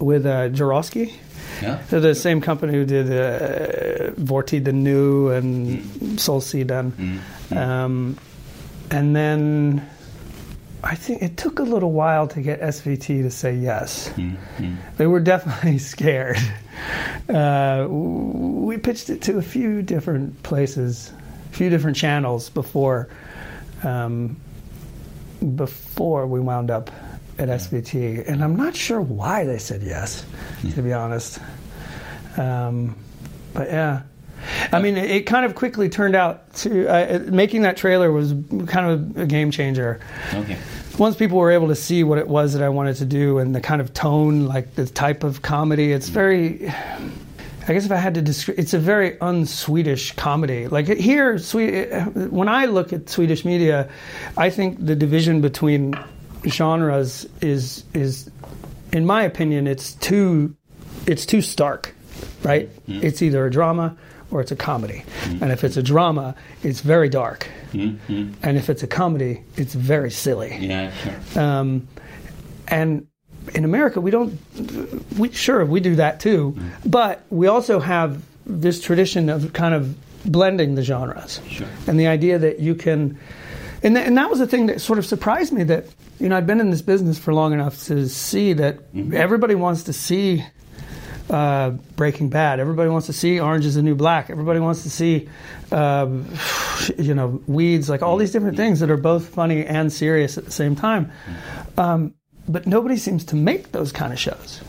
with 0.00 0.26
uh. 0.26 0.48
Yeah. 1.64 1.78
They're 1.90 2.00
the 2.00 2.14
same 2.14 2.40
company 2.40 2.72
who 2.72 2.84
did 2.84 3.06
uh, 3.10 4.10
Vår 4.16 4.42
tid 4.42 4.68
är 4.68 4.72
nu 4.72 5.28
and 5.36 5.78
Solsidan. 6.18 6.92
Um, 7.50 8.16
and 8.90 9.16
then 9.16 9.80
I 10.92 10.96
think 10.96 11.22
it 11.22 11.36
took 11.36 11.58
a 11.58 11.62
little 11.62 11.92
while 11.92 12.26
to 12.28 12.40
get 12.40 12.60
SVT 12.60 13.22
to 13.22 13.30
say 13.30 13.54
yes. 13.54 14.10
They 14.96 15.06
were 15.06 15.20
definitely 15.32 15.78
scared. 15.78 16.38
Uh, 17.28 17.86
we 17.88 18.76
pitched 18.78 19.08
it 19.10 19.22
to 19.22 19.38
a 19.38 19.42
few 19.42 19.82
different 19.82 20.42
places, 20.42 21.12
a 21.52 21.56
few 21.56 21.70
different 21.70 21.96
channels 21.96 22.50
before 22.50 23.08
um, 23.82 24.36
before 25.56 26.26
we 26.26 26.40
wound 26.40 26.70
up 26.70 26.90
at 27.38 27.48
SVT, 27.48 28.28
and 28.28 28.42
I'm 28.44 28.56
not 28.56 28.76
sure 28.76 29.00
why 29.00 29.44
they 29.44 29.58
said 29.58 29.82
yes, 29.82 30.24
to 30.74 30.82
be 30.82 30.92
honest. 30.92 31.38
Um, 32.36 32.96
but 33.52 33.68
yeah. 33.68 34.02
I 34.72 34.80
mean, 34.80 34.96
it, 34.96 35.10
it 35.10 35.20
kind 35.26 35.46
of 35.46 35.54
quickly 35.54 35.88
turned 35.88 36.14
out 36.14 36.52
to 36.56 36.86
uh, 36.88 37.18
making 37.30 37.62
that 37.62 37.76
trailer 37.76 38.12
was 38.12 38.34
kind 38.66 38.90
of 38.90 39.16
a 39.18 39.26
game 39.26 39.50
changer 39.50 40.00
Okay. 40.34 40.58
once 40.98 41.16
people 41.16 41.38
were 41.38 41.50
able 41.50 41.68
to 41.68 41.74
see 41.74 42.04
what 42.04 42.18
it 42.18 42.28
was 42.28 42.52
that 42.52 42.62
I 42.62 42.68
wanted 42.68 42.96
to 42.96 43.04
do 43.06 43.38
and 43.38 43.54
the 43.54 43.60
kind 43.60 43.80
of 43.80 43.94
tone, 43.94 44.44
like 44.46 44.74
the 44.74 44.86
type 44.86 45.24
of 45.24 45.42
comedy, 45.42 45.92
it's 45.92 46.08
very. 46.08 46.68
I 47.66 47.72
guess 47.72 47.86
if 47.86 47.92
I 47.92 47.96
had 47.96 48.12
to 48.16 48.20
describe, 48.20 48.58
it's 48.58 48.74
a 48.74 48.78
very 48.78 49.18
un-Swedish 49.22 50.12
comedy. 50.16 50.68
Like 50.68 50.86
here, 50.86 51.38
Swe- 51.38 51.86
when 52.28 52.46
I 52.46 52.66
look 52.66 52.92
at 52.92 53.08
Swedish 53.08 53.46
media, 53.46 53.88
I 54.36 54.50
think 54.50 54.84
the 54.84 54.94
division 54.94 55.40
between 55.40 55.94
genres 56.46 57.26
is 57.40 57.84
is, 57.94 58.30
in 58.92 59.06
my 59.06 59.22
opinion, 59.22 59.66
it's 59.66 59.92
too, 59.94 60.54
it's 61.06 61.26
too 61.26 61.42
stark, 61.42 61.94
right? 62.42 62.68
Mm-hmm. 62.86 63.04
It's 63.04 63.22
either 63.22 63.46
a 63.46 63.50
drama 63.50 63.96
or 64.30 64.40
it's 64.40 64.52
a 64.52 64.56
comedy, 64.56 65.04
mm-hmm. 65.22 65.42
and 65.42 65.52
if 65.52 65.64
it's 65.64 65.76
a 65.76 65.82
drama, 65.82 66.34
it's 66.62 66.80
very 66.80 67.08
dark, 67.08 67.48
mm-hmm. 67.72 68.32
and 68.42 68.56
if 68.56 68.68
it's 68.68 68.82
a 68.82 68.86
comedy, 68.86 69.42
it's 69.56 69.74
very 69.74 70.10
silly. 70.10 70.56
Yeah, 70.60 70.92
sure. 70.92 71.42
Um, 71.42 71.86
and 72.68 73.06
in 73.54 73.64
America, 73.64 74.00
we 74.00 74.10
don't. 74.10 74.38
We 75.18 75.30
sure 75.32 75.64
we 75.64 75.80
do 75.80 75.96
that 75.96 76.20
too, 76.20 76.56
but 76.84 77.24
we 77.30 77.46
also 77.46 77.78
have 77.80 78.22
this 78.46 78.80
tradition 78.80 79.28
of 79.28 79.52
kind 79.52 79.74
of 79.74 79.94
blending 80.24 80.74
the 80.74 80.82
genres, 80.82 81.40
Sure. 81.48 81.68
and 81.86 82.00
the 82.00 82.06
idea 82.06 82.38
that 82.38 82.60
you 82.60 82.74
can. 82.74 83.18
And, 83.82 83.94
th- 83.94 84.06
and 84.06 84.16
that 84.16 84.30
was 84.30 84.38
the 84.38 84.46
thing 84.46 84.66
that 84.66 84.80
sort 84.80 84.98
of 84.98 85.04
surprised 85.04 85.52
me 85.52 85.62
that 85.64 85.86
you 86.18 86.28
know 86.28 86.36
I've 86.36 86.46
been 86.46 86.60
in 86.60 86.70
this 86.70 86.82
business 86.82 87.18
for 87.18 87.34
long 87.34 87.52
enough 87.52 87.84
to 87.84 88.08
see 88.08 88.52
that 88.54 88.80
everybody 89.12 89.54
wants 89.54 89.84
to 89.84 89.92
see 89.92 90.44
uh, 91.30 91.70
Breaking 91.96 92.28
Bad. 92.28 92.60
Everybody 92.60 92.90
wants 92.90 93.06
to 93.06 93.12
see 93.12 93.40
Orange 93.40 93.64
is 93.64 93.74
the 93.74 93.82
New 93.82 93.94
Black. 93.94 94.30
Everybody 94.30 94.60
wants 94.60 94.82
to 94.82 94.90
see, 94.90 95.28
um, 95.72 96.26
you 96.98 97.14
know, 97.14 97.42
Weeds. 97.46 97.88
Like 97.88 98.02
all 98.02 98.16
these 98.16 98.32
different 98.32 98.56
things 98.56 98.80
that 98.80 98.90
are 98.90 98.96
both 98.96 99.28
funny 99.28 99.64
and 99.64 99.92
serious 99.92 100.36
at 100.38 100.44
the 100.44 100.50
same 100.50 100.76
time. 100.76 101.10
Um, 101.78 102.14
but 102.46 102.66
nobody 102.66 102.96
seems 102.96 103.24
to 103.26 103.36
make 103.36 103.72
those 103.72 103.90
kind 103.90 104.12
of 104.12 104.18
shows 104.18 104.60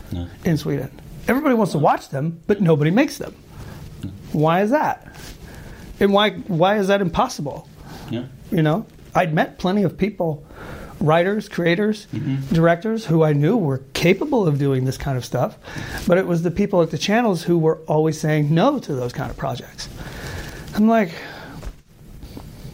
in 0.44 0.56
Sweden. 0.56 0.90
Everybody 1.28 1.54
wants 1.54 1.72
to 1.72 1.78
watch 1.78 2.08
them, 2.08 2.40
but 2.46 2.60
nobody 2.60 2.90
makes 2.90 3.18
them. 3.18 3.34
Why 4.32 4.62
is 4.62 4.70
that? 4.70 5.14
And 6.00 6.12
why 6.12 6.30
why 6.30 6.78
is 6.78 6.88
that 6.88 7.00
impossible? 7.00 7.68
Yeah. 8.10 8.26
You 8.50 8.62
know, 8.62 8.86
I'd 9.14 9.34
met 9.34 9.58
plenty 9.58 9.82
of 9.82 9.96
people, 9.98 10.46
writers, 11.00 11.48
creators, 11.48 12.06
directors 12.52 13.04
who 13.06 13.22
I 13.22 13.32
knew 13.32 13.56
were 13.56 13.82
capable 13.94 14.46
of 14.46 14.58
doing 14.58 14.84
this 14.84 14.96
kind 14.96 15.16
of 15.16 15.24
stuff, 15.24 15.58
but 16.06 16.18
it 16.18 16.26
was 16.26 16.42
the 16.42 16.50
people 16.50 16.82
at 16.82 16.90
the 16.90 16.98
channels 16.98 17.42
who 17.42 17.58
were 17.58 17.78
always 17.86 18.20
saying 18.20 18.54
no 18.54 18.78
to 18.78 18.94
those 18.94 19.12
kind 19.12 19.30
of 19.30 19.36
projects. 19.36 19.88
I'm 20.74 20.88
like, 20.88 21.10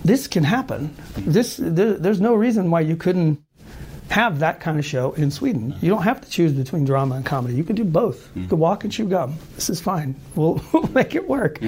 this 0.05 0.27
can 0.27 0.45
happen. 0.45 0.95
This 1.17 1.57
there, 1.57 1.95
there's 1.95 2.21
no 2.21 2.35
reason 2.35 2.71
why 2.71 2.81
you 2.81 2.97
couldn't 2.97 3.43
have 4.11 4.41
that 4.41 4.61
kind 4.61 4.79
of 4.79 4.85
show 4.85 5.13
in 5.13 5.31
Sweden. 5.31 5.75
You 5.81 5.89
don't 5.89 6.03
have 6.03 6.21
to 6.21 6.29
choose 6.29 6.53
between 6.53 6.85
drama 6.85 7.15
and 7.15 7.25
comedy. 7.25 7.55
You 7.55 7.65
can 7.65 7.77
do 7.77 7.85
both. 7.85 8.29
You 8.37 8.47
can 8.47 8.59
walk 8.59 8.85
and 8.85 8.93
chew 8.93 9.09
gum. 9.09 9.37
This 9.55 9.71
is 9.71 9.81
fine. 9.81 10.15
We'll, 10.35 10.61
we'll 10.73 10.89
make 10.89 11.15
it 11.15 11.27
work. 11.27 11.59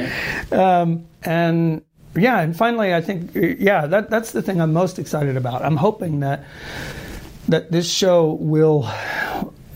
Um, 0.52 1.06
and 1.22 1.82
yeah, 2.16 2.40
and 2.40 2.56
finally, 2.56 2.94
I 2.94 3.00
think 3.00 3.30
yeah, 3.34 3.86
that 3.86 4.10
that's 4.10 4.32
the 4.32 4.42
thing 4.42 4.60
I'm 4.60 4.72
most 4.72 4.98
excited 4.98 5.36
about. 5.36 5.62
I'm 5.64 5.76
hoping 5.76 6.20
that 6.20 6.44
that 7.48 7.70
this 7.70 7.90
show 7.90 8.32
will 8.40 8.88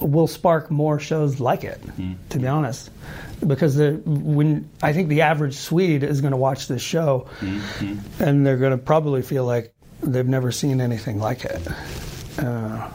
will 0.01 0.27
spark 0.29 0.71
more 0.71 0.99
shows 1.01 1.41
like 1.41 1.65
it. 1.65 1.81
To 2.31 2.39
be 2.39 2.47
honest, 2.47 2.91
because 3.47 3.75
the, 3.77 4.01
when 4.05 4.69
I 4.83 4.93
think 4.93 5.09
the 5.09 5.23
average 5.23 5.55
Swede 5.55 6.03
is 6.05 6.21
going 6.21 6.31
to 6.33 6.37
watch 6.39 6.69
this 6.69 6.83
show, 6.83 7.27
and 8.21 8.47
they're 8.47 8.57
going 8.59 8.73
to 8.73 8.79
probably 8.79 9.23
feel 9.23 9.45
like 9.45 9.75
they've 10.03 10.29
never 10.29 10.53
seen 10.53 10.81
anything 10.81 11.19
like 11.21 11.45
it. 11.45 11.63
Uh, 12.39 12.89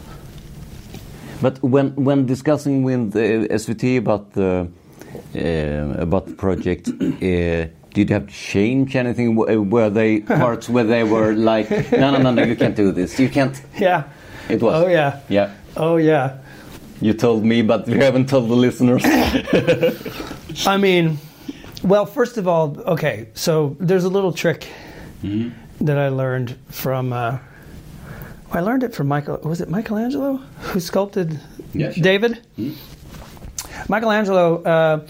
But 1.41 1.59
when 1.61 1.91
when 1.95 2.25
discussing 2.25 2.83
with 2.85 3.15
uh, 3.15 3.19
SVT 3.51 3.97
about 3.97 4.31
the 4.31 4.67
uh, 5.35 6.01
about 6.01 6.25
the 6.27 6.35
project, 6.35 6.87
uh, 6.87 7.67
did 7.93 8.09
you 8.09 8.13
have 8.15 8.27
to 8.27 8.33
change 8.33 8.95
anything? 8.95 9.37
Uh, 9.37 9.61
Were 9.61 9.89
they 9.89 10.19
parts 10.41 10.67
where 10.69 10.83
they 10.83 11.03
were 11.03 11.33
like, 11.33 11.69
no, 11.91 12.11
no, 12.11 12.17
no, 12.21 12.31
no, 12.31 12.43
you 12.43 12.55
can't 12.55 12.75
do 12.75 12.91
this. 12.91 13.19
You 13.19 13.29
can't. 13.29 13.59
yeah. 13.79 14.03
It 14.49 14.61
was. 14.61 14.83
Oh 14.83 14.87
yeah. 14.87 15.19
Yeah. 15.29 15.53
Oh 15.77 15.97
yeah. 15.97 16.37
You 17.01 17.13
told 17.13 17.43
me, 17.43 17.61
but 17.61 17.87
you 17.87 17.99
haven't 17.99 18.29
told 18.29 18.49
the 18.49 18.55
listeners. 18.55 19.03
I 20.65 20.77
mean, 20.77 21.17
well, 21.83 22.05
first 22.05 22.37
of 22.37 22.47
all, 22.47 22.79
okay, 22.87 23.27
so 23.33 23.75
there's 23.79 24.03
a 24.05 24.09
little 24.09 24.31
trick 24.31 24.67
that 25.81 25.97
I 25.97 26.09
learned 26.09 26.55
from. 26.69 27.11
Uh, 27.13 27.37
I 28.51 28.59
learned 28.61 28.83
it 28.83 28.93
from 28.93 29.07
Michael. 29.07 29.39
Was 29.43 29.61
it 29.61 29.69
Michelangelo 29.69 30.37
who 30.61 30.79
sculpted 30.79 31.39
Yeah, 31.73 31.91
sure. 31.91 32.03
David? 32.03 32.39
Michelangelo. 33.89 34.61
Uh, 34.63 35.07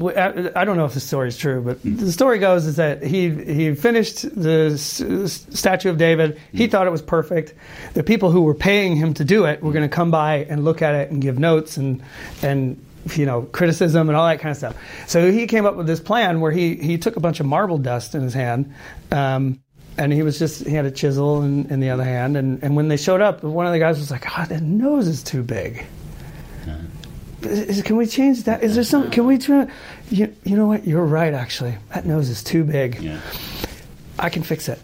I 0.00 0.64
don't 0.64 0.76
know 0.78 0.86
if 0.86 0.94
the 0.94 1.00
story 1.00 1.28
is 1.28 1.36
true, 1.36 1.60
but 1.60 1.82
the 1.82 2.12
story 2.12 2.38
goes 2.38 2.66
is 2.66 2.76
that 2.76 3.02
he 3.02 3.30
he 3.30 3.74
finished 3.74 4.22
the 4.34 4.78
statue 4.78 5.90
of 5.90 5.98
David. 5.98 6.40
He 6.52 6.66
thought 6.66 6.86
it 6.86 6.90
was 6.90 7.02
perfect. 7.02 7.54
The 7.92 8.02
people 8.02 8.30
who 8.30 8.42
were 8.42 8.54
paying 8.54 8.96
him 8.96 9.12
to 9.14 9.24
do 9.24 9.44
it 9.44 9.62
were 9.62 9.72
going 9.72 9.88
to 9.88 9.94
come 9.94 10.10
by 10.10 10.46
and 10.48 10.64
look 10.64 10.80
at 10.80 10.94
it 10.94 11.10
and 11.10 11.20
give 11.20 11.38
notes 11.38 11.76
and 11.76 12.02
and 12.42 12.82
you 13.14 13.26
know 13.26 13.42
criticism 13.42 14.08
and 14.08 14.16
all 14.16 14.26
that 14.26 14.40
kind 14.40 14.50
of 14.50 14.56
stuff. 14.56 14.76
So 15.06 15.30
he 15.30 15.46
came 15.46 15.66
up 15.66 15.76
with 15.76 15.86
this 15.86 16.00
plan 16.00 16.40
where 16.40 16.52
he 16.52 16.74
he 16.76 16.96
took 16.96 17.16
a 17.16 17.20
bunch 17.20 17.40
of 17.40 17.46
marble 17.46 17.78
dust 17.78 18.14
in 18.14 18.22
his 18.22 18.34
hand. 18.34 18.74
Um, 19.10 19.60
and 19.98 20.10
he 20.10 20.22
was 20.22 20.38
just 20.38 20.64
he 20.66 20.72
had 20.72 20.86
a 20.86 20.90
chisel 20.90 21.42
in, 21.42 21.66
in 21.66 21.80
the 21.80 21.90
other 21.90 22.02
hand 22.04 22.34
and, 22.38 22.62
and 22.62 22.76
when 22.76 22.88
they 22.88 22.96
showed 22.96 23.20
up 23.20 23.42
one 23.42 23.66
of 23.66 23.72
the 23.72 23.78
guys 23.78 23.98
was 23.98 24.10
like 24.10 24.24
oh 24.38 24.46
that 24.46 24.62
nose 24.62 25.06
is 25.06 25.22
too 25.22 25.42
big 25.42 25.84
is, 27.46 27.82
can 27.82 27.96
we 27.96 28.06
change 28.06 28.44
that? 28.44 28.62
Is 28.62 28.74
there 28.74 28.84
some? 28.84 29.10
Can 29.10 29.26
we 29.26 29.38
try? 29.38 29.68
You, 30.10 30.34
you 30.44 30.56
know 30.56 30.66
what? 30.66 30.86
You're 30.86 31.04
right. 31.04 31.34
Actually, 31.34 31.76
that 31.94 32.06
nose 32.06 32.28
is 32.28 32.42
too 32.42 32.64
big. 32.64 33.00
Yeah. 33.00 33.20
I 34.18 34.28
can 34.28 34.42
fix 34.42 34.68
it. 34.68 34.80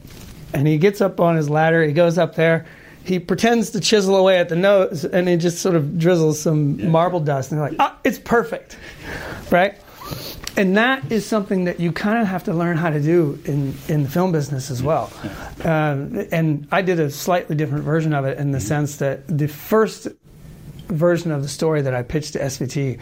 And 0.54 0.66
he 0.66 0.78
gets 0.78 1.00
up 1.00 1.20
on 1.20 1.36
his 1.36 1.50
ladder. 1.50 1.82
He 1.84 1.92
goes 1.92 2.18
up 2.18 2.34
there. 2.34 2.66
He 3.04 3.18
pretends 3.18 3.70
to 3.70 3.80
chisel 3.80 4.16
away 4.16 4.38
at 4.38 4.48
the 4.48 4.56
nose, 4.56 5.04
and 5.04 5.28
he 5.28 5.36
just 5.36 5.58
sort 5.58 5.76
of 5.76 5.98
drizzles 5.98 6.40
some 6.40 6.90
marble 6.90 7.20
dust. 7.20 7.52
And 7.52 7.60
they're 7.60 7.70
like, 7.70 7.78
"Ah, 7.78 7.96
it's 8.04 8.18
perfect, 8.18 8.76
right?" 9.50 9.78
And 10.56 10.76
that 10.76 11.12
is 11.12 11.24
something 11.24 11.64
that 11.64 11.78
you 11.78 11.92
kind 11.92 12.20
of 12.20 12.26
have 12.26 12.42
to 12.44 12.52
learn 12.52 12.76
how 12.76 12.90
to 12.90 13.00
do 13.00 13.38
in, 13.44 13.74
in 13.86 14.02
the 14.02 14.08
film 14.08 14.32
business 14.32 14.70
as 14.72 14.82
well. 14.82 15.12
Um, 15.64 16.26
and 16.32 16.66
I 16.72 16.82
did 16.82 16.98
a 16.98 17.10
slightly 17.10 17.54
different 17.54 17.84
version 17.84 18.12
of 18.12 18.24
it 18.24 18.38
in 18.38 18.50
the 18.50 18.58
sense 18.58 18.96
that 18.96 19.22
the 19.28 19.46
first 19.46 20.08
version 20.88 21.30
of 21.32 21.42
the 21.42 21.48
story 21.48 21.82
that 21.82 21.94
I 21.94 22.02
pitched 22.02 22.32
to 22.34 22.38
SVT 22.40 22.98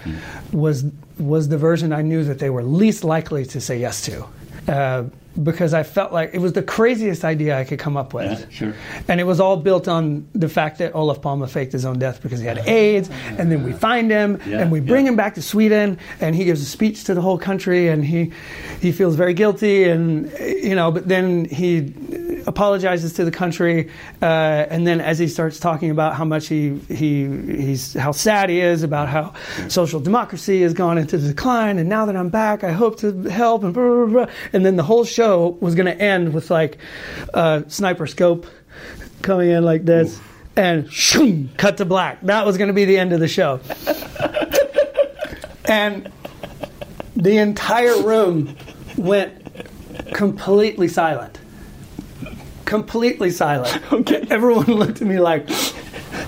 was 0.53 0.85
was 1.19 1.49
the 1.49 1.59
version 1.59 1.93
I 1.93 2.03
knew 2.03 2.25
that 2.25 2.39
they 2.39 2.51
were 2.51 2.63
least 2.63 3.05
likely 3.05 3.45
to 3.47 3.61
say 3.61 3.79
yes 3.79 4.03
to. 4.03 4.27
Uh, 4.69 5.05
because 5.43 5.75
I 5.75 5.83
felt 5.83 6.13
like 6.13 6.31
it 6.33 6.39
was 6.39 6.55
the 6.55 6.63
craziest 6.63 7.23
idea 7.23 7.59
I 7.59 7.65
could 7.65 7.79
come 7.79 7.97
up 7.97 8.15
with. 8.15 8.51
sure. 8.51 8.75
And 9.07 9.21
it 9.21 9.25
was 9.25 9.39
all 9.39 9.59
built 9.59 9.87
on 9.87 10.27
the 10.35 10.49
fact 10.49 10.79
that 10.79 10.95
Olof 10.95 11.21
Palme 11.21 11.47
faked 11.47 11.73
his 11.73 11.85
own 11.85 11.99
death 11.99 12.23
because 12.23 12.41
he 12.41 12.47
had 12.47 12.59
AIDS, 12.67 13.11
and 13.39 13.53
then 13.53 13.63
we 13.63 13.73
find 13.75 14.11
him, 14.11 14.41
Yeah, 14.47 14.61
and 14.63 14.73
we 14.73 14.81
bring 14.81 15.07
him 15.07 15.15
back 15.15 15.35
to 15.35 15.43
Sweden, 15.43 15.99
and 16.21 16.35
he 16.35 16.45
gives 16.45 16.63
a 16.63 16.65
speech 16.65 17.05
to 17.05 17.15
the 17.15 17.21
whole 17.21 17.39
country, 17.39 17.89
and 17.89 18.03
he 18.05 18.33
he 18.81 18.93
feels 18.93 19.15
very 19.15 19.35
guilty, 19.35 19.85
and 19.85 20.33
you 20.41 20.75
know, 20.75 20.91
but 20.91 21.07
then 21.07 21.45
he 21.45 21.93
apologizes 22.47 23.13
to 23.15 23.25
the 23.25 23.31
country, 23.31 23.91
uh, 24.23 24.25
and 24.25 24.87
then 24.87 25.01
as 25.01 25.19
he 25.19 25.29
starts 25.29 25.59
talking 25.59 25.91
about 25.91 26.15
how 26.15 26.25
much 26.25 26.47
he 26.47 26.79
he 26.89 27.27
he's 27.27 27.95
how 27.95 28.13
sad 28.13 28.49
he 28.49 28.61
is 28.61 28.83
about 28.83 29.09
how 29.09 29.35
social 29.69 30.01
democracy 30.01 30.63
has 30.63 30.73
gone 30.73 30.99
into 30.99 31.19
decline, 31.19 31.79
and 31.79 31.89
now 31.89 32.07
that 32.07 32.17
I'm 32.17 32.29
back, 32.29 32.65
I 32.65 32.73
hope 32.73 32.99
to 33.01 33.23
help 33.25 33.65
and 33.65 33.75
blah 33.75 33.83
blah 33.83 34.07
blah. 34.07 34.35
And 34.53 34.65
then 34.65 34.77
the 34.77 34.83
whole 34.83 35.05
show 35.05 35.57
was 35.61 35.75
going 35.75 35.87
to 35.87 36.01
end 36.01 36.33
with 36.33 36.51
like 36.51 36.79
a 37.35 37.65
sniper 37.69 38.07
scope 38.07 38.47
coming 39.23 39.51
in 39.51 39.65
like 39.65 39.85
this. 39.85 40.21
And 40.59 40.91
shoom, 40.91 41.51
cut 41.59 41.77
to 41.77 41.85
black. 41.85 42.23
That 42.23 42.47
was 42.47 42.57
going 42.57 42.69
to 42.69 42.75
be 42.75 42.87
the 42.87 42.97
end 42.97 43.13
of 43.13 43.21
the 43.21 43.29
show. 43.29 43.61
and 45.69 46.11
the 47.15 47.37
entire 47.37 48.01
room 48.01 48.57
went 48.97 49.43
completely 50.15 50.89
silent. 50.89 51.39
Completely 52.67 53.31
silent. 53.31 53.81
Okay. 53.93 54.27
Everyone 54.31 54.67
looked 54.67 55.01
at 55.01 55.09
me 55.09 55.19
like, 55.19 55.49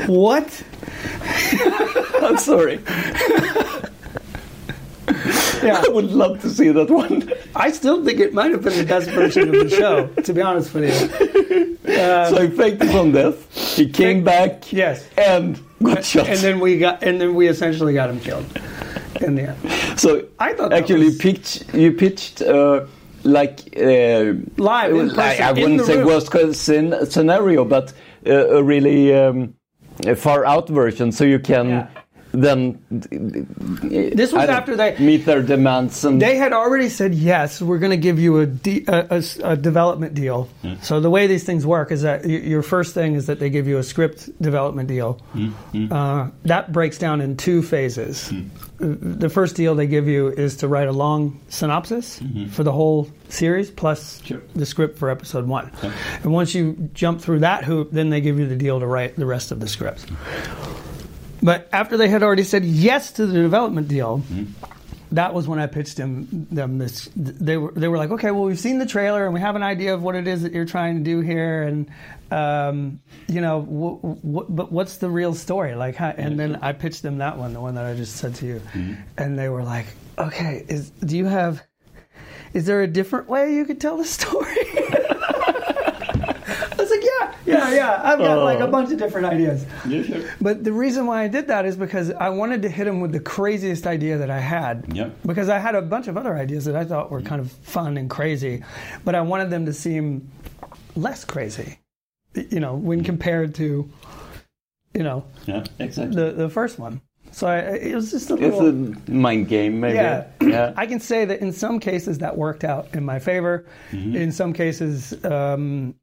what? 0.06 0.62
I'm 2.22 2.38
sorry. 2.38 2.80
Yeah. 5.62 5.82
I 5.84 5.88
would 5.88 6.12
love 6.12 6.40
to 6.42 6.50
see 6.50 6.68
that 6.68 6.88
one. 6.90 7.30
I 7.56 7.72
still 7.72 8.04
think 8.04 8.20
it 8.20 8.32
might 8.32 8.52
have 8.52 8.62
been 8.62 8.78
the 8.78 8.84
best 8.84 9.10
version 9.10 9.48
of 9.54 9.68
the 9.68 9.76
show, 9.76 10.06
to 10.22 10.32
be 10.32 10.40
honest 10.40 10.72
with 10.72 10.84
you. 10.84 11.78
Um, 11.92 12.34
so 12.34 12.46
he 12.48 12.56
faked 12.56 12.82
his 12.82 12.94
own 12.94 13.10
death. 13.12 13.52
He 13.76 13.88
came 13.88 14.22
back. 14.22 14.72
Yes. 14.72 15.08
And 15.18 15.60
got 15.82 16.04
shot. 16.04 16.28
and 16.28 16.38
then 16.38 16.60
we 16.60 16.78
got, 16.78 17.02
and 17.02 17.20
then 17.20 17.34
we 17.34 17.48
essentially 17.48 17.92
got 17.94 18.08
him 18.10 18.20
killed 18.20 18.46
in 19.20 19.34
the 19.34 19.48
end. 19.48 19.98
so 20.00 20.26
I 20.38 20.52
thought 20.52 20.72
actually 20.72 21.06
was- 21.06 21.14
you 21.14 21.18
pitched 21.20 21.74
you 21.74 21.92
pitched 21.92 22.40
uh, 22.42 22.84
like 23.28 23.60
uh, 23.76 24.34
Live, 24.56 24.94
in 24.94 25.10
I, 25.10 25.14
person, 25.14 25.42
I 25.44 25.50
in 25.50 25.60
wouldn't 25.60 25.86
say 25.86 25.98
room. 25.98 26.06
worst 26.06 26.30
case 26.32 26.58
scenario, 27.10 27.64
but 27.64 27.92
uh, 28.26 28.56
a 28.58 28.62
really 28.62 29.14
um, 29.14 29.54
a 30.06 30.14
far 30.16 30.44
out 30.44 30.68
version, 30.68 31.12
so 31.12 31.24
you 31.24 31.38
can 31.38 31.68
Yeah. 31.68 31.88
Then. 32.32 32.78
This 32.90 34.32
was 34.32 34.48
after 34.48 34.76
they- 34.76 34.96
meet 34.98 35.24
their 35.24 35.42
demands 35.42 36.04
and 36.04 36.20
They 36.20 36.36
had 36.36 36.52
already 36.52 36.88
said 36.88 37.14
yes. 37.14 37.60
We're 37.62 37.78
going 37.78 37.90
to 37.90 37.96
give 37.96 38.18
you 38.18 38.38
a, 38.40 38.46
de- 38.46 38.84
a, 38.86 39.06
a 39.10 39.22
a 39.52 39.56
development 39.56 40.14
deal. 40.14 40.44
Hmm. 40.62 40.74
So 40.82 41.00
the 41.00 41.10
way 41.10 41.26
these 41.26 41.44
things 41.44 41.64
work 41.66 41.90
is 41.92 42.02
that 42.02 42.22
y- 42.24 42.30
your 42.30 42.62
first 42.62 42.94
thing 42.94 43.14
is 43.14 43.26
that 43.26 43.38
they 43.38 43.50
give 43.50 43.66
you 43.68 43.78
a 43.78 43.82
script 43.82 44.30
development 44.40 44.88
deal. 44.88 45.14
Hmm, 45.32 45.48
hmm. 45.48 45.92
Uh, 45.92 46.28
that 46.44 46.72
breaks 46.72 46.98
down 46.98 47.20
in 47.20 47.36
two 47.36 47.62
phases. 47.62 48.30
Uh, 48.80 48.94
The 49.00 49.28
first 49.28 49.56
deal 49.56 49.74
they 49.74 49.86
give 49.88 50.06
you 50.06 50.28
is 50.28 50.56
to 50.58 50.68
write 50.68 50.86
a 50.88 50.92
long 50.92 51.40
synopsis 51.48 52.20
for 52.50 52.62
the 52.62 52.70
whole 52.72 53.08
series 53.28 53.70
plus 53.70 54.22
the 54.54 54.64
script 54.66 54.98
for 54.98 55.10
episode 55.10 55.46
one. 55.48 55.70
And 56.22 56.32
once 56.32 56.54
you 56.54 56.88
jump 56.94 57.20
through 57.20 57.40
that 57.40 57.64
hoop, 57.64 57.90
then 57.90 58.10
they 58.10 58.20
give 58.20 58.38
you 58.38 58.46
the 58.46 58.56
deal 58.56 58.78
to 58.80 58.86
write 58.86 59.16
the 59.16 59.26
rest 59.26 59.50
of 59.52 59.58
the 59.60 59.66
scripts. 59.68 60.06
But 61.42 61.68
after 61.72 61.96
they 61.96 62.08
had 62.08 62.22
already 62.22 62.44
said 62.44 62.64
yes 62.64 63.12
to 63.12 63.26
the 63.26 63.40
development 63.40 63.88
deal, 63.88 64.22
that 65.12 65.32
was 65.32 65.48
when 65.48 65.58
I 65.58 65.66
pitched 65.66 65.96
them 65.96 66.46
them 66.50 66.78
this. 66.78 67.08
They 67.16 67.56
were 67.56 67.72
they 67.72 67.88
were 67.88 67.96
like, 67.96 68.10
okay, 68.10 68.30
well, 68.30 68.44
we've 68.44 68.58
seen 68.58 68.78
the 68.78 68.86
trailer 68.86 69.24
and 69.24 69.32
we 69.32 69.40
have 69.40 69.56
an 69.56 69.62
idea 69.62 69.94
of 69.94 70.02
what 70.02 70.14
it 70.14 70.26
is 70.26 70.42
that 70.42 70.52
you're 70.52 70.66
trying 70.66 70.98
to 70.98 71.04
do 71.04 71.20
here, 71.20 71.62
and 71.62 71.88
um, 72.30 73.00
you 73.28 73.40
know, 73.40 73.60
but 74.48 74.70
what's 74.70 74.96
the 74.98 75.08
real 75.08 75.34
story? 75.34 75.74
Like, 75.74 75.94
how, 75.94 76.08
and 76.08 76.38
then 76.38 76.56
I 76.56 76.72
pitched 76.72 77.02
them 77.02 77.18
that 77.18 77.38
one, 77.38 77.52
the 77.52 77.60
one 77.60 77.74
that 77.76 77.86
I 77.86 77.94
just 77.94 78.16
said 78.16 78.34
to 78.36 78.46
you, 78.46 78.62
and 79.16 79.38
they 79.38 79.48
were 79.48 79.62
like, 79.62 79.86
okay, 80.18 80.64
is 80.68 80.90
do 80.90 81.16
you 81.16 81.26
have? 81.26 81.62
Is 82.54 82.66
there 82.66 82.82
a 82.82 82.86
different 82.86 83.28
way 83.28 83.54
you 83.54 83.64
could 83.64 83.80
tell 83.80 83.96
the 83.96 84.04
story? 84.04 84.56
I 87.50 87.54
was 87.54 87.64
like, 87.64 87.72
yeah, 87.72 87.76
yeah. 87.76 88.00
I've 88.04 88.18
got 88.18 88.42
like 88.44 88.60
a 88.60 88.66
bunch 88.66 88.92
of 88.92 88.98
different 88.98 89.26
ideas. 89.26 89.66
Yeah. 89.86 90.22
But 90.40 90.64
the 90.64 90.72
reason 90.72 91.06
why 91.06 91.22
I 91.22 91.28
did 91.28 91.46
that 91.48 91.64
is 91.66 91.76
because 91.76 92.10
I 92.12 92.28
wanted 92.28 92.62
to 92.62 92.68
hit 92.68 92.86
him 92.86 93.00
with 93.00 93.12
the 93.12 93.20
craziest 93.20 93.86
idea 93.86 94.18
that 94.18 94.30
I 94.30 94.40
had. 94.40 94.84
Yeah. 94.92 95.10
Because 95.26 95.48
I 95.48 95.58
had 95.58 95.74
a 95.74 95.82
bunch 95.82 96.08
of 96.08 96.16
other 96.16 96.36
ideas 96.36 96.64
that 96.66 96.76
I 96.76 96.84
thought 96.84 97.10
were 97.10 97.22
kind 97.22 97.40
of 97.40 97.50
fun 97.50 97.96
and 97.96 98.08
crazy, 98.10 98.62
but 99.04 99.14
I 99.14 99.20
wanted 99.20 99.50
them 99.50 99.66
to 99.66 99.72
seem 99.72 100.30
less 100.96 101.24
crazy. 101.24 101.78
You 102.34 102.60
know, 102.60 102.74
when 102.74 103.02
compared 103.02 103.54
to, 103.56 103.90
you 104.94 105.02
know, 105.02 105.24
Yeah, 105.46 105.64
exactly. 105.78 106.14
the 106.14 106.32
the 106.32 106.48
first 106.48 106.78
one. 106.78 107.00
So 107.30 107.46
I, 107.46 107.58
it 107.76 107.94
was 107.94 108.10
just 108.10 108.30
a 108.30 108.34
it's 108.36 108.58
a 108.58 109.10
mind 109.10 109.48
game, 109.48 109.80
maybe. 109.80 109.96
Yeah. 109.96 110.26
yeah. 110.40 110.72
I 110.76 110.86
can 110.86 110.98
say 111.00 111.24
that 111.26 111.40
in 111.40 111.52
some 111.52 111.78
cases 111.78 112.18
that 112.18 112.36
worked 112.36 112.64
out 112.64 112.88
in 112.94 113.04
my 113.04 113.18
favor. 113.18 113.66
Mm-hmm. 113.90 114.16
In 114.16 114.32
some 114.32 114.52
cases, 114.52 115.12
um, 115.24 115.94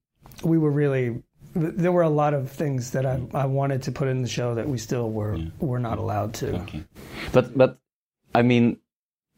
we 0.43 0.57
were 0.57 0.71
really. 0.71 1.21
There 1.55 1.91
were 1.91 2.01
a 2.01 2.09
lot 2.09 2.33
of 2.33 2.51
things 2.51 2.91
that 2.91 3.05
I, 3.05 3.21
I 3.33 3.45
wanted 3.45 3.83
to 3.83 3.91
put 3.91 4.09
in 4.09 4.21
the 4.21 4.27
show 4.27 4.55
that 4.55 4.67
we 4.67 4.77
still 4.77 5.09
were 5.09 5.39
were 5.59 5.79
not 5.79 5.97
allowed 5.97 6.33
to. 6.35 6.55
Okay. 6.63 6.83
But 7.31 7.57
but 7.57 7.79
I 8.33 8.41
mean, 8.41 8.77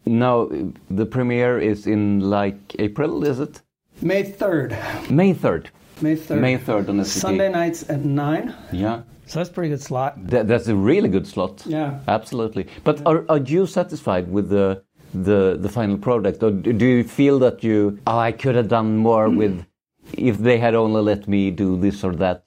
now 0.05 0.49
the 0.89 1.05
premiere 1.05 1.59
is 1.59 1.85
in 1.85 2.21
like 2.21 2.75
April, 2.79 3.23
is 3.23 3.39
it? 3.39 3.61
May 4.01 4.23
third. 4.23 4.77
May 5.09 5.33
third. 5.33 5.69
May 6.01 6.15
third. 6.15 6.41
May 6.41 6.57
third 6.57 6.89
on 6.89 6.99
SVT. 6.99 7.05
Sunday 7.05 7.49
nights 7.49 7.89
at 7.89 8.03
nine. 8.03 8.55
Yeah. 8.71 9.01
So 9.27 9.39
that's 9.39 9.49
a 9.49 9.53
pretty 9.53 9.69
good 9.69 9.81
slot. 9.81 10.15
That, 10.27 10.47
that's 10.47 10.67
a 10.67 10.75
really 10.75 11.09
good 11.09 11.27
slot. 11.27 11.63
Yeah. 11.65 11.99
Absolutely. 12.07 12.67
But 12.83 13.05
are, 13.05 13.25
are 13.29 13.39
you 13.39 13.65
satisfied 13.67 14.31
with 14.31 14.49
the, 14.49 14.83
the 15.13 15.57
the 15.59 15.69
final 15.69 15.97
product, 15.97 16.41
or 16.43 16.51
do 16.51 16.85
you 16.85 17.03
feel 17.03 17.39
that 17.39 17.63
you 17.63 17.99
oh 18.07 18.17
I 18.17 18.31
could 18.31 18.55
have 18.55 18.69
done 18.69 18.97
more 18.97 19.29
with 19.41 19.65
if 20.13 20.37
they 20.37 20.57
had 20.57 20.75
only 20.75 21.01
let 21.01 21.27
me 21.27 21.51
do 21.51 21.77
this 21.79 22.03
or 22.03 22.15
that? 22.15 22.43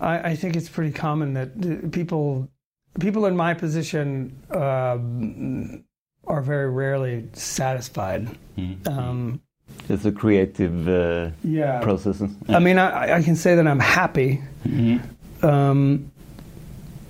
I, 0.00 0.30
I 0.30 0.36
think 0.36 0.56
it's 0.56 0.68
pretty 0.68 0.92
common 0.92 1.34
that 1.34 1.50
uh, 1.62 1.88
people 1.90 2.48
people 3.00 3.26
in 3.26 3.36
my 3.36 3.54
position 3.54 4.32
um, 4.50 5.84
are 6.26 6.42
very 6.42 6.68
rarely 6.70 7.28
satisfied. 7.32 8.28
Um, 8.86 9.40
It's 9.88 10.04
a 10.04 10.12
creative 10.12 10.88
uh, 10.88 11.30
Yeah. 11.44 11.80
process. 11.80 12.22
I 12.48 12.58
mean, 12.58 12.78
I, 12.78 13.18
I 13.18 13.22
can 13.22 13.36
say 13.36 13.54
that 13.54 13.66
I'm 13.66 13.80
happy, 13.80 14.40
um, 15.42 16.10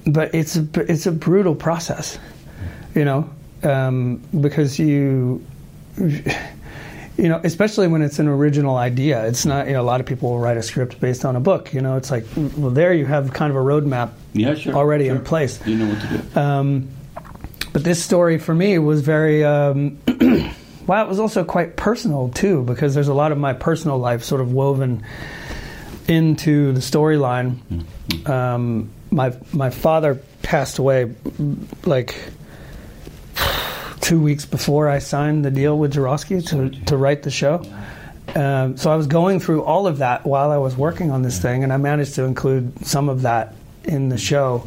but 0.07 0.35
it's 0.35 0.57
a, 0.57 0.66
it's 0.91 1.07
a 1.07 1.12
brutal 1.12 1.55
process, 1.55 2.18
you 2.95 3.05
know, 3.05 3.28
um, 3.62 4.20
because 4.41 4.78
you, 4.78 5.43
you 7.16 7.28
know, 7.28 7.40
especially 7.44 7.86
when 7.88 8.02
it's 8.02 8.18
an 8.18 8.28
original 8.28 8.76
idea. 8.76 9.26
It's 9.26 9.44
not, 9.44 9.66
you 9.66 9.72
know, 9.74 9.82
a 9.82 9.84
lot 9.84 10.00
of 10.00 10.06
people 10.06 10.30
will 10.30 10.38
write 10.38 10.56
a 10.56 10.62
script 10.62 11.00
based 11.00 11.24
on 11.24 11.36
a 11.36 11.40
book. 11.40 11.74
You 11.74 11.80
know, 11.80 11.96
it's 11.96 12.11
like, 12.11 12.24
well, 12.36 12.70
there 12.70 12.92
you 12.94 13.04
have 13.06 13.32
kind 13.32 13.50
of 13.50 13.56
a 13.56 13.61
roadmap 13.61 14.12
Yeah, 14.32 14.54
sure. 14.54 14.74
already 14.74 15.08
in 15.08 15.22
place. 15.22 15.64
You 15.66 15.76
know 15.76 15.88
what 15.88 16.00
to 16.00 16.18
do. 16.34 16.40
Um, 16.40 16.88
but 17.72 17.84
this 17.84 18.02
story 18.02 18.38
for 18.38 18.54
me 18.54 18.78
was 18.78 19.02
very, 19.02 19.44
um, 19.44 19.98
well, 20.86 21.04
it 21.04 21.08
was 21.08 21.20
also 21.20 21.44
quite 21.44 21.76
personal 21.76 22.30
too, 22.30 22.62
because 22.62 22.94
there's 22.94 23.08
a 23.08 23.14
lot 23.14 23.32
of 23.32 23.38
my 23.38 23.52
personal 23.52 23.98
life 23.98 24.24
sort 24.24 24.40
of 24.40 24.52
woven 24.52 25.04
into 26.08 26.72
the 26.72 26.80
storyline. 26.80 27.58
Um, 28.28 28.90
my 29.12 29.32
my 29.52 29.70
father 29.70 30.20
passed 30.42 30.78
away 30.78 31.12
like 31.84 32.14
two 34.01 34.20
weeks 34.20 34.44
before 34.46 34.88
I 34.88 34.98
signed 34.98 35.44
the 35.44 35.51
deal 35.51 35.78
with 35.78 35.94
Jarowskij 35.94 36.48
to, 36.48 36.84
to 36.86 36.96
write 36.96 37.22
the 37.22 37.30
show. 37.30 37.62
Um, 38.34 38.76
so 38.76 38.90
I 38.90 38.96
was 38.96 39.07
going 39.07 39.40
through 39.40 39.64
all 39.64 39.86
of 39.86 39.98
that 39.98 40.24
while 40.24 40.51
I 40.51 40.59
was 40.59 40.76
working 40.76 41.11
on 41.11 41.22
this 41.22 41.40
thing, 41.40 41.64
and 41.64 41.72
I 41.72 41.76
managed 41.76 42.14
to 42.14 42.24
include 42.24 42.86
some 42.86 43.09
of 43.09 43.22
that 43.22 43.55
in 43.84 44.09
the 44.09 44.18
show. 44.18 44.64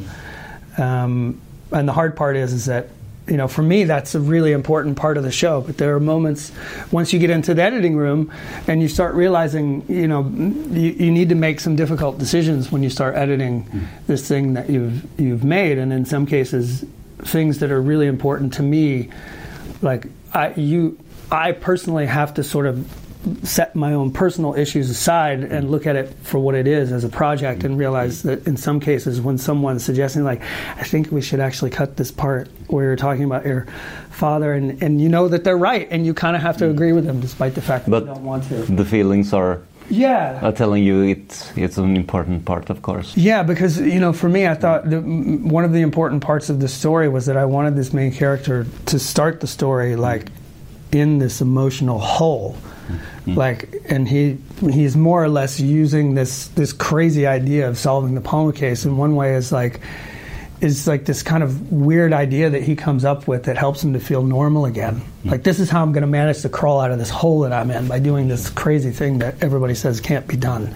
Um, 0.78 1.42
and 1.72 1.88
the 1.88 1.94
hard 1.94 2.16
part 2.16 2.36
is, 2.36 2.54
is 2.54 2.66
that 2.66 2.90
you 3.28 3.38
know, 3.38 3.48
for 3.48 3.62
me, 3.62 3.86
that's 3.86 4.16
a 4.16 4.20
really 4.20 4.52
important 4.52 4.98
part 4.98 5.18
of 5.18 5.24
the 5.24 5.32
show. 5.32 5.62
But 5.62 5.78
there 5.78 5.96
are 5.96 6.00
moments 6.00 6.52
once 6.92 7.14
you 7.14 7.20
get 7.20 7.30
into 7.30 7.54
the 7.54 7.62
editing 7.62 7.96
room 7.96 8.32
and 8.68 8.82
you 8.82 8.90
start 8.90 9.16
realizing, 9.16 9.86
you 9.88 10.08
know, 10.08 10.24
you, 10.28 10.92
you 10.92 11.12
need 11.12 11.30
to 11.30 11.36
make 11.36 11.62
some 11.62 11.76
difficult 11.76 12.18
decisions 12.18 12.72
when 12.72 12.84
you 12.84 12.90
start 12.90 13.16
editing 13.16 13.88
this 14.08 14.28
thing 14.28 14.56
that 14.56 14.70
you've 14.70 15.08
you've 15.20 15.44
made, 15.44 15.78
and 15.78 15.94
in 15.94 16.06
some 16.06 16.26
cases, 16.26 16.86
things 17.26 17.60
that 17.60 17.72
are 17.72 17.82
really 17.82 18.08
important 18.08 18.54
to 18.56 18.64
me, 18.64 19.10
like 19.82 20.08
I 20.34 20.54
you, 20.56 20.98
I 21.32 21.52
personally 21.52 22.06
have 22.06 22.34
to 22.36 22.44
sort 22.44 22.66
of 22.66 22.88
set 23.44 23.74
my 23.76 23.94
own 23.94 24.12
personal 24.12 24.54
issues 24.54 24.90
aside 24.90 25.44
and 25.44 25.72
look 25.72 25.88
at 25.88 25.96
it 25.96 26.14
for 26.24 26.40
what 26.40 26.56
it 26.56 26.68
is 26.68 26.92
as 26.92 27.04
a 27.04 27.10
project 27.10 27.64
and 27.64 27.78
realize 27.78 28.24
that 28.24 28.46
in 28.46 28.58
some 28.58 28.80
cases 28.80 29.22
when 29.22 29.38
someone's 29.38 29.84
suggesting 29.84 30.24
like 30.24 30.42
I 30.78 30.84
think 30.84 31.10
we 31.10 31.22
should 31.22 31.40
actually 31.40 31.72
cut 31.72 31.96
this 31.96 32.12
part 32.12 32.50
where 32.68 32.86
you're 32.86 32.96
talking 32.98 33.24
about 33.24 33.46
your 33.46 33.66
father 34.12 34.54
and, 34.54 34.82
and 34.84 35.02
you 35.02 35.08
know 35.08 35.30
that 35.30 35.46
they're 35.46 35.58
right 35.58 35.88
and 35.90 36.06
you 36.06 36.14
kind 36.14 36.36
of 36.36 36.42
have 36.42 36.58
to 36.58 36.66
mm. 36.66 36.72
agree 36.72 36.92
with 36.92 37.06
them 37.06 37.22
despite 37.22 37.56
the 37.56 37.62
fact 37.62 37.86
that 37.86 37.92
But 37.92 38.04
you 38.04 38.14
don't 38.14 38.26
want 38.26 38.44
to. 38.50 38.56
the 38.56 38.86
feelings 38.86 39.32
are 39.32 39.62
Yeah. 39.94 40.40
are 40.42 40.52
telling 40.52 40.84
you 40.84 41.04
it's 41.04 41.56
it's 41.56 41.78
an 41.78 41.96
important 41.96 42.46
part, 42.46 42.70
of 42.70 42.82
course. 42.82 43.16
Yeah, 43.16 43.44
because 43.44 43.80
you 43.80 44.00
know, 44.00 44.14
for 44.14 44.30
me, 44.30 44.48
I 44.48 44.56
thought 44.56 44.90
the, 44.90 45.00
one 45.00 45.64
of 45.64 45.72
the 45.72 45.82
important 45.82 46.24
parts 46.24 46.50
of 46.50 46.60
the 46.60 46.68
story 46.68 47.08
was 47.10 47.26
that 47.28 47.38
I 47.38 47.46
wanted 47.46 47.76
this 47.76 47.94
main 47.94 48.12
character 48.12 48.66
to 48.88 49.00
start 49.00 49.40
the 49.40 49.48
story 49.48 49.96
like 49.96 50.30
in 50.92 51.20
this 51.20 51.42
emotional 51.42 52.00
hole. 52.00 52.58
Mm-hmm. 52.88 53.36
Like, 53.36 53.70
and 53.88 54.08
he 54.08 54.38
he's 54.60 54.96
more 54.96 55.24
or 55.24 55.30
less 55.30 55.60
using 55.60 56.16
this 56.16 56.48
this 56.50 56.74
crazy 56.74 57.26
idea 57.28 57.70
of 57.70 57.78
solving 57.78 58.16
the 58.16 58.22
Palme 58.22 58.52
case 58.52 58.86
in 58.86 58.98
one 58.98 59.16
way 59.16 59.36
is 59.36 59.52
like 59.52 59.80
is 60.64 60.88
like 60.88 61.06
this 61.06 61.22
kind 61.22 61.44
of 61.44 61.72
weird 61.72 62.14
idea 62.14 62.50
that 62.50 62.64
he 62.64 62.76
comes 62.76 63.04
up 63.04 63.28
with 63.28 63.44
that 63.44 63.58
helps 63.58 63.84
him 63.84 63.94
to 63.94 64.00
feel 64.00 64.24
normal 64.24 64.66
again. 64.66 65.02
Like 65.26 65.44
this 65.44 65.60
is 65.60 65.70
how 65.70 65.82
I'm 65.82 65.92
going 65.92 66.04
to 66.04 66.08
manage 66.08 66.42
to 66.44 66.50
crawl 66.50 66.80
out 66.80 66.92
of 66.92 67.00
this 67.00 67.10
hole 67.10 67.42
that 67.42 67.52
I'm 67.52 67.70
in 67.70 67.88
by 67.88 68.00
doing 68.00 68.30
this 68.30 68.50
crazy 68.50 68.92
thing 68.92 69.20
that 69.20 69.44
everybody 69.44 69.76
says 69.76 70.00
can't 70.00 70.26
be 70.28 70.38
done. 70.38 70.74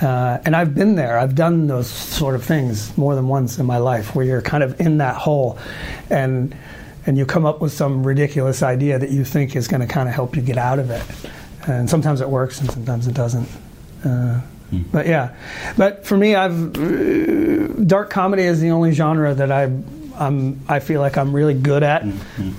Uh, 0.00 0.40
and 0.44 0.56
I've 0.56 0.74
been 0.74 0.96
there. 0.96 1.18
I've 1.18 1.34
done 1.34 1.66
those 1.66 1.88
sort 1.88 2.34
of 2.34 2.42
things 2.42 2.96
more 2.96 3.14
than 3.14 3.28
once 3.28 3.58
in 3.58 3.66
my 3.66 3.78
life, 3.78 4.16
where 4.16 4.24
you're 4.24 4.42
kind 4.42 4.64
of 4.64 4.80
in 4.80 4.98
that 4.98 5.14
hole, 5.14 5.58
and 6.10 6.56
and 7.06 7.16
you 7.16 7.24
come 7.24 7.46
up 7.46 7.60
with 7.60 7.72
some 7.72 8.04
ridiculous 8.04 8.64
idea 8.64 8.98
that 8.98 9.10
you 9.10 9.24
think 9.24 9.54
is 9.54 9.68
going 9.68 9.80
to 9.80 9.86
kind 9.86 10.08
of 10.08 10.14
help 10.14 10.34
you 10.34 10.42
get 10.42 10.58
out 10.58 10.80
of 10.80 10.90
it. 10.90 11.02
And 11.68 11.88
sometimes 11.88 12.20
it 12.20 12.28
works, 12.28 12.60
and 12.60 12.68
sometimes 12.68 13.06
it 13.06 13.14
doesn't. 13.14 13.48
Uh, 14.04 14.40
But 14.90 15.06
yeah, 15.06 15.34
but 15.76 16.06
for 16.06 16.16
me, 16.16 16.34
I've 16.34 16.76
uh, 16.76 17.66
dark 17.84 18.10
comedy 18.10 18.44
is 18.44 18.60
the 18.60 18.70
only 18.70 18.92
genre 18.92 19.34
that 19.34 19.50
I. 19.52 19.70
I'm, 20.14 20.60
I 20.68 20.80
feel 20.80 21.00
like 21.00 21.16
I'm 21.16 21.34
really 21.34 21.54
good 21.54 21.82
at, 21.82 22.04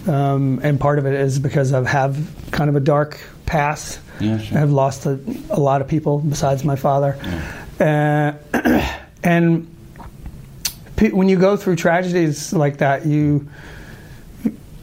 um, 0.08 0.60
and 0.64 0.80
part 0.80 0.98
of 0.98 1.06
it 1.06 1.14
is 1.14 1.38
because 1.38 1.72
I 1.72 1.88
have 1.88 2.18
kind 2.52 2.68
of 2.68 2.76
a 2.76 2.80
dark 2.80 3.20
past. 3.46 4.00
Yeah, 4.20 4.40
sure. 4.40 4.58
I've 4.58 4.72
lost 4.72 5.06
a, 5.06 5.20
a 5.52 5.60
lot 5.60 5.80
of 5.82 5.88
people 5.88 6.18
besides 6.20 6.64
my 6.66 6.76
father, 6.76 7.16
uh, 7.80 8.34
and 9.24 9.68
pe- 10.96 11.12
when 11.12 11.30
you 11.30 11.38
go 11.38 11.56
through 11.56 11.76
tragedies 11.76 12.54
like 12.54 12.78
that, 12.78 13.06
you 13.06 13.48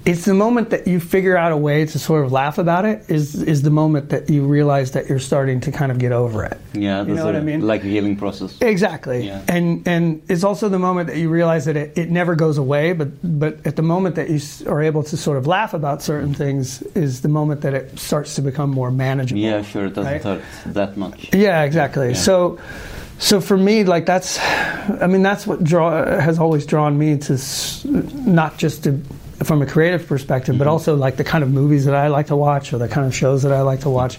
it's 0.06 0.24
the 0.24 0.32
moment 0.34 0.70
that 0.70 0.86
you 0.86 0.98
figure 0.98 1.36
out 1.36 1.52
a 1.52 1.56
way 1.56 1.84
to 1.84 1.98
sort 1.98 2.24
of 2.24 2.32
laugh 2.32 2.56
about 2.58 2.84
it 2.86 3.04
is 3.10 3.34
is 3.42 3.60
the 3.62 3.70
moment 3.70 4.08
that 4.10 4.30
you 4.30 4.44
realize 4.46 4.92
that 4.92 5.08
you're 5.08 5.18
starting 5.18 5.60
to 5.60 5.70
kind 5.72 5.92
of 5.92 5.98
get 5.98 6.10
over 6.12 6.42
it. 6.44 6.58
Yeah, 6.72 7.04
You 7.04 7.14
know 7.14 7.26
what 7.26 7.34
a- 7.34 7.38
I 7.38 7.42
mean? 7.42 7.66
Like 7.66 7.84
a 7.84 7.86
healing 7.88 8.16
process. 8.16 8.56
Exactly. 8.62 9.26
Yeah. 9.26 9.42
And 9.48 9.86
and 9.86 10.22
it's 10.28 10.42
also 10.42 10.68
the 10.70 10.78
moment 10.78 11.08
that 11.08 11.18
you 11.18 11.28
realize 11.28 11.66
that 11.66 11.76
it, 11.76 11.98
it 11.98 12.10
never 12.10 12.34
goes 12.34 12.56
away, 12.56 12.94
but 12.94 13.08
but 13.22 13.58
at 13.66 13.76
the 13.76 13.82
moment 13.82 14.14
that 14.16 14.30
you 14.30 14.40
are 14.70 14.80
able 14.82 15.02
to 15.02 15.16
sort 15.16 15.36
of 15.36 15.46
laugh 15.46 15.74
about 15.74 16.02
certain 16.02 16.32
things 16.34 16.80
is 16.94 17.20
the 17.20 17.28
moment 17.28 17.60
that 17.60 17.74
it 17.74 17.98
starts 17.98 18.34
to 18.36 18.42
become 18.42 18.70
more 18.70 18.90
manageable. 18.90 19.40
Yeah, 19.40 19.62
sure. 19.62 19.86
It 19.86 19.94
doesn't 19.94 20.12
Right? 20.12 20.22
hurt 20.22 20.42
that 20.66 20.96
much. 20.96 21.28
Yeah, 21.34 21.62
exactly. 21.64 22.14
So, 22.14 22.58
so 23.18 23.40
for 23.40 23.56
me, 23.58 23.84
like 23.84 24.06
that's, 24.06 24.38
I 24.40 25.06
mean, 25.06 25.22
that's 25.22 25.46
what 25.46 25.62
draw 25.62 26.04
has 26.20 26.38
always 26.38 26.64
drawn 26.64 26.96
me 26.96 27.18
to 27.18 27.34
s- 27.34 27.84
not 27.84 28.56
just 28.56 28.84
to, 28.84 28.98
from 29.44 29.62
a 29.62 29.66
creative 29.66 30.06
perspective, 30.06 30.58
but 30.58 30.64
mm-hmm. 30.64 30.72
also 30.72 30.96
like 30.96 31.16
the 31.16 31.24
kind 31.24 31.42
of 31.42 31.50
movies 31.50 31.84
that 31.86 31.94
I 31.94 32.08
like 32.08 32.26
to 32.26 32.36
watch 32.36 32.72
or 32.72 32.78
the 32.78 32.88
kind 32.88 33.06
of 33.06 33.14
shows 33.14 33.42
that 33.42 33.52
I 33.52 33.62
like 33.62 33.80
to 33.80 33.90
watch. 33.90 34.18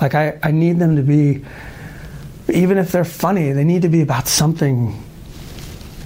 Like 0.00 0.14
I, 0.14 0.38
I 0.42 0.50
need 0.50 0.78
them 0.78 0.96
to 0.96 1.02
be, 1.02 1.44
even 2.52 2.78
if 2.78 2.92
they're 2.92 3.04
funny, 3.04 3.52
they 3.52 3.64
need 3.64 3.82
to 3.82 3.88
be 3.88 4.02
about 4.02 4.28
something 4.28 5.02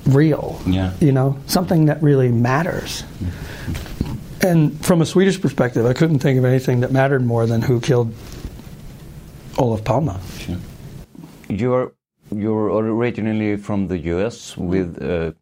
real. 0.07 0.61
Yeah. 0.67 0.93
You 1.01 1.13
know, 1.13 1.39
something 1.47 1.87
that 1.87 2.03
really 2.03 2.31
matters. 2.31 3.03
Mm-hmm. 3.03 4.47
And 4.47 4.85
from 4.85 5.01
a 5.01 5.07
Swedish 5.07 5.41
perspective, 5.41 5.87
I 5.87 5.93
couldn't 5.93 6.19
think 6.19 6.39
of 6.39 6.45
anything 6.45 6.81
that 6.81 6.91
mattered 6.91 7.25
more 7.25 7.47
than 7.47 7.63
who 7.63 7.81
killed 7.81 8.13
Olof 9.57 9.85
Palme. 9.85 10.19
You're 11.49 11.93
you're 12.35 12.69
originally 12.69 13.57
from 13.57 13.89
the 13.89 13.99
U.S. 13.99 14.57
with 14.57 14.97
a 15.03 15.37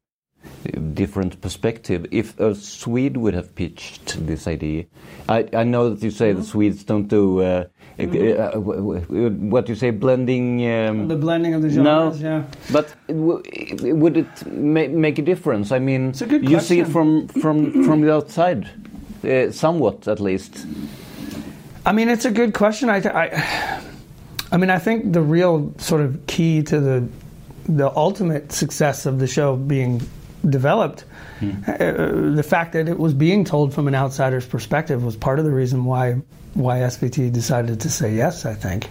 different 0.94 1.40
perspective. 1.40 2.06
If 2.10 2.38
a 2.40 2.54
Swede 2.54 3.16
would 3.16 3.34
have 3.34 3.54
pitched 3.54 4.26
this 4.26 4.46
idea, 4.46 4.84
I, 5.28 5.48
I 5.52 5.64
know 5.64 5.90
that 5.90 6.02
you 6.02 6.10
say 6.10 6.32
the 6.32 6.42
Swedes 6.44 6.84
don't 6.84 7.08
do 7.08 7.40
uh, 7.42 7.64
w- 7.98 9.00
w- 9.00 9.30
what 9.50 9.68
you 9.68 9.74
say 9.74 9.90
blending. 9.90 10.66
Um, 10.70 11.08
The 11.08 11.16
blending 11.16 11.54
of 11.54 11.62
the 11.62 11.68
no, 11.68 12.10
genres, 12.12 12.20
yeah. 12.22 12.44
but 12.72 12.94
w- 13.08 13.42
would 13.94 14.16
it 14.16 14.46
ma- 14.46 14.88
make 14.88 15.18
a 15.18 15.22
difference? 15.22 15.72
I 15.72 15.78
mean, 15.78 16.12
a 16.20 16.26
good 16.26 16.48
you 16.48 16.60
see 16.60 16.80
it 16.80 16.88
from 16.88 17.28
from 17.28 17.84
from 17.84 18.00
the 18.02 18.12
outside, 18.12 18.68
uh, 19.24 19.50
somewhat 19.50 20.08
at 20.08 20.20
least. 20.20 20.66
I 21.86 21.92
mean, 21.92 22.08
it's 22.10 22.26
a 22.26 22.30
good 22.30 22.52
question. 22.52 22.90
I, 22.90 22.98
I, 22.98 23.80
I 24.52 24.56
mean, 24.58 24.68
I 24.70 24.78
think 24.78 25.12
the 25.12 25.22
real 25.22 25.72
sort 25.78 26.02
of 26.02 26.26
key 26.26 26.62
to 26.64 26.80
the 26.80 27.08
the 27.68 27.90
ultimate 27.96 28.52
success 28.52 29.06
of 29.06 29.18
the 29.18 29.26
show 29.26 29.56
being 29.56 30.00
developed, 30.48 31.04
uh, 31.42 31.76
the 31.78 32.44
fact 32.46 32.72
that 32.72 32.88
it 32.88 32.98
was 32.98 33.14
being 33.14 33.44
told 33.44 33.74
from 33.74 33.88
an 33.88 33.94
outsider's 33.94 34.46
perspective 34.46 35.02
was 35.02 35.16
part 35.16 35.38
of 35.38 35.44
the 35.44 35.50
reason 35.50 35.84
why 35.84 36.20
why 36.54 36.78
SVT 36.78 37.32
decided 37.32 37.80
to 37.80 37.88
say 37.88 38.14
yes. 38.14 38.44
I 38.44 38.54
think. 38.54 38.88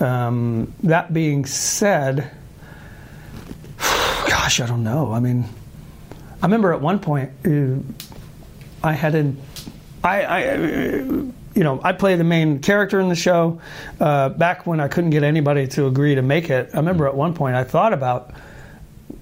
Um, 0.00 0.72
that 0.82 1.12
being 1.12 1.46
said, 1.46 2.30
gosh, 3.78 4.60
I 4.60 4.66
don't 4.66 4.84
know. 4.84 5.12
I 5.12 5.20
mean, 5.20 5.44
I 6.42 6.46
remember 6.46 6.72
at 6.72 6.80
one 6.80 6.98
point 6.98 7.30
uh, 7.46 7.76
I 8.82 8.92
had 8.92 9.14
an 9.14 9.40
I, 10.02 10.22
I 10.22 10.48
uh, 10.48 10.58
you 11.54 11.62
know, 11.62 11.80
I 11.82 11.92
play 11.92 12.16
the 12.16 12.24
main 12.24 12.58
character 12.58 13.00
in 13.00 13.08
the 13.08 13.14
show. 13.14 13.60
Uh, 14.00 14.28
back 14.28 14.66
when 14.66 14.80
I 14.80 14.88
couldn't 14.88 15.10
get 15.10 15.22
anybody 15.22 15.68
to 15.68 15.86
agree 15.86 16.16
to 16.16 16.22
make 16.22 16.50
it, 16.50 16.70
I 16.74 16.78
remember 16.78 17.06
at 17.06 17.14
one 17.14 17.34
point 17.34 17.54
I 17.54 17.64
thought 17.64 17.92
about 17.92 18.32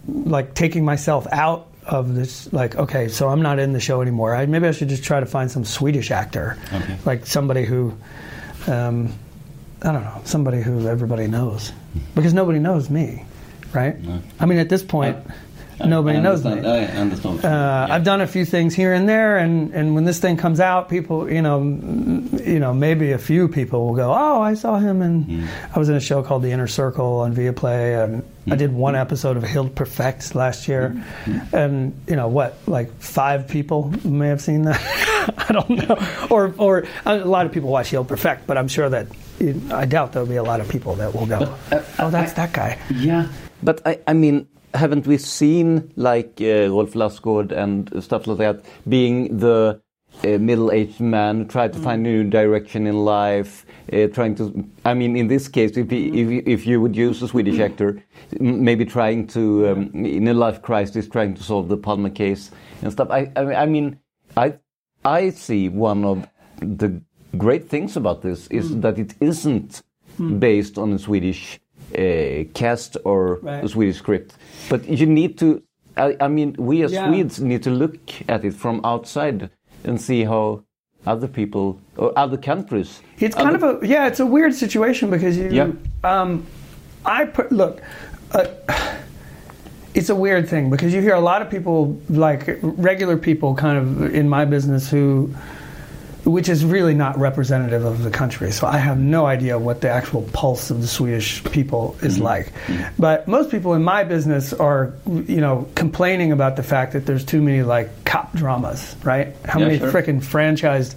like 0.08 0.54
taking 0.54 0.84
myself 0.84 1.26
out 1.30 1.68
of 1.86 2.14
this. 2.14 2.52
Like, 2.52 2.76
okay, 2.76 3.08
so 3.08 3.28
I'm 3.28 3.42
not 3.42 3.58
in 3.58 3.72
the 3.72 3.80
show 3.80 4.02
anymore. 4.02 4.34
I, 4.34 4.46
maybe 4.46 4.66
I 4.68 4.72
should 4.72 4.88
just 4.88 5.04
try 5.04 5.20
to 5.20 5.26
find 5.26 5.50
some 5.50 5.64
Swedish 5.64 6.10
actor, 6.10 6.56
Okay. 6.72 6.96
like 7.04 7.26
somebody 7.26 7.64
who, 7.64 7.94
um, 8.66 9.12
I 9.82 9.92
don't 9.92 10.02
know, 10.04 10.20
somebody 10.24 10.60
who 10.62 10.86
everybody 10.88 11.26
knows, 11.26 11.72
because 12.14 12.32
nobody 12.34 12.58
knows 12.60 12.88
me, 12.88 13.24
right? 13.72 13.96
I 14.38 14.46
mean, 14.46 14.58
at 14.58 14.68
this 14.68 14.82
point, 14.84 15.16
nobody 15.84 16.18
I 16.18 16.20
knows 16.20 16.44
me. 16.44 16.52
I 16.52 16.84
understand. 16.86 17.44
Uh, 17.44 17.88
I've 17.90 18.04
done 18.04 18.20
a 18.20 18.26
few 18.28 18.44
things 18.44 18.74
here 18.76 18.92
and 18.92 19.08
there, 19.08 19.38
and, 19.38 19.72
and 19.74 19.96
when 19.96 20.04
this 20.04 20.20
thing 20.20 20.36
comes 20.36 20.60
out, 20.60 20.88
people, 20.88 21.28
you 21.28 21.42
know, 21.42 21.58
m- 21.60 22.28
you 22.44 22.60
know, 22.60 22.72
maybe 22.72 23.10
a 23.10 23.18
few 23.18 23.48
people 23.48 23.86
will 23.88 23.96
go, 23.96 24.12
"Oh, 24.12 24.40
I 24.40 24.54
saw 24.54 24.78
him," 24.78 25.02
and 25.02 25.48
I 25.74 25.78
was 25.80 25.88
in 25.88 25.96
a 25.96 26.00
show 26.00 26.22
called 26.22 26.42
The 26.44 26.52
Inner 26.52 26.68
Circle 26.68 27.20
on 27.20 27.34
Viaplay, 27.34 28.04
and 28.04 28.22
I 28.50 28.56
did 28.56 28.72
one 28.72 28.96
episode 28.96 29.36
of 29.36 29.44
Helt 29.44 29.74
perfekt 29.74 30.34
last 30.34 30.66
year, 30.66 30.96
and 31.52 31.94
you 32.08 32.16
know 32.16 32.28
what, 32.28 32.58
like 32.66 32.90
five 33.00 33.48
people 33.48 33.92
may 34.04 34.28
have 34.28 34.40
seen 34.40 34.62
that. 34.62 34.80
I 35.48 35.52
don't 35.52 35.70
know, 35.70 35.96
or 36.30 36.54
or 36.58 36.84
a 37.06 37.18
lot 37.18 37.46
of 37.46 37.52
people 37.52 37.70
watch 37.70 37.90
Helt 37.90 38.08
perfekt, 38.08 38.46
but 38.46 38.58
I'm 38.58 38.68
sure 38.68 38.88
that 38.88 39.06
I 39.70 39.84
doubt 39.86 40.12
there'll 40.12 40.28
be 40.28 40.36
a 40.36 40.42
lot 40.42 40.60
of 40.60 40.68
people 40.68 40.94
that 40.96 41.14
will 41.14 41.26
go, 41.26 41.54
"Oh, 41.98 42.10
that's 42.10 42.32
that 42.34 42.52
guy." 42.52 42.78
Yeah, 42.90 43.28
but 43.62 43.80
I, 43.86 44.00
I 44.06 44.12
mean, 44.12 44.48
haven't 44.74 45.06
we 45.06 45.18
seen 45.18 45.92
like 45.96 46.40
uh, 46.40 46.70
Rolf 46.70 46.94
Lassgård 46.94 47.52
and 47.52 48.02
stuff 48.02 48.26
like 48.26 48.38
that 48.38 48.64
being 48.88 49.36
the 49.38 49.80
uh, 50.24 50.38
middle-aged 50.38 51.00
man 51.00 51.48
trying 51.48 51.48
tried 51.48 51.72
to 51.72 51.78
find 51.80 52.06
a 52.06 52.10
new 52.10 52.24
direction 52.24 52.86
in 52.86 53.04
life, 53.04 53.66
uh, 53.92 54.06
trying 54.08 54.34
to. 54.36 54.64
I 54.84 54.94
mean, 54.94 55.16
in 55.16 55.26
this 55.28 55.48
case, 55.48 55.76
if 55.76 55.90
he, 55.90 56.08
if, 56.08 56.30
you- 56.30 56.42
if 56.46 56.66
you 56.66 56.80
would 56.80 56.94
use 56.96 57.22
a 57.22 57.28
Swedish 57.28 57.58
actor, 57.58 58.02
maybe 58.40 58.84
trying 58.84 59.26
to 59.28 59.68
um, 59.70 59.90
in 60.06 60.28
a 60.28 60.34
life 60.34 60.62
crisis, 60.62 61.08
trying 61.08 61.34
to 61.34 61.42
solve 61.42 61.68
the 61.68 61.76
Palme 61.76 62.10
case 62.14 62.50
and 62.82 62.92
stuff. 62.92 63.10
I, 63.10 63.30
I, 63.36 63.66
mean, 63.66 63.98
I, 64.36 64.54
I 65.04 65.30
see 65.30 65.68
one 65.68 66.04
of 66.04 66.26
the 66.60 67.00
great 67.36 67.68
things 67.68 67.96
about 67.96 68.22
this 68.22 68.46
is 68.48 68.78
that 68.80 68.98
it 68.98 69.14
isn't 69.20 69.82
based 70.38 70.78
on 70.78 70.92
a 70.92 70.98
Swedish 70.98 71.58
uh, 71.98 72.44
cast 72.54 72.96
or 73.04 73.40
Right. 73.42 73.64
a 73.64 73.68
Swedish 73.68 73.96
script. 73.98 74.34
But 74.68 74.86
you 74.88 75.06
need 75.06 75.38
to, 75.38 75.62
I, 75.96 76.16
I 76.20 76.28
mean, 76.28 76.54
we 76.58 76.82
as 76.82 76.92
Yeah. 76.92 77.08
Swedes 77.08 77.40
need 77.40 77.62
to 77.64 77.70
look 77.70 77.98
at 78.28 78.44
it 78.44 78.54
from 78.54 78.80
outside 78.84 79.50
and 79.84 80.00
see 80.00 80.24
how 80.24 80.64
other 81.06 81.28
people 81.28 81.80
or 81.96 82.16
other 82.16 82.36
countries. 82.36 83.00
It's 83.18 83.34
kind 83.34 83.56
of 83.56 83.62
a 83.62 83.86
yeah, 83.86 84.06
it's 84.06 84.20
a 84.20 84.26
weird 84.26 84.54
situation 84.54 85.10
because 85.10 85.36
you. 85.36 85.50
Yeah. 85.50 85.72
Um, 86.04 86.46
I 87.04 87.24
put 87.24 87.50
look. 87.50 87.80
Uh, 88.30 88.46
it's 89.94 90.08
a 90.08 90.14
weird 90.14 90.48
thing 90.48 90.70
because 90.70 90.94
you 90.94 91.00
hear 91.00 91.14
a 91.14 91.20
lot 91.20 91.42
of 91.42 91.50
people 91.50 92.00
like 92.08 92.58
regular 92.62 93.16
people 93.16 93.54
kind 93.54 93.76
of 93.76 94.14
in 94.14 94.28
my 94.28 94.44
business 94.44 94.90
who 94.90 95.34
which 96.24 96.48
is 96.48 96.64
really 96.64 96.94
not 96.94 97.18
representative 97.18 97.84
of 97.84 98.02
the 98.04 98.10
country. 98.10 98.52
So 98.52 98.66
i 98.66 98.78
have 98.78 98.98
no 98.98 99.26
idea 99.26 99.58
what 99.58 99.80
the 99.80 99.88
actual 99.90 100.22
pulse 100.32 100.70
of 100.70 100.80
the 100.80 100.86
swedish 100.86 101.42
people 101.44 101.96
is 102.02 102.18
like. 102.20 102.52
But 102.98 103.26
most 103.26 103.50
people 103.50 103.74
in 103.74 103.82
my 103.82 104.04
business 104.04 104.52
are 104.52 104.92
you 105.06 105.40
know 105.40 105.68
complaining 105.74 106.30
about 106.32 106.56
the 106.56 106.62
fact 106.62 106.92
that 106.92 107.06
there's 107.06 107.24
too 107.24 107.42
many 107.42 107.62
like 107.62 108.04
cop 108.04 108.32
dramas 108.34 108.94
right? 109.04 109.34
How 109.44 109.58
Yeah, 109.58 109.66
many 109.66 109.78
sure. 109.78 109.90
frickin' 109.90 110.20
franchised 110.22 110.94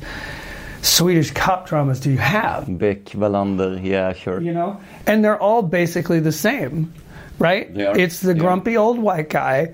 swedish 0.82 1.32
cop 1.32 1.68
dramas 1.68 2.00
do 2.00 2.12
you 2.12 2.18
have? 2.20 2.66
Beck, 2.78 3.06
Wallander, 3.06 3.84
yeah, 3.84 4.14
sure. 4.14 4.40
you 4.42 4.54
know? 4.54 4.80
And 5.08 5.24
they're 5.26 5.42
all 5.42 5.62
basically 5.64 6.20
the 6.20 6.32
same 6.32 6.94
right? 7.40 7.70
Are. 7.76 7.98
it's 7.98 8.20
the 8.22 8.34
grumpy 8.34 8.78
old 8.78 8.98
white 9.00 9.30
guy 9.30 9.74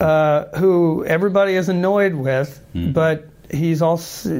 uh, 0.00 0.44
who 0.58 1.04
everybody 1.06 1.54
is 1.54 1.68
annoyed 1.68 2.14
with 2.14 2.60
Hmm. 2.74 2.92
but 2.92 3.28
he's 3.54 3.82
also 3.82 4.30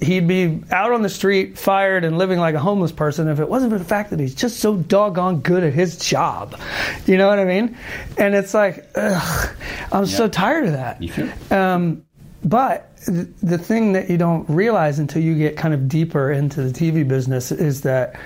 he'd 0.00 0.28
be 0.28 0.62
out 0.70 0.92
on 0.92 1.02
the 1.02 1.08
street, 1.08 1.58
fired, 1.58 2.04
and 2.04 2.18
living 2.18 2.38
like 2.38 2.54
a 2.54 2.60
homeless 2.60 2.92
person 2.92 3.28
if 3.28 3.40
it 3.40 3.48
wasn't 3.48 3.72
for 3.72 3.78
the 3.78 3.84
fact 3.84 4.10
that 4.10 4.20
he's 4.20 4.34
just 4.34 4.60
so 4.60 4.76
doggone 4.76 5.40
good 5.40 5.64
at 5.64 5.72
his 5.72 5.96
job. 5.96 6.58
You 7.06 7.18
know 7.18 7.28
what 7.28 7.38
I 7.38 7.44
mean? 7.44 7.76
And 8.16 8.34
it's 8.34 8.54
like, 8.54 8.88
ugh, 8.94 9.56
I'm 9.92 10.06
so 10.06 10.28
tired 10.28 10.66
of 10.66 10.72
that. 10.72 11.52
Um, 11.52 12.04
but 12.44 12.96
th- 13.04 13.28
the 13.42 13.58
thing 13.58 13.92
that 13.92 14.08
you 14.10 14.18
don't 14.18 14.48
realize 14.48 14.98
until 14.98 15.22
you 15.22 15.36
get 15.36 15.56
kind 15.56 15.74
of 15.74 15.88
deeper 15.88 16.30
into 16.30 16.62
the 16.62 16.70
TV 16.70 17.06
business 17.06 17.50
is 17.52 17.82
that 17.82 18.18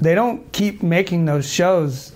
they 0.00 0.14
don't 0.14 0.50
keep 0.52 0.82
making 0.82 1.24
those 1.24 1.50
shows 1.50 2.12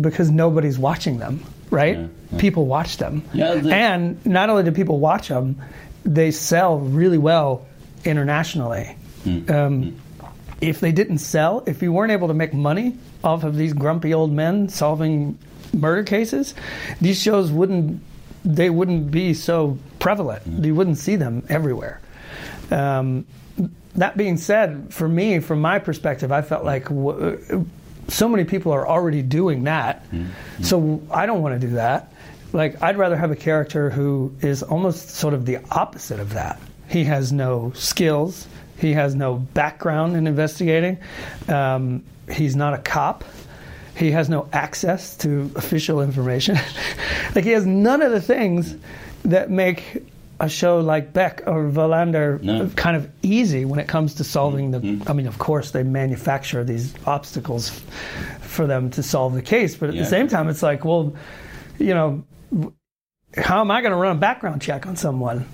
because 0.00 0.30
nobody's 0.30 0.78
watching 0.78 1.18
them, 1.18 1.42
right? 1.70 2.08
People 2.38 2.66
watch 2.66 2.96
them. 2.98 3.22
Yeah, 3.32 3.52
and 3.72 4.24
not 4.26 4.50
only 4.50 4.62
do 4.64 4.72
people 4.72 4.98
watch 5.00 5.28
them, 5.28 5.60
they 6.04 6.30
sell 6.30 6.78
really 6.78 7.18
well 7.18 7.66
internationally. 8.04 8.96
Um, 9.26 10.00
if 10.60 10.80
they 10.80 10.92
didn't 10.92 11.18
sell, 11.18 11.62
if 11.66 11.82
you 11.82 11.92
weren't 11.92 12.12
able 12.12 12.28
to 12.28 12.34
make 12.34 12.54
money 12.54 12.96
off 13.22 13.44
of 13.44 13.56
these 13.56 13.72
grumpy 13.74 14.14
old 14.14 14.32
men 14.32 14.68
solving 14.68 15.38
murder 15.72 16.02
cases, 16.02 16.54
these 17.00 17.20
shows 17.20 17.50
wouldn't 17.50 18.00
they 18.44 18.70
wouldn't 18.70 19.10
be 19.10 19.34
so 19.34 19.76
prevalent. 19.98 20.42
You 20.64 20.74
wouldn't 20.74 20.96
see 20.98 21.16
them 21.16 21.44
everywhere. 21.48 22.00
Um, 22.70 23.26
that 23.96 24.16
being 24.16 24.36
said, 24.36 24.94
for 24.94 25.08
me, 25.08 25.40
from 25.40 25.60
my 25.60 25.78
perspective, 25.80 26.30
I 26.30 26.40
felt 26.42 26.64
like 26.64 26.84
w- 26.84 27.66
so 28.08 28.28
many 28.28 28.44
people 28.44 28.72
are 28.72 28.86
already 28.86 29.22
doing 29.22 29.64
that. 29.64 30.04
So 30.62 31.02
I 31.10 31.26
don't 31.26 31.42
want 31.42 31.60
to 31.60 31.66
do 31.66 31.74
that. 31.74 32.12
Like, 32.52 32.82
I'd 32.82 32.96
rather 32.96 33.16
have 33.16 33.30
a 33.30 33.36
character 33.36 33.90
who 33.90 34.34
is 34.40 34.62
almost 34.62 35.10
sort 35.10 35.34
of 35.34 35.44
the 35.44 35.58
opposite 35.70 36.18
of 36.18 36.32
that. 36.32 36.58
He 36.88 37.04
has 37.04 37.32
no 37.32 37.72
skills, 37.74 38.46
he 38.78 38.92
has 38.94 39.14
no 39.14 39.34
background 39.34 40.16
in 40.16 40.26
investigating, 40.26 40.98
um, 41.48 42.02
he's 42.30 42.56
not 42.56 42.74
a 42.74 42.78
cop. 42.78 43.24
He 43.94 44.12
has 44.12 44.28
no 44.28 44.48
access 44.52 45.16
to 45.18 45.50
official 45.56 46.00
information. 46.00 46.56
like 47.34 47.44
he 47.44 47.50
has 47.50 47.66
none 47.66 48.00
of 48.00 48.12
the 48.12 48.22
things 48.22 48.76
that 49.24 49.50
make 49.50 50.04
a 50.40 50.48
show 50.48 50.78
like 50.80 51.12
Beck 51.12 51.42
or 51.46 51.64
Wallander 51.64 52.40
No. 52.42 52.68
kind 52.76 52.96
of 52.96 53.10
easy 53.22 53.64
when 53.64 53.80
it 53.80 53.88
comes 53.88 54.14
to 54.14 54.24
solving 54.24 54.70
the. 54.70 55.02
I 55.06 55.12
mean, 55.12 55.26
of 55.26 55.38
course, 55.38 55.72
they 55.72 55.82
manufacture 55.82 56.62
these 56.64 56.94
obstacles 57.06 57.80
for 58.40 58.66
them 58.66 58.90
to 58.90 59.02
solve 59.02 59.34
the 59.34 59.42
case, 59.42 59.74
but 59.76 59.88
at 59.88 59.94
Yeah. 59.96 60.02
the 60.02 60.08
same 60.08 60.28
time, 60.28 60.48
it's 60.48 60.62
like, 60.62 60.84
well, 60.84 61.14
you 61.78 61.92
know, 61.94 62.24
how 63.36 63.60
am 63.60 63.70
I 63.70 63.80
going 63.80 63.90
to 63.92 63.96
run 63.98 64.16
a 64.16 64.20
background 64.20 64.62
check 64.62 64.86
on 64.86 64.96
someone? 64.96 65.46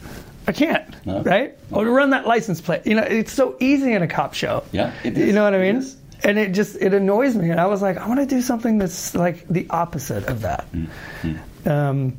I 0.46 0.52
can't, 0.52 0.94
No. 1.06 1.22
right? 1.22 1.56
Or 1.70 1.84
to 1.84 1.90
run 1.90 2.10
that 2.10 2.26
license 2.26 2.60
plate. 2.60 2.82
You 2.86 2.96
know, 2.96 3.02
it's 3.02 3.32
so 3.32 3.56
easy 3.60 3.92
in 3.94 4.02
a 4.02 4.06
cop 4.06 4.34
show. 4.34 4.62
Yeah, 4.72 4.92
it 5.02 5.16
You 5.16 5.32
know 5.32 5.44
what 5.44 5.54
I 5.54 5.58
mean? 5.58 5.76
It. 5.78 5.94
And 6.22 6.38
it 6.38 6.52
just 6.52 6.76
it 6.80 6.94
annoys 6.94 7.34
me, 7.36 7.50
and 7.50 7.60
I 7.60 7.66
was 7.66 7.82
like, 7.82 7.96
I 7.98 8.06
want 8.08 8.20
to 8.20 8.26
do 8.26 8.40
something 8.40 8.78
that's 8.78 9.14
like 9.14 9.46
the 9.48 9.66
opposite 9.70 10.26
of 10.26 10.42
that. 10.42 10.66
Mm-hmm. 10.72 11.68
Um, 11.68 12.16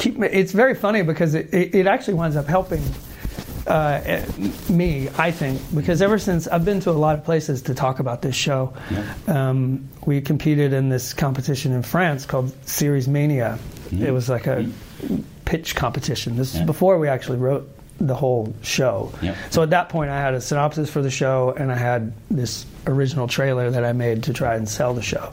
keep 0.00 0.18
me- 0.18 0.28
it's 0.28 0.52
very 0.52 0.74
funny 0.74 1.02
because 1.02 1.34
it, 1.34 1.52
it, 1.54 1.74
it 1.74 1.86
actually 1.86 2.14
winds 2.14 2.36
up 2.36 2.46
helping 2.46 2.82
uh, 3.66 4.22
me, 4.68 5.08
I 5.16 5.30
think, 5.30 5.60
because 5.74 6.02
ever 6.02 6.18
since 6.18 6.48
I've 6.48 6.64
been 6.64 6.80
to 6.80 6.90
a 6.90 6.92
lot 6.92 7.16
of 7.16 7.24
places 7.24 7.62
to 7.62 7.74
talk 7.74 8.00
about 8.00 8.22
this 8.22 8.34
show, 8.34 8.72
um, 9.28 9.88
we 10.06 10.20
competed 10.20 10.72
in 10.72 10.88
this 10.88 11.12
competition 11.14 11.72
in 11.72 11.82
France 11.82 12.26
called 12.26 12.52
Series 12.66 13.06
Mania. 13.06 13.58
It 13.92 14.12
was 14.12 14.28
like 14.28 14.46
a 14.46 14.68
pitch 15.44 15.74
competition. 15.76 16.36
This 16.36 16.54
is 16.54 16.60
Yeah. 16.60 16.66
before 16.66 16.98
we 16.98 17.08
actually 17.08 17.38
wrote 17.38 17.68
the 17.98 18.14
whole 18.14 18.54
show. 18.62 19.12
Yeah. 19.20 19.34
So 19.50 19.62
at 19.62 19.70
that 19.70 19.88
point, 19.90 20.10
I 20.10 20.18
had 20.20 20.32
a 20.34 20.40
synopsis 20.40 20.88
for 20.88 21.02
the 21.02 21.10
show, 21.10 21.52
and 21.56 21.70
I 21.70 21.76
had 21.76 22.12
this 22.30 22.64
original 22.86 23.28
trailer 23.28 23.70
that 23.70 23.84
I 23.84 23.92
made 23.92 24.22
to 24.24 24.32
try 24.32 24.54
and 24.56 24.66
sell 24.68 24.94
the 24.94 25.02
show. 25.02 25.32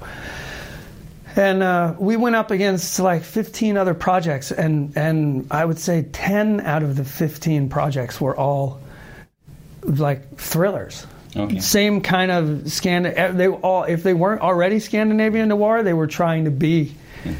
And 1.37 1.61
uh, 1.61 1.93
we 1.99 2.17
went 2.17 2.35
up 2.35 2.49
against 2.49 2.99
like 2.99 3.23
15 3.23 3.77
other 3.77 3.93
projects, 3.93 4.51
and, 4.51 4.95
and 4.97 5.47
I 5.51 5.65
would 5.65 5.77
say 5.77 6.07
10 6.11 6.61
out 6.61 6.81
of 6.83 6.95
the 6.95 7.05
15 7.05 7.69
projects 7.69 8.19
were 8.19 8.35
all 8.35 8.81
like 9.83 10.37
thrillers. 10.37 11.05
Okay. 11.35 11.59
Same 11.59 12.01
kind 12.01 12.31
of 12.31 12.71
Scan. 12.71 13.03
They 13.37 13.47
all, 13.47 13.83
if 13.83 14.01
they 14.01 14.15
weren't 14.15 14.41
already 14.41 14.79
Scandinavian 14.79 15.49
noir, 15.49 15.83
they 15.83 15.93
were 15.93 16.07
trying 16.07 16.45
to 16.45 16.51
be 16.51 16.95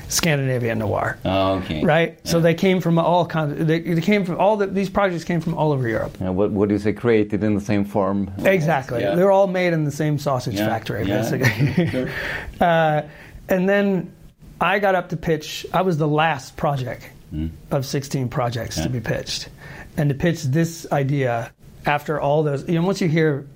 Scandinavian 0.10 0.80
noir. 0.80 1.18
Oh, 1.26 1.56
okay. 1.56 1.84
Right, 1.84 2.20
so 2.28 2.40
they 2.40 2.54
came 2.54 2.82
from 2.82 3.00
all 3.00 3.26
kinds. 3.26 3.66
They, 3.66 3.80
they 3.80 4.02
came 4.02 4.26
from 4.26 4.40
all 4.40 4.58
the, 4.58 4.68
these 4.68 4.90
projects 4.90 5.24
came 5.24 5.42
from 5.42 5.56
all 5.56 5.72
over 5.72 5.88
Europe. 5.88 6.18
Yeah, 6.20 6.30
what, 6.30 6.52
what 6.52 6.70
do 6.70 6.76
you 6.76 6.80
say? 6.80 6.94
Created 6.94 7.44
in 7.44 7.56
the 7.56 7.62
same 7.62 7.86
form. 7.86 8.32
Exactly. 8.40 9.02
Yeah. 9.02 9.16
They're 9.16 9.32
all 9.32 9.48
made 9.48 9.74
in 9.74 9.84
the 9.84 9.92
same 9.92 10.20
sausage 10.20 10.56
Yeah, 10.56 10.68
factory, 10.68 11.06
yeah, 11.06 11.22
basically. 11.22 12.12
uh, 12.62 13.04
and 13.50 13.68
then 13.68 14.14
I 14.60 14.80
got 14.80 14.96
up 14.96 15.10
to 15.10 15.18
pitch. 15.18 15.66
I 15.74 15.82
was 15.82 15.98
the 15.98 16.08
last 16.08 16.58
project 16.58 17.10
hmm. 17.30 17.48
of 17.72 17.86
16 17.86 18.30
projects 18.30 18.80
to 18.82 18.90
be 18.90 19.00
pitched, 19.00 19.50
and 19.96 20.10
to 20.10 20.16
pitch 20.16 20.44
this 20.44 20.88
idea 20.92 21.52
after 21.86 22.20
all 22.20 22.44
those. 22.44 22.68
You 22.68 22.76
know, 22.76 22.86
once 22.86 23.02
you 23.02 23.08
hear. 23.08 23.48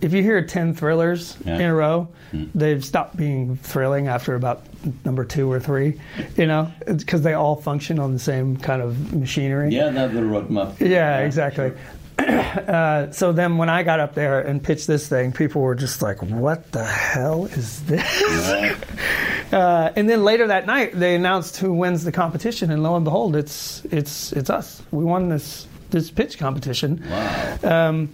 If 0.00 0.12
you 0.12 0.22
hear 0.22 0.42
10 0.44 0.74
thrillers 0.74 1.34
Yeah. 1.46 1.54
in 1.54 1.62
a 1.62 1.74
row, 1.74 2.08
hmm. 2.30 2.44
they've 2.54 2.84
stopped 2.84 3.16
being 3.16 3.56
thrilling 3.56 4.08
after 4.08 4.34
about 4.34 4.62
number 5.02 5.24
two 5.24 5.50
or 5.50 5.60
three, 5.60 5.98
you 6.36 6.46
know, 6.46 6.70
because 6.84 7.22
they 7.22 7.32
all 7.32 7.56
function 7.56 7.98
on 7.98 8.12
the 8.12 8.18
same 8.18 8.58
kind 8.58 8.82
of 8.82 9.14
machinery. 9.14 9.70
Yeah, 9.70 9.90
the 9.90 10.20
roadmap. 10.20 10.78
Yeah, 10.80 11.20
exactly. 11.20 11.72
uh, 12.18 13.10
so 13.10 13.32
then 13.32 13.56
when 13.58 13.68
I 13.68 13.82
got 13.82 14.00
up 14.00 14.14
there 14.14 14.40
and 14.40 14.62
pitched 14.62 14.86
this 14.86 15.08
thing, 15.08 15.32
people 15.32 15.62
were 15.62 15.74
just 15.74 16.00
like, 16.02 16.22
what 16.22 16.70
the 16.72 16.84
hell 16.84 17.46
is 17.46 17.82
this? 17.84 18.22
uh, 19.52 19.92
and 19.96 20.08
then 20.08 20.22
later 20.24 20.46
that 20.48 20.66
night, 20.66 20.92
they 20.98 21.14
announced 21.14 21.56
who 21.56 21.72
wins 21.72 22.04
the 22.04 22.12
competition, 22.12 22.70
and 22.70 22.82
lo 22.82 22.94
and 22.96 23.04
behold, 23.04 23.34
it's 23.36 23.84
it's 23.86 24.32
it's 24.32 24.50
us. 24.50 24.82
We 24.90 25.04
won 25.04 25.28
this 25.28 25.66
this 25.90 26.10
pitch 26.10 26.38
competition. 26.38 27.02
Wow. 27.08 27.58
Um, 27.88 28.08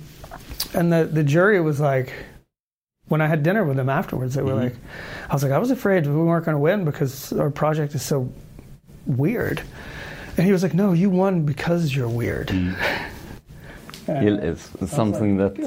and 0.74 0.92
the 0.92 1.04
the 1.04 1.24
jury 1.24 1.60
was 1.60 1.78
like, 1.80 2.12
when 3.08 3.20
I 3.20 3.26
had 3.26 3.42
dinner 3.42 3.64
with 3.64 3.76
them 3.76 3.88
afterwards, 3.88 4.34
they 4.34 4.42
were 4.42 4.52
Mhm. 4.52 4.62
like, 4.64 4.76
I 5.28 5.34
was 5.34 5.42
like, 5.42 5.52
I 5.52 5.58
was 5.58 5.70
afraid 5.70 6.06
we 6.06 6.12
weren't 6.14 6.44
going 6.44 6.54
to 6.54 6.60
win 6.60 6.84
because 6.84 7.32
our 7.32 7.50
project 7.50 7.94
is 7.94 8.02
so 8.02 8.30
weird. 9.06 9.60
And 10.36 10.46
he 10.46 10.52
was 10.52 10.62
like, 10.62 10.74
No, 10.74 10.92
you 10.92 11.10
won 11.10 11.44
because 11.44 11.94
you're 11.94 12.08
weird. 12.08 12.50
It's 14.10 14.92
something 14.92 15.36
that 15.38 15.58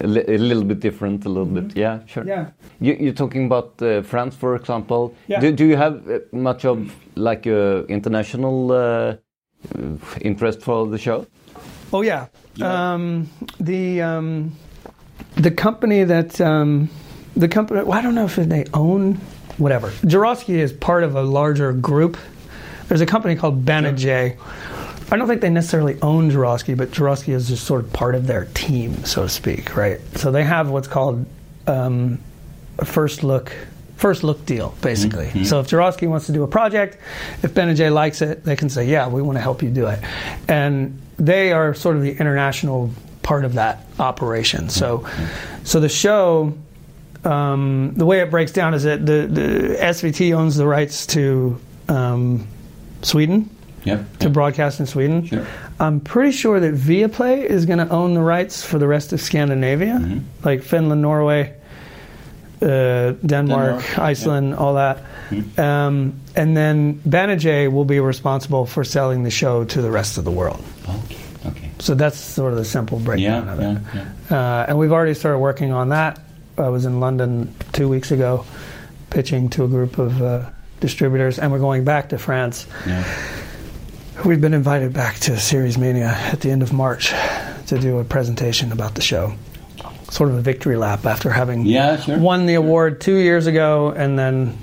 a, 0.00 0.34
a 0.34 0.38
little 0.38 0.64
bit 0.64 0.80
different, 0.80 1.24
a 1.24 1.28
little 1.28 1.46
bit. 1.46 1.76
Yeah, 1.76 2.00
sure. 2.06 2.24
Mm-hmm. 2.24 2.30
Yeah. 2.30 2.92
You, 2.92 2.96
you're 3.00 3.12
talking 3.12 3.46
about 3.46 3.80
uh, 3.82 4.02
France, 4.02 4.34
for 4.36 4.54
example. 4.56 5.14
Yeah. 5.28 5.40
Do, 5.40 5.52
do 5.52 5.64
you 5.64 5.76
have 5.76 6.08
uh, 6.08 6.18
much 6.32 6.64
of 6.64 6.94
like 7.16 7.46
uh, 7.46 7.84
international 7.86 8.72
uh, 8.72 9.16
interest 10.20 10.62
for 10.62 10.86
the 10.86 10.98
show? 10.98 11.26
Oh 11.92 12.02
yeah. 12.02 12.26
Um, 12.60 13.28
the 13.60 14.02
um, 14.02 14.52
the 15.36 15.50
company 15.50 16.04
that 16.04 16.40
um, 16.40 16.88
the 17.36 17.48
company. 17.48 17.82
Well, 17.82 17.98
I 17.98 18.02
don't 18.02 18.14
know 18.14 18.26
if 18.26 18.36
they 18.36 18.64
own 18.74 19.14
whatever. 19.58 19.90
Jarowskij 20.02 20.58
is 20.58 20.72
part 20.72 21.04
of 21.04 21.16
a 21.16 21.22
larger 21.22 21.72
group. 21.72 22.16
There's 22.88 23.00
a 23.00 23.06
company 23.06 23.34
called 23.36 23.64
Banijay. 23.64 24.36
I 25.14 25.16
don't 25.16 25.28
think 25.28 25.42
they 25.42 25.48
necessarily 25.50 25.96
own 26.02 26.28
Jarowskij, 26.32 26.76
but 26.76 26.90
Jarowskij 26.90 27.34
is 27.34 27.46
just 27.46 27.62
sort 27.62 27.84
of 27.84 27.92
part 27.92 28.16
of 28.16 28.26
their 28.26 28.46
team, 28.46 29.04
so 29.04 29.22
to 29.22 29.28
speak, 29.28 29.76
right? 29.76 30.00
So 30.18 30.32
they 30.32 30.42
have 30.42 30.70
what's 30.70 30.88
called 30.88 31.24
um, 31.68 32.18
a 32.80 32.84
first 32.84 33.22
look 33.22 33.52
first 33.96 34.24
look 34.24 34.44
deal, 34.44 34.74
basically. 34.80 35.26
Mhm. 35.26 35.46
So 35.46 35.60
if 35.60 35.68
Jarowskij 35.68 36.08
wants 36.08 36.26
to 36.26 36.32
do 36.32 36.42
a 36.42 36.48
project, 36.48 36.98
if 37.44 37.54
Banijay 37.54 37.92
likes 37.92 38.22
it, 38.22 38.44
they 38.44 38.56
can 38.56 38.68
say, 38.68 38.88
"Yeah, 38.88 39.06
we 39.06 39.22
want 39.22 39.36
to 39.36 39.40
help 39.40 39.62
you 39.62 39.70
do 39.70 39.86
it," 39.86 40.00
and 40.48 40.98
they 41.16 41.52
are 41.52 41.74
sort 41.74 41.94
of 41.94 42.02
the 42.02 42.10
international 42.10 42.90
part 43.22 43.44
of 43.44 43.54
that 43.54 43.86
operation. 44.00 44.68
So, 44.68 45.06
so 45.62 45.78
the 45.78 45.88
show. 45.88 46.54
Um, 47.24 47.94
the 47.96 48.04
way 48.04 48.18
it 48.20 48.30
breaks 48.30 48.52
down 48.52 48.74
is 48.74 48.82
that 48.82 49.06
the, 49.06 49.26
the 49.26 49.76
SVT 49.80 50.34
owns 50.34 50.56
the 50.56 50.66
rights 50.66 51.06
to 51.06 51.58
um, 51.88 52.46
Sweden 53.00 53.48
Yep. 53.84 54.18
to 54.20 54.30
broadcast 54.30 54.80
in 54.80 54.86
Sweden. 54.86 55.46
I'm 55.78 56.00
pretty 56.00 56.32
sure 56.32 56.58
that 56.60 56.74
Viaplay 56.74 57.44
is 57.44 57.66
going 57.66 57.78
to 57.86 57.88
own 57.90 58.14
the 58.14 58.22
rights 58.22 58.64
for 58.64 58.78
the 58.78 58.86
rest 58.86 59.12
of 59.12 59.20
Scandinavia, 59.20 59.98
Mm-hmm. 60.00 60.18
like 60.44 60.62
Finland, 60.62 61.02
Norway, 61.02 61.52
uh, 62.62 62.66
Denmark, 62.66 63.26
Denmark, 63.26 63.98
Iceland, 63.98 64.54
all 64.54 64.74
that. 64.74 64.98
Mm-hmm. 65.30 65.60
Um, 65.60 66.14
and 66.36 66.56
then 66.56 67.00
Banijay 67.08 67.70
will 67.70 67.84
be 67.84 68.00
responsible 68.00 68.66
for 68.66 68.84
selling 68.84 69.22
the 69.24 69.30
show 69.30 69.64
to 69.64 69.82
the 69.82 69.90
rest 69.90 70.18
of 70.18 70.24
the 70.24 70.30
world. 70.30 70.64
Okay. 70.88 71.16
Okay. 71.46 71.70
So 71.78 71.94
that's 71.94 72.16
sort 72.18 72.52
of 72.52 72.58
the 72.58 72.64
simple 72.64 72.98
breakdown 72.98 73.46
Yeah. 73.46 73.52
of 73.52 73.60
it. 73.60 73.62
Yeah. 73.94 74.04
yeah. 74.30 74.36
Uh, 74.60 74.64
and 74.68 74.78
we've 74.78 74.92
already 74.92 75.14
started 75.14 75.38
working 75.40 75.72
on 75.72 75.90
that. 75.90 76.18
I 76.56 76.68
was 76.70 76.84
in 76.86 77.00
London 77.00 77.54
two 77.72 77.88
weeks 77.88 78.10
ago 78.12 78.44
pitching 79.10 79.50
to 79.50 79.64
a 79.64 79.68
group 79.68 79.98
of 79.98 80.22
uh, 80.22 80.48
distributors, 80.80 81.38
and 81.38 81.52
we're 81.52 81.58
going 81.58 81.84
back 81.84 82.08
to 82.10 82.18
France 82.18 82.66
Yeah. 82.86 83.04
We've 84.24 84.40
been 84.40 84.54
invited 84.54 84.92
back 84.92 85.16
to 85.20 85.38
Series 85.38 85.76
Mania 85.78 86.08
at 86.08 86.40
the 86.40 86.50
end 86.50 86.62
of 86.62 86.72
March 86.72 87.12
to 87.66 87.78
do 87.78 87.98
a 87.98 88.04
presentation 88.04 88.72
about 88.72 88.94
the 88.94 89.00
show. 89.02 89.34
Sort 90.10 90.30
of 90.30 90.36
a 90.36 90.40
victory 90.40 90.76
lap 90.76 91.04
after 91.06 91.30
having 91.30 91.66
Yeah, 91.66 91.96
sure. 92.00 92.18
won 92.18 92.46
the 92.46 92.54
award 92.54 93.00
two 93.00 93.16
years 93.16 93.46
ago 93.46 93.90
and 93.96 94.18
then 94.18 94.56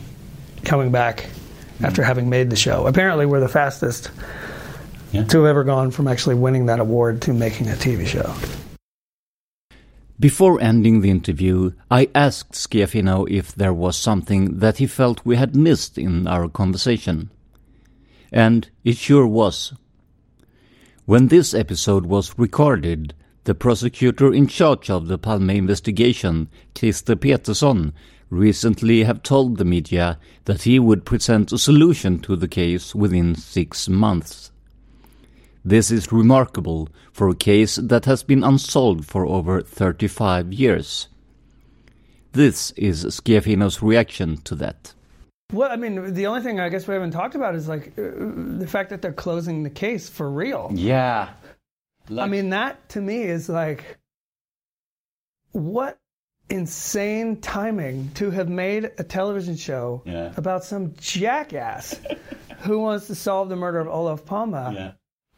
coming 0.63 0.91
back 0.91 1.27
after 1.83 2.03
having 2.03 2.29
made 2.29 2.49
the 2.49 2.55
show. 2.55 2.87
Apparently, 2.87 3.25
we're 3.25 3.39
the 3.39 3.49
fastest 3.49 4.11
Yeah. 5.11 5.23
to 5.25 5.39
have 5.39 5.47
ever 5.47 5.63
gone 5.63 5.91
from 5.91 6.07
actually 6.07 6.35
winning 6.35 6.67
that 6.67 6.79
award 6.79 7.21
to 7.23 7.33
making 7.33 7.67
a 7.67 7.75
TV 7.75 8.05
show. 8.05 8.33
Before 10.19 10.61
ending 10.61 11.01
the 11.01 11.09
interview, 11.09 11.71
I 11.89 12.07
asked 12.13 12.53
Schiaffino 12.53 13.25
if 13.29 13.55
there 13.55 13.73
was 13.73 13.97
something 13.97 14.59
that 14.59 14.77
he 14.77 14.85
felt 14.85 15.25
we 15.25 15.35
had 15.35 15.55
missed 15.55 15.97
in 15.97 16.27
our 16.27 16.47
conversation. 16.47 17.31
And 18.31 18.69
it 18.83 18.97
sure 18.97 19.27
was. 19.27 19.73
When 21.05 21.27
this 21.27 21.53
episode 21.53 22.05
was 22.05 22.37
recorded, 22.37 23.13
the 23.43 23.55
prosecutor 23.55 24.31
in 24.33 24.47
charge 24.47 24.89
of 24.89 25.07
the 25.07 25.17
Palme 25.17 25.49
investigation, 25.49 26.47
Christer 26.75 27.19
Petersson, 27.19 27.93
recently 28.29 29.03
have 29.03 29.23
told 29.23 29.57
the 29.57 29.65
media 29.65 30.17
that 30.45 30.63
he 30.63 30.79
would 30.79 31.05
present 31.05 31.51
a 31.51 31.57
solution 31.57 32.19
to 32.19 32.35
the 32.35 32.47
case 32.47 32.95
within 32.95 33.35
six 33.35 33.89
months. 33.89 34.51
This 35.65 35.91
is 35.91 36.11
remarkable 36.11 36.89
for 37.11 37.29
a 37.29 37.35
case 37.35 37.75
that 37.75 38.05
has 38.05 38.23
been 38.23 38.43
unsolved 38.43 39.05
for 39.05 39.25
over 39.25 39.61
35 39.61 40.53
years. 40.53 41.07
This 42.31 42.71
is 42.71 43.03
Schiaffino's 43.05 43.81
reaction 43.81 44.37
to 44.43 44.55
that. 44.55 44.93
Well, 45.51 45.69
I 45.71 45.75
mean, 45.75 46.13
the 46.13 46.27
only 46.27 46.41
thing 46.41 46.59
I 46.59 46.69
guess 46.69 46.87
we 46.87 46.93
haven't 46.93 47.11
talked 47.11 47.35
about 47.35 47.55
is 47.55 47.67
like 47.67 47.87
uh, 47.97 48.01
the 48.57 48.67
fact 48.67 48.89
that 48.91 49.01
they're 49.01 49.11
closing 49.13 49.63
the 49.63 49.69
case 49.69 50.09
for 50.09 50.29
real. 50.29 50.71
Yeah. 50.73 51.29
I 52.17 52.27
mean, 52.27 52.49
that 52.49 52.89
to 52.89 53.01
me 53.01 53.23
is 53.23 53.47
like, 53.49 53.97
what 55.51 55.97
insane 56.49 57.37
timing 57.39 58.11
to 58.15 58.29
have 58.31 58.49
made 58.49 58.91
a 58.97 59.03
television 59.03 59.55
show 59.55 60.01
Yeah. 60.05 60.33
about 60.37 60.63
some 60.63 60.93
jackass 60.99 61.99
who 62.59 62.79
wants 62.79 63.07
to 63.07 63.15
solve 63.15 63.49
the 63.49 63.55
murder 63.55 63.79
of 63.79 63.87
Olof 63.87 64.25
Palme. 64.25 64.53
Yeah. 64.73 64.91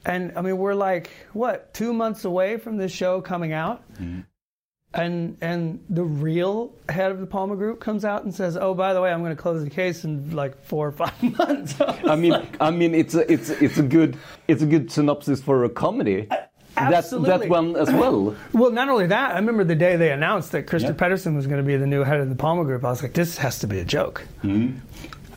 And 0.05 0.33
I 0.37 0.41
mean, 0.41 0.57
we're 0.57 0.73
like, 0.73 1.09
what, 1.33 1.73
two 1.73 1.93
months 1.93 2.25
away 2.25 2.57
from 2.57 2.77
this 2.77 2.91
show 2.91 3.21
coming 3.21 3.53
out? 3.53 3.83
And 4.95 5.37
and 5.41 5.83
the 5.89 6.03
real 6.03 6.71
head 6.87 7.11
of 7.11 7.19
the 7.19 7.25
Palme 7.25 7.55
Group 7.57 7.79
comes 7.79 8.05
out 8.05 8.25
and 8.25 8.33
says, 8.33 8.55
"Oh, 8.55 8.75
by 8.75 8.93
the 8.93 9.01
way, 9.01 9.11
I'm 9.11 9.21
going 9.21 9.35
to 9.35 9.41
close 9.41 9.63
the 9.63 9.69
case 9.69 10.03
in 10.03 10.35
like 10.35 10.63
four 10.63 10.87
or 10.87 10.91
five 10.91 11.23
months." 11.37 11.75
I 11.81 12.15
mean, 12.15 12.35
I 12.61 12.69
mean, 12.69 12.93
it's 12.93 13.15
a, 13.15 13.31
it's 13.31 13.49
it's 13.49 13.79
a 13.79 13.83
good 13.83 14.17
it's 14.47 14.61
a 14.61 14.67
good 14.67 14.91
synopsis 14.91 15.41
for 15.41 15.63
a 15.63 15.69
comedy. 15.69 16.27
That's 16.75 16.93
absolutely. 17.07 17.29
that 17.29 17.49
one 17.49 17.75
as 17.75 17.91
well. 17.91 18.35
Well, 18.53 18.71
not 18.71 18.89
only 18.89 19.07
that, 19.07 19.31
I 19.31 19.35
remember 19.35 19.63
the 19.63 19.75
day 19.75 19.95
they 19.95 20.11
announced 20.11 20.51
that 20.53 20.65
Christer 20.65 20.87
Yeah. 20.87 20.93
Petersson 20.93 21.35
was 21.35 21.45
going 21.47 21.61
to 21.61 21.65
be 21.65 21.77
the 21.77 21.85
new 21.87 22.03
head 22.03 22.19
of 22.19 22.29
the 22.29 22.35
Palme 22.35 22.63
Group. 22.63 22.83
I 22.83 22.89
was 22.89 23.01
like, 23.03 23.13
this 23.13 23.37
has 23.37 23.59
to 23.59 23.67
be 23.67 23.79
a 23.79 23.85
joke. 23.85 24.23
Hmm. 24.41 24.71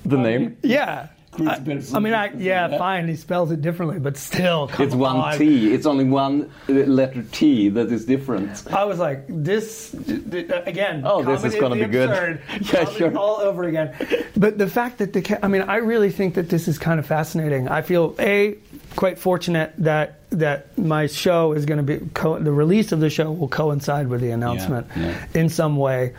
The 0.07 0.17
um, 0.17 0.23
name. 0.23 0.57
Yeah. 0.63 1.09
I, 1.41 1.62
I 1.95 1.99
mean, 1.99 2.14
I, 2.14 2.32
yeah, 2.34 2.78
fine. 2.78 3.09
He 3.09 3.16
spells 3.16 3.51
it 3.51 3.61
differently, 3.61 3.99
but 3.99 4.16
still, 4.16 4.70
It's 4.78 4.95
one 4.95 5.16
on. 5.16 5.39
T. 5.39 5.72
It's 5.72 5.87
only 5.87 6.05
one 6.05 6.51
letter 6.68 7.22
T 7.32 7.68
that 7.70 7.91
is 7.93 8.05
different. 8.05 8.66
I 8.72 8.84
was 8.84 8.99
like, 8.99 9.24
this 9.28 9.95
again. 9.95 11.03
Oh, 11.05 11.22
this 11.22 11.45
is 11.45 11.55
gonna 11.61 11.76
the 11.76 11.84
be 11.84 11.91
good. 11.91 12.41
Yeah, 12.72 12.84
sure. 12.87 13.16
All 13.16 13.37
over 13.37 13.64
again. 13.64 13.95
But 14.37 14.59
the 14.59 14.68
fact 14.68 14.99
that 14.99 15.12
the, 15.12 15.45
I 15.45 15.49
mean, 15.49 15.62
I 15.62 15.76
really 15.76 16.11
think 16.11 16.34
that 16.34 16.49
this 16.49 16.68
is 16.68 16.78
kind 16.78 16.99
of 16.99 17.07
fascinating. 17.07 17.68
I 17.68 17.82
feel 17.82 18.14
a 18.18 18.57
quite 18.97 19.18
fortunate 19.18 19.72
that 19.78 20.20
that 20.30 20.76
my 20.76 21.07
show 21.07 21.53
is 21.53 21.66
going 21.66 21.84
to 21.84 21.99
be 21.99 22.05
co- 22.14 22.39
the 22.39 22.53
release 22.53 22.93
of 22.93 23.01
the 23.01 23.11
show 23.11 23.30
will 23.30 23.49
coincide 23.49 24.09
with 24.09 24.20
the 24.20 24.30
announcement 24.30 24.87
yeah. 24.97 25.26
in 25.34 25.49
some 25.49 25.76
way. 25.76 26.14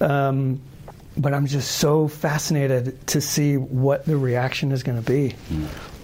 Um, 0.00 0.60
but 1.16 1.34
I'm 1.34 1.46
just 1.46 1.72
so 1.72 2.08
fascinated 2.08 3.06
to 3.08 3.20
see 3.20 3.56
what 3.56 4.04
the 4.04 4.16
reaction 4.16 4.72
is 4.72 4.82
going 4.82 5.02
to 5.02 5.10
be. 5.10 5.34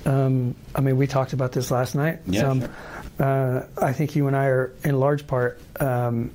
Um, 0.05 0.55
I 0.75 0.81
mean, 0.81 0.97
we 0.97 1.07
talked 1.07 1.33
about 1.33 1.53
this 1.53 1.71
last 1.71 1.95
night. 1.95 2.21
Yeah, 2.27 2.41
some, 2.43 2.61
sure. 2.61 2.71
uh, 3.19 3.67
I 3.81 3.93
think 3.93 4.15
you 4.17 4.27
and 4.27 4.37
I 4.37 4.47
are 4.47 4.73
in 4.85 4.99
large 4.99 5.27
part 5.27 5.61
um, 5.81 6.31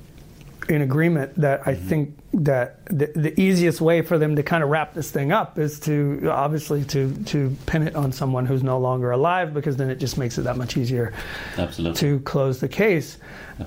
in 0.67 0.81
agreement 0.81 1.35
that 1.35 1.67
I 1.67 1.75
think 1.75 2.17
that 2.33 2.85
the, 2.85 3.07
the 3.13 3.39
easiest 3.39 3.81
way 3.81 4.01
for 4.01 4.17
them 4.17 4.35
to 4.37 4.43
kind 4.43 4.63
of 4.63 4.69
wrap 4.69 4.93
this 4.93 5.11
thing 5.11 5.31
up 5.31 5.59
is 5.59 5.79
to 5.81 6.29
obviously 6.31 6.85
to 6.85 7.13
to 7.25 7.55
pin 7.65 7.83
it 7.87 7.95
on 7.95 8.11
someone 8.11 8.45
who's 8.45 8.63
no 8.63 8.79
longer 8.79 9.11
alive 9.11 9.53
because 9.53 9.75
then 9.77 9.89
it 9.89 9.95
just 9.95 10.17
makes 10.17 10.37
it 10.37 10.43
that 10.43 10.55
much 10.57 10.77
easier 10.77 11.13
Absolutely. 11.57 11.99
to 11.99 12.19
close 12.21 12.59
the 12.59 12.69
case. 12.69 13.17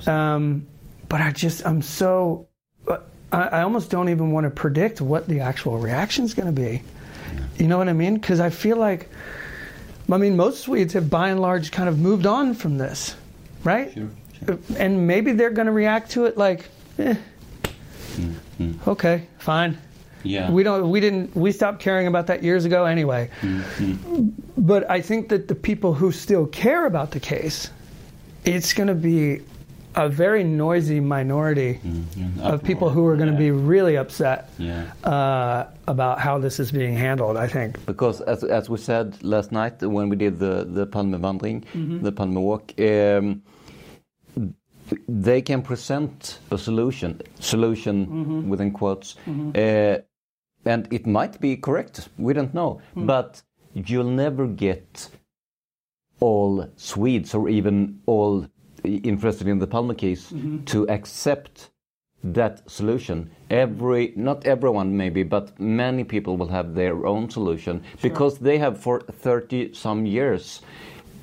Um, 0.06 0.66
but 1.08 1.20
I 1.20 1.30
just 1.32 1.66
I'm 1.66 1.82
so 1.82 2.48
uh, 2.88 2.98
I, 3.34 3.58
I 3.58 3.62
almost 3.62 3.90
don't 3.90 4.08
even 4.08 4.30
want 4.30 4.44
to 4.44 4.50
predict 4.50 5.00
what 5.00 5.28
the 5.28 5.40
actual 5.40 5.78
reaction 5.78 6.24
is 6.24 6.34
going 6.34 6.54
to 6.54 6.60
be. 6.60 6.82
You 7.56 7.68
know 7.68 7.78
what 7.78 7.88
I 7.88 7.92
mean? 7.92 8.14
Because 8.14 8.40
I 8.40 8.50
feel 8.50 8.76
like 8.76 9.08
I 10.10 10.16
mean 10.16 10.36
most 10.36 10.62
Swedes 10.62 10.92
have 10.94 11.08
by 11.08 11.30
and 11.30 11.40
large 11.40 11.70
kind 11.70 11.88
of 11.88 11.98
moved 11.98 12.26
on 12.26 12.54
from 12.54 12.78
this, 12.78 13.14
right? 13.62 13.92
Sure, 13.92 14.08
uh, 14.48 14.56
And 14.76 15.06
maybe 15.06 15.32
they're 15.32 15.50
going 15.50 15.66
to 15.66 15.72
react 15.72 16.10
to 16.12 16.26
it 16.26 16.36
like, 16.36 16.68
eh, 16.98 17.14
mm-hmm. 18.16 18.90
okay, 18.90 19.26
fine. 19.38 19.78
Yeah. 20.24 20.50
We 20.50 20.62
don't. 20.62 20.90
We 20.90 21.00
didn't. 21.00 21.36
We 21.36 21.52
stopped 21.52 21.80
caring 21.80 22.06
about 22.06 22.28
that 22.28 22.42
years 22.42 22.64
ago 22.64 22.86
anyway. 22.86 23.30
Mm-hmm. 23.42 24.30
But 24.56 24.90
I 24.90 25.02
think 25.02 25.28
that 25.28 25.48
the 25.48 25.54
people 25.54 25.92
who 25.92 26.12
still 26.12 26.46
care 26.46 26.86
about 26.86 27.10
the 27.10 27.20
case, 27.20 27.70
it's 28.44 28.72
going 28.72 28.88
to 28.88 28.94
be 28.94 29.42
a 29.96 30.08
very 30.08 30.42
noisy 30.44 31.00
minority 31.00 31.80
of 32.42 32.62
people 32.62 32.88
who 32.90 33.06
are 33.06 33.16
going 33.16 33.30
to 33.30 33.38
be 33.38 33.50
really 33.50 33.96
upset 33.96 34.50
Yeah. 34.58 34.84
uh, 35.04 35.66
about 35.86 36.18
how 36.18 36.38
this 36.38 36.58
is 36.58 36.72
being 36.72 36.96
handled. 36.96 37.36
I 37.36 37.46
think. 37.48 37.84
Because 37.86 38.20
as 38.22 38.42
as 38.44 38.68
we 38.70 38.78
said 38.78 39.22
last 39.22 39.52
night 39.52 39.80
when 39.82 40.08
we 40.08 40.16
did 40.16 40.38
the 40.38 40.64
the 40.78 40.86
Palmevandring, 40.86 41.62
Mhm. 41.74 42.02
the 42.02 42.12
Palme 42.12 42.40
Walk, 42.42 42.72
um, 42.80 43.42
they 45.08 45.40
can 45.42 45.62
present 45.62 46.38
a 46.50 46.58
solution, 46.58 47.20
solution 47.40 48.06
Mhm. 48.06 48.48
within 48.48 48.70
quotes, 48.70 49.16
Mhm. 49.26 49.50
uh, 49.56 49.98
and 50.66 50.86
it 50.92 51.06
might 51.06 51.40
be 51.40 51.56
correct. 51.56 52.08
We 52.18 52.32
don't 52.34 52.52
know, 52.54 52.80
Mm. 52.96 53.06
but 53.06 53.42
you'll 53.74 54.10
never 54.24 54.46
get 54.46 55.10
all 56.20 56.66
Swedes 56.76 57.34
or 57.34 57.48
even 57.48 57.98
all 58.06 58.46
interested 58.84 59.48
in 59.48 59.58
the 59.58 59.66
Palme 59.66 59.94
case 59.94 60.32
Mhm. 60.32 60.64
to 60.66 60.86
accept 60.88 61.70
that 62.22 62.62
solution. 62.70 63.30
Every, 63.50 64.12
not 64.16 64.46
everyone 64.46 64.96
maybe, 64.96 65.22
but 65.24 65.58
many 65.60 66.04
people 66.04 66.36
will 66.38 66.48
have 66.48 66.74
their 66.74 67.06
own 67.06 67.28
solution 67.30 67.82
because 68.02 68.38
they 68.38 68.58
have 68.58 68.78
for 68.78 69.00
30 69.00 69.74
some 69.74 70.06
years 70.06 70.62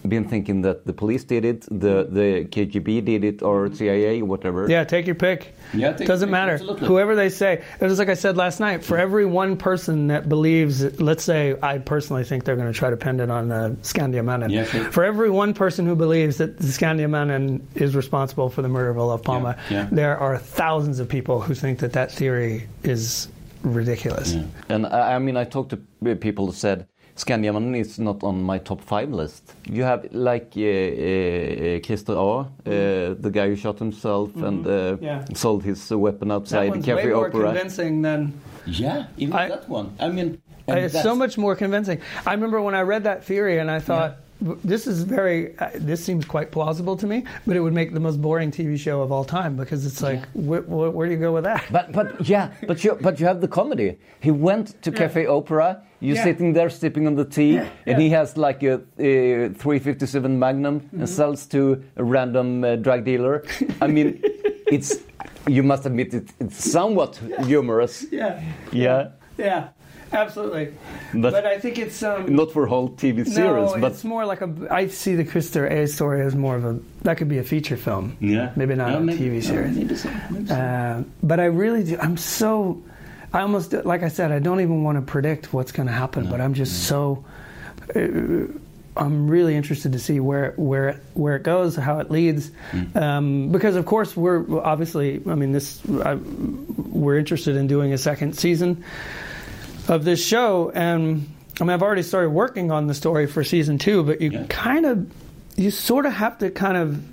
been 0.08 0.28
thinking 0.28 0.62
that 0.64 0.86
the 0.86 0.94
police 0.94 1.24
did 1.24 1.46
it, 1.46 1.62
the, 1.62 2.08
the 2.10 2.46
KGB 2.50 3.06
did 3.06 3.24
it, 3.24 3.42
or 3.42 3.74
CIA, 3.74 4.22
whatever. 4.22 4.70
Yeah, 4.70 4.84
take 4.84 5.06
your 5.06 5.16
pick. 5.16 5.54
Yeah, 5.74 5.94
take 5.94 6.08
Doesn't 6.08 6.28
pick, 6.28 6.32
matter. 6.32 6.54
absolutely. 6.54 6.88
Whoever 6.88 7.16
they 7.16 7.30
say. 7.30 7.64
It 7.80 7.86
was 7.86 8.00
like 8.00 8.10
I 8.10 8.16
said 8.16 8.38
last 8.38 8.60
night. 8.60 8.84
For 8.84 8.98
every 8.98 9.26
one 9.26 9.58
person 9.58 10.08
that 10.08 10.28
believes, 10.28 11.00
let's 11.00 11.24
say, 11.24 11.56
I 11.62 11.78
personally 11.78 12.24
think 12.24 12.44
they're 12.46 12.56
going 12.56 12.72
to 12.72 12.78
try 12.78 12.90
to 12.90 12.98
pin 12.98 13.20
it 13.20 13.30
on 13.30 13.52
uh, 13.52 13.76
Skandiamannen. 13.82 14.52
Yeah, 14.52 14.66
sure. 14.66 14.92
For 14.92 15.04
every 15.04 15.30
one 15.30 15.54
person 15.54 15.86
who 15.86 15.96
believes 15.96 16.38
that 16.38 16.58
the 16.58 16.68
Skandiamannen 16.68 17.62
is 17.76 17.96
responsible 17.96 18.50
for 18.50 18.62
the 18.62 18.70
murder 18.70 18.90
of 18.90 18.98
Olof 18.98 19.24
Palme, 19.24 19.56
yeah. 19.70 19.88
there 19.92 20.18
are 20.18 20.38
thousands 20.38 21.00
of 21.00 21.08
people 21.08 21.42
who 21.42 21.54
think 21.54 21.80
that 21.80 21.94
that 21.94 22.12
theory 22.12 22.68
is 22.84 23.28
ridiculous. 23.64 24.36
And 24.70 24.88
I, 24.88 25.16
I 25.16 25.20
mean, 25.20 25.38
I 25.38 25.44
talked 25.44 25.70
to 25.72 26.16
people 26.16 26.48
who 26.48 26.54
said 26.54 26.88
Skandiamannen 27.16 27.76
is 27.76 28.00
not 28.00 28.24
on 28.24 28.42
my 28.42 28.58
top 28.60 28.82
five 28.82 29.10
list. 29.12 29.54
You 29.70 29.84
have 29.84 30.08
like 30.12 30.54
uh, 30.58 30.62
uh, 30.62 31.80
Christer 31.86 32.14
A, 32.16 32.40
uh, 32.40 33.16
the 33.20 33.30
guy 33.32 33.48
who 33.50 33.56
shot 33.56 33.80
himself 33.80 34.36
and 34.36 34.66
uh, 34.66 34.72
Mm-hmm. 34.72 35.04
Yeah. 35.06 35.24
sold 35.34 35.64
his 35.64 35.92
uh, 35.92 35.98
weapon 36.00 36.28
That 36.30 36.36
outside 36.36 36.70
one's 36.70 36.86
Cafe 36.86 37.06
way 37.08 37.14
more 37.14 37.28
Opera. 37.28 37.42
convincing 37.54 38.02
than 38.02 38.34
Yeah, 38.66 39.06
even 39.18 39.36
that 39.36 39.68
one. 39.70 39.92
I 40.00 40.10
mean, 40.10 40.42
and 40.68 40.80
it's 40.80 41.02
so 41.02 41.16
much 41.16 41.38
more 41.38 41.56
convincing. 41.56 42.00
I 42.26 42.32
remember 42.34 42.62
when 42.62 42.76
I 42.76 42.82
read 42.82 43.04
that 43.04 43.24
theory 43.24 43.60
and 43.60 43.70
I 43.70 43.80
thought, 43.80 44.12
w- 44.12 44.22
this 44.42 44.88
is 44.88 45.04
very, 45.04 45.58
uh, 45.60 45.70
this 45.76 46.04
seems 46.04 46.26
quite 46.26 46.52
plausible 46.52 46.98
to 46.98 47.06
me, 47.08 47.24
but 47.46 47.56
it 47.56 47.60
would 47.60 47.74
make 47.74 47.94
the 47.94 48.00
most 48.00 48.20
boring 48.22 48.52
TV 48.52 48.78
show 48.78 49.02
of 49.02 49.12
all 49.12 49.24
time 49.24 49.56
because 49.56 49.86
it's 49.86 50.02
like, 50.02 50.22
wh- 50.34 50.66
wh- 50.66 50.94
where 50.96 51.08
do 51.08 51.14
you 51.14 51.20
go 51.20 51.32
with 51.34 51.44
that? 51.44 51.64
But 51.72 51.92
but 51.92 52.28
yeah, 52.28 52.50
but 52.68 52.84
you 52.84 52.98
but 53.02 53.20
you 53.20 53.26
have 53.28 53.40
the 53.42 53.48
comedy. 53.48 53.98
He 54.20 54.32
went 54.32 54.82
to 54.82 54.92
Cafe 54.92 55.26
Opera. 55.28 55.84
You're 56.00 56.16
Yeah. 56.16 56.24
sitting 56.24 56.54
there 56.54 56.70
sipping 56.70 57.06
on 57.06 57.16
the 57.16 57.26
tea, 57.26 57.58
and 57.58 57.70
Yeah. 57.86 58.00
he 58.00 58.10
has 58.10 58.36
like 58.36 58.64
a, 58.64 58.74
uh 58.76 59.54
357 59.54 60.40
Magnum 60.40 60.80
Mm-hmm. 60.80 61.00
and 61.00 61.10
sells 61.10 61.46
to 61.48 61.84
a 61.98 62.04
random 62.04 62.64
uh, 62.64 62.76
drug 62.78 63.04
dealer. 63.06 63.44
I 63.82 63.88
mean, 63.88 64.20
it's 64.68 64.98
you 65.48 65.64
must 65.64 65.86
admit 65.86 66.14
it, 66.14 66.30
it's 66.40 66.72
somewhat 66.72 67.20
humorous. 67.46 68.06
Yeah. 68.12 68.42
Yeah. 68.72 69.10
Yeah. 69.38 69.68
Absolutely. 70.24 70.74
But- 71.14 71.32
But, 71.32 71.46
I 71.46 71.58
think 71.60 71.78
it's 71.78 72.04
um, 72.04 72.36
Not 72.36 72.52
for 72.52 72.66
whole 72.68 72.90
TV 72.90 73.26
series, 73.28 73.72
no, 73.74 73.78
but 73.80 73.92
it's 73.94 74.04
more 74.04 74.26
like 74.26 74.42
a. 74.42 74.50
I 74.70 74.88
see 74.88 75.16
the 75.16 75.24
Christopher 75.26 75.68
A 75.68 75.88
story 75.88 76.22
as 76.22 76.36
more 76.36 76.56
of 76.56 76.66
a 76.66 76.80
that 77.04 77.18
could 77.18 77.30
be 77.30 77.38
a 77.38 77.44
feature 77.44 77.78
film. 77.78 78.18
Yeah. 78.20 78.52
maybe 78.56 78.76
not 78.76 78.92
Yeah, 78.92 78.98
a 78.98 79.00
maybe- 79.00 79.20
TV 79.20 79.36
yeah, 79.36 79.42
series. 79.50 79.76
maybe 79.78 79.96
so, 79.96 80.10
maybe 80.30 80.48
so. 80.48 80.56
Uh, 80.56 81.04
but 81.24 81.40
I 81.40 81.46
really 81.46 81.84
do. 81.84 81.98
I'm 82.00 82.18
so. 82.18 82.82
I 83.34 83.42
almost 83.42 83.72
like 83.74 84.04
I 84.04 84.10
said. 84.10 84.32
I 84.32 84.40
don't 84.40 84.60
even 84.60 84.84
want 84.84 84.98
to 84.98 85.02
predict 85.02 85.54
what's 85.54 85.72
going 85.72 85.88
to 85.88 85.94
happen. 85.94 86.30
but 86.30 86.42
I'm 86.42 86.54
just 86.54 86.84
so. 86.88 87.24
Uh, 87.96 88.48
I'm 88.98 89.30
really 89.30 89.56
interested 89.56 89.94
to 89.94 90.00
see 90.00 90.20
where 90.20 90.54
where 90.58 91.00
where 91.14 91.38
it 91.38 91.44
goes, 91.44 91.78
how 91.78 92.00
it 92.00 92.12
leads, 92.12 92.52
um, 92.94 93.50
because 93.50 93.78
of 93.78 93.86
course 93.86 94.18
we're 94.18 94.44
obviously. 94.62 95.22
I 95.28 95.36
mean, 95.36 95.54
this 95.54 95.80
I, 96.04 96.16
we're 96.16 97.18
interested 97.18 97.56
in 97.56 97.68
doing 97.68 97.94
a 97.94 97.98
second 97.98 98.38
season 98.38 98.84
of 99.88 100.04
this 100.04 100.26
show, 100.26 100.72
and 100.74 101.28
I 101.60 101.64
mean, 101.64 101.72
I've 101.72 101.84
already 101.84 102.04
started 102.04 102.30
working 102.30 102.72
on 102.72 102.88
the 102.88 102.94
story 102.94 103.28
for 103.28 103.44
season 103.44 103.78
two, 103.78 104.04
but 104.04 104.22
you 104.22 104.46
kind 104.50 104.86
of, 104.86 105.12
you 105.56 105.72
sort 105.72 106.06
of 106.06 106.14
have 106.14 106.38
to 106.40 106.50
kind 106.52 106.78
of. 106.78 107.04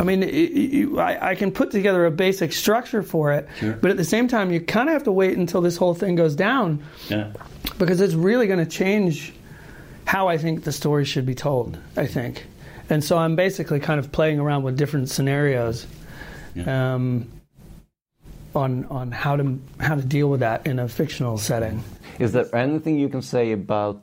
I 0.00 0.04
mean, 0.04 0.22
it, 0.22 0.32
you, 0.52 1.00
I, 1.00 1.30
I 1.30 1.34
can 1.34 1.50
put 1.50 1.72
together 1.72 2.06
a 2.06 2.10
basic 2.10 2.52
structure 2.52 3.02
for 3.02 3.32
it, 3.32 3.48
Sure. 3.58 3.72
but 3.72 3.90
at 3.90 3.96
the 3.96 4.04
same 4.04 4.28
time, 4.28 4.52
you 4.52 4.60
kind 4.60 4.88
of 4.88 4.92
have 4.92 5.04
to 5.04 5.12
wait 5.12 5.36
until 5.36 5.60
this 5.60 5.76
whole 5.76 5.92
thing 5.94 6.14
goes 6.14 6.36
down 6.36 6.84
yeah. 7.08 7.32
because 7.78 8.00
it's 8.00 8.14
really 8.14 8.46
going 8.46 8.60
to 8.60 8.70
change 8.70 9.32
how 10.04 10.28
I 10.28 10.38
think 10.38 10.62
the 10.62 10.70
story 10.70 11.04
should 11.04 11.26
be 11.26 11.34
told. 11.34 11.78
I 11.96 12.06
think, 12.06 12.46
and 12.88 13.02
so 13.02 13.18
I'm 13.18 13.34
basically 13.34 13.80
kind 13.80 13.98
of 13.98 14.12
playing 14.12 14.38
around 14.38 14.62
with 14.62 14.76
different 14.78 15.10
scenarios 15.10 15.84
um, 16.64 17.28
on 18.58 18.84
on 18.90 19.12
how 19.12 19.36
to 19.36 19.44
how 19.86 19.94
to 19.94 20.02
deal 20.16 20.28
with 20.32 20.40
that 20.40 20.66
in 20.66 20.78
a 20.78 20.88
fictional 20.88 21.38
setting. 21.38 21.82
Is 22.18 22.32
there 22.32 22.48
anything 22.54 22.98
you 22.98 23.08
can 23.08 23.22
say 23.22 23.52
about 23.52 24.02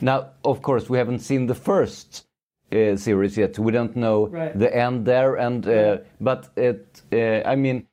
now? 0.00 0.18
Of 0.44 0.60
course, 0.62 0.90
we 0.90 0.98
haven't 0.98 1.20
seen 1.20 1.46
the 1.46 1.54
first 1.54 2.26
uh, 2.72 2.96
series 2.96 3.36
yet. 3.36 3.58
We 3.58 3.72
don't 3.72 3.94
know 3.96 4.26
Right. 4.26 4.58
the 4.58 4.70
end 4.86 5.06
there, 5.06 5.36
and 5.46 5.66
uh, 5.66 5.98
but 6.20 6.40
it. 6.56 7.02
Uh, 7.12 7.48
I 7.52 7.54
mean, 7.56 7.86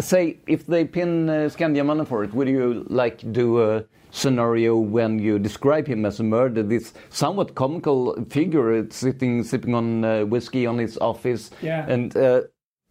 say 0.00 0.22
if 0.46 0.66
they 0.66 0.84
pin 0.84 1.28
uh, 1.28 1.32
Skandiamannen 1.54 2.06
for 2.06 2.24
it, 2.24 2.34
would 2.34 2.48
you 2.48 2.84
like 2.88 3.16
do 3.32 3.46
a 3.62 3.84
scenario 4.10 4.76
when 4.96 5.18
you 5.18 5.38
describe 5.38 5.86
him 5.86 6.04
as 6.04 6.20
a 6.20 6.24
murderer? 6.24 6.66
This 6.66 6.92
somewhat 7.10 7.54
comical 7.54 8.14
figure, 8.30 8.86
sitting 8.90 9.44
sipping 9.44 9.74
on 9.74 10.04
uh, 10.04 10.24
whiskey 10.32 10.66
on 10.66 10.78
his 10.78 10.98
office, 10.98 11.50
Yeah. 11.62 11.86
and. 11.94 12.16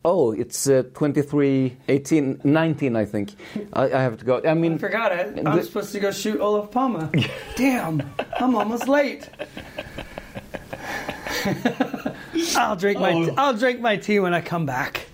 Oh, 0.05 0.33
it's 0.33 0.67
uh, 0.67 0.83
23, 0.93 1.77
18, 1.87 2.41
19, 2.43 2.95
I 2.95 3.05
think. 3.05 3.31
I, 3.71 3.83
I 3.85 4.01
have 4.01 4.17
to 4.19 4.25
go. 4.25 4.41
I 4.45 4.53
mean, 4.53 4.73
I 4.73 4.77
forgot 4.77 5.11
it. 5.13 5.39
I'm 5.45 5.55
the- 5.57 5.63
supposed 5.63 5.93
to 5.93 5.99
go 6.01 6.11
shoot 6.11 6.41
Olof 6.41 6.71
Palme. 6.71 7.09
Damn, 7.55 8.01
I'm 8.39 8.53
almost 8.55 8.87
late. 8.89 9.29
I'll 12.57 12.75
drink 12.75 12.99
my 12.99 13.13
Oh. 13.13 13.33
I'll 13.37 13.53
drink 13.53 13.79
my 13.79 13.97
tea 13.97 14.19
when 14.19 14.33
I 14.33 14.41
come 14.41 14.65
back. 14.65 15.07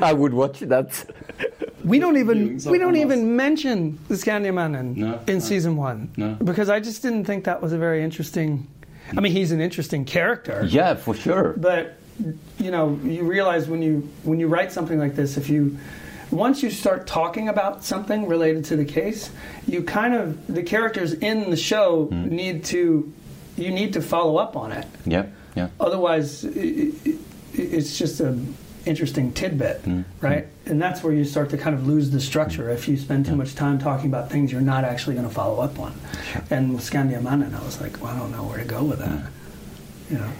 I 0.00 0.12
would 0.12 0.32
watch 0.34 0.60
that. 0.60 1.06
We 1.84 1.98
don't 1.98 2.16
even 2.16 2.58
we 2.66 2.78
don't 2.78 2.96
even 2.96 3.36
mention 3.36 3.98
the 4.08 4.14
Skandiamannen 4.14 4.96
No, 4.96 5.20
in 5.26 5.34
no. 5.34 5.38
season 5.40 5.76
one 5.76 6.10
No. 6.16 6.34
because 6.34 6.68
I 6.68 6.80
just 6.80 7.02
didn't 7.02 7.24
think 7.24 7.44
that 7.44 7.62
was 7.62 7.72
a 7.72 7.78
very 7.78 8.02
interesting. 8.02 8.66
I 9.16 9.20
mean, 9.20 9.32
he's 9.32 9.52
an 9.52 9.60
interesting 9.60 10.04
character. 10.04 10.64
Yeah, 10.68 10.94
for 10.94 11.14
sure. 11.14 11.54
but 11.56 11.96
you 12.58 12.70
know 12.70 12.98
you 13.04 13.22
realize 13.24 13.68
when 13.68 13.82
you 13.82 14.08
when 14.24 14.40
you 14.40 14.48
write 14.48 14.72
something 14.72 14.98
like 14.98 15.14
this 15.16 15.36
if 15.36 15.48
you 15.50 15.76
once 16.30 16.62
you 16.62 16.70
start 16.70 17.06
talking 17.06 17.48
about 17.48 17.84
something 17.84 18.26
related 18.26 18.64
to 18.64 18.76
the 18.76 18.84
case 18.84 19.30
you 19.66 19.82
kind 19.82 20.14
of 20.14 20.46
the 20.46 20.62
characters 20.62 21.12
in 21.12 21.50
the 21.50 21.56
show 21.56 22.06
Hmm. 22.06 22.28
need 22.28 22.64
to 22.66 23.12
you 23.56 23.70
need 23.70 23.92
to 23.94 24.02
follow 24.02 24.36
up 24.36 24.54
on 24.56 24.70
it. 24.72 24.86
Yeah, 25.06 25.26
yeah. 25.54 25.68
otherwise 25.80 26.44
i 26.44 26.48
i 26.48 27.14
it's 27.54 27.96
just 27.98 28.20
a 28.20 28.38
interesting 28.86 29.32
tidbit 29.32 29.80
Hmm. 29.82 30.02
right? 30.20 30.46
And 30.66 30.80
that's 30.82 31.02
where 31.02 31.12
you 31.12 31.24
start 31.24 31.50
to 31.50 31.58
kind 31.58 31.74
of 31.76 31.86
lose 31.86 32.10
the 32.10 32.20
structure. 32.20 32.70
If 32.70 32.86
you 32.88 32.96
spend 32.96 33.24
too 33.26 33.34
much 33.36 33.54
time 33.54 33.78
talking 33.78 34.06
about 34.08 34.30
things 34.30 34.50
you're 34.52 34.60
not 34.74 34.84
actually 34.84 35.14
going 35.16 35.28
to 35.28 35.34
follow 35.34 35.60
up 35.62 35.78
on. 35.78 35.92
And 36.50 36.74
with 36.74 36.84
Skandiamannen 36.90 37.52
I 37.60 37.64
was 37.64 37.80
like 37.80 38.00
well, 38.02 38.12
I 38.14 38.18
don't 38.18 38.32
know 38.32 38.42
where 38.44 38.58
to 38.58 38.64
go 38.64 38.82
with 38.84 38.98
that. 39.00 39.20
You 40.10 40.18
know 40.18 40.30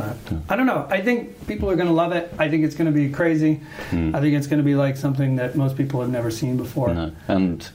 but 0.00 0.16
I 0.48 0.56
don't 0.56 0.66
know. 0.66 0.86
I 0.90 1.00
think 1.00 1.46
people 1.46 1.70
are 1.70 1.76
going 1.76 1.88
to 1.88 1.94
love 1.94 2.12
it. 2.12 2.32
I 2.38 2.48
think 2.48 2.64
it's 2.64 2.74
going 2.74 2.92
to 2.92 2.98
be 2.98 3.10
crazy. 3.10 3.60
Hmm. 3.90 4.14
I 4.14 4.20
think 4.20 4.36
it's 4.36 4.46
going 4.46 4.58
to 4.58 4.64
be 4.64 4.74
like 4.74 4.96
something 4.96 5.36
that 5.36 5.56
most 5.56 5.76
people 5.76 6.00
have 6.00 6.10
never 6.10 6.30
seen 6.30 6.56
before. 6.56 6.94
No. 6.94 7.12
And 7.28 7.68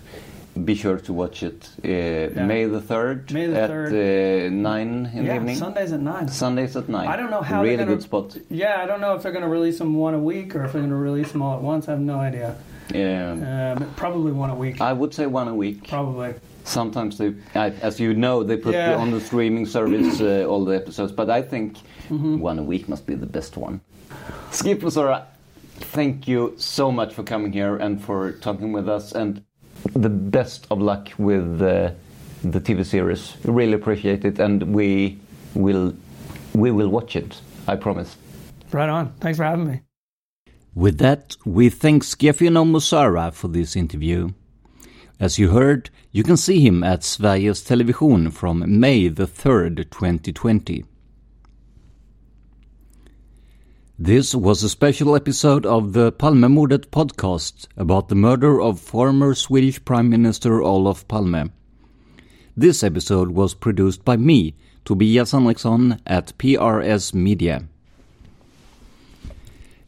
be 0.64 0.74
sure 0.74 0.98
to 0.98 1.12
watch 1.12 1.44
it 1.44 1.70
uh, 1.84 2.46
May 2.46 2.64
the 2.66 2.80
3rd 2.80 3.32
May 3.32 3.48
the 3.48 3.62
at 3.62 3.70
3rd. 3.70 4.48
Uh, 4.48 4.50
9 4.50 5.12
in 5.14 5.26
the 5.26 5.36
evening. 5.36 5.56
Sundays 5.58 5.92
at 5.92 6.00
nine. 6.00 6.28
Sundays 6.30 6.78
at 6.78 6.88
9. 6.88 7.08
I 7.08 7.16
don't 7.18 7.30
know 7.30 7.42
how 7.42 7.62
Really 7.62 7.78
gonna, 7.78 7.92
good 7.92 8.04
spot. 8.04 8.38
Yeah, 8.50 8.82
I 8.82 8.86
don't 8.86 9.02
know 9.02 9.16
if 9.16 9.24
they're 9.24 9.34
going 9.34 9.44
to 9.44 9.50
release 9.50 9.80
them 9.80 9.96
one 9.96 10.14
a 10.14 10.20
week 10.20 10.56
or 10.56 10.64
if 10.64 10.72
they're 10.72 10.82
going 10.82 10.92
to 10.92 10.96
release 10.96 11.32
them 11.32 11.42
all 11.42 11.56
at 11.58 11.62
once. 11.62 11.88
I 11.90 11.92
have 11.92 12.00
no 12.00 12.20
idea. 12.20 12.56
Yeah. 12.94 13.76
Um, 13.78 13.94
probably 13.96 14.32
one 14.32 14.50
a 14.50 14.56
week. 14.56 14.80
I 14.80 14.94
would 14.94 15.14
say 15.14 15.26
one 15.26 15.48
a 15.48 15.56
week. 15.56 15.90
Probably. 15.90 16.36
Sometimes 16.66 17.18
they, 17.18 17.34
as 17.54 18.00
you 18.00 18.14
know, 18.14 18.44
they 18.44 18.58
put 18.58 18.74
Yeah. 18.74 18.96
on 18.98 19.12
the 19.12 19.22
streaming 19.22 19.66
service 19.68 20.20
uh, 20.22 20.46
all 20.50 20.66
the 20.66 20.76
episodes, 20.76 21.12
but 21.12 21.30
I 21.30 21.42
think 21.42 21.78
Mhm. 22.10 22.40
one 22.40 22.60
a 22.60 22.64
week 22.64 22.90
must 22.90 23.06
be 23.06 23.16
the 23.16 23.26
best 23.28 23.56
one. 23.58 23.80
Skip 24.52 24.82
Lazara, 24.82 25.24
thank 25.94 26.28
you 26.28 26.54
so 26.58 26.92
much 26.92 27.14
for 27.14 27.24
coming 27.24 27.54
here 27.54 27.76
and 27.78 28.02
for 28.02 28.32
talking 28.42 28.74
with 28.74 28.90
us, 28.90 29.12
and 29.14 29.42
the 29.94 30.10
best 30.10 30.66
of 30.72 30.80
luck 30.82 31.10
with 31.18 31.62
uh, 31.62 31.92
the 32.44 32.60
TV 32.60 32.84
series. 32.84 33.34
Really 33.46 33.74
appreciate 33.74 34.26
it, 34.26 34.40
and 34.40 34.64
we 34.74 35.18
will 35.54 35.94
we 36.54 36.72
will 36.72 36.90
watch 36.90 37.16
it. 37.16 37.42
I 37.68 37.76
promise. 37.76 38.16
Right 38.72 38.90
on. 38.90 39.12
Thanks 39.20 39.38
for 39.38 39.44
having 39.46 39.68
me. 39.68 39.82
With 40.74 40.98
that, 41.00 41.36
we 41.46 41.70
thank 41.70 42.04
Skefiano 42.04 42.64
Musarra 42.66 43.32
for 43.34 43.48
this 43.50 43.76
interview. 43.76 44.30
As 45.18 45.40
you 45.40 45.52
heard, 45.52 45.90
you 46.12 46.24
can 46.24 46.36
see 46.36 46.60
him 46.60 46.84
at 46.84 47.00
Sveriges 47.00 47.66
Television 47.66 48.32
from 48.32 48.80
May 48.80 49.08
the 49.08 49.26
3rd, 49.26 49.90
2020. 49.90 50.84
This 53.98 54.36
was 54.36 54.62
a 54.62 54.68
special 54.68 55.16
episode 55.16 55.66
of 55.66 55.94
the 55.94 56.12
Palmemordet 56.12 56.88
podcast 56.88 57.68
about 57.78 58.10
the 58.10 58.16
murder 58.16 58.60
of 58.60 58.78
former 58.78 59.34
Swedish 59.34 59.84
Prime 59.86 60.10
Minister 60.10 60.62
Olof 60.62 61.08
Palme. 61.08 61.54
This 62.58 62.84
episode 62.84 63.32
was 63.32 63.54
produced 63.54 64.04
by 64.04 64.18
me, 64.18 64.54
Tobias 64.84 65.32
Henriksson 65.32 66.02
at 66.06 66.38
PRS 66.38 67.14
Media. 67.14 67.70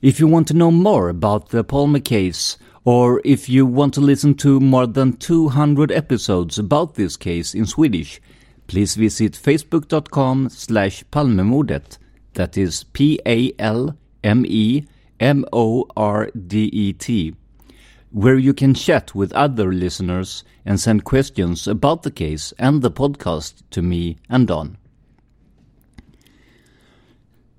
If 0.01 0.21
you 0.21 0.27
want 0.27 0.47
to 0.47 0.53
know 0.53 0.71
more 0.71 1.09
about 1.09 1.49
the 1.49 1.65
Palme 1.65 1.99
case, 1.99 2.57
or 2.87 3.19
if 3.25 3.49
you 3.49 3.65
want 3.65 3.93
to 3.93 3.99
listen 3.99 4.33
to 4.33 4.61
more 4.61 4.87
than 4.87 5.11
200 5.11 5.91
episodes 5.91 6.57
about 6.57 6.95
this 6.95 7.17
case 7.17 7.53
in 7.53 7.65
Swedish, 7.65 8.21
please 8.67 8.95
visit 8.95 9.33
facebook.com 9.33 10.47
slash 10.47 11.03
palmemordet. 11.11 11.97
That 12.35 12.57
is 12.57 12.85
P-A-L-M-E-M-O-R-D-E-T, 12.85 13.75
where 18.11 18.37
you 18.37 18.53
can 18.53 18.73
chat 18.73 19.13
with 19.13 19.33
other 19.33 19.73
listeners 19.73 20.45
and 20.65 20.79
send 20.79 21.03
questions 21.03 21.67
about 21.67 22.03
the 22.03 22.11
case 22.11 22.53
and 22.57 22.81
the 22.81 22.91
podcast 22.91 23.63
to 23.71 23.81
me 23.81 24.15
and 24.29 24.47
Don. 24.47 24.77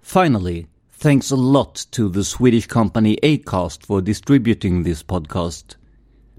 Finally, 0.00 0.68
thanks 0.99 1.30
a 1.30 1.36
lot 1.36 1.86
to 1.90 2.09
the 2.09 2.24
Swedish 2.24 2.66
company 2.66 3.18
Acast 3.22 3.86
for 3.86 4.01
distributing 4.01 4.84
this 4.84 5.03
podcast. 5.03 5.76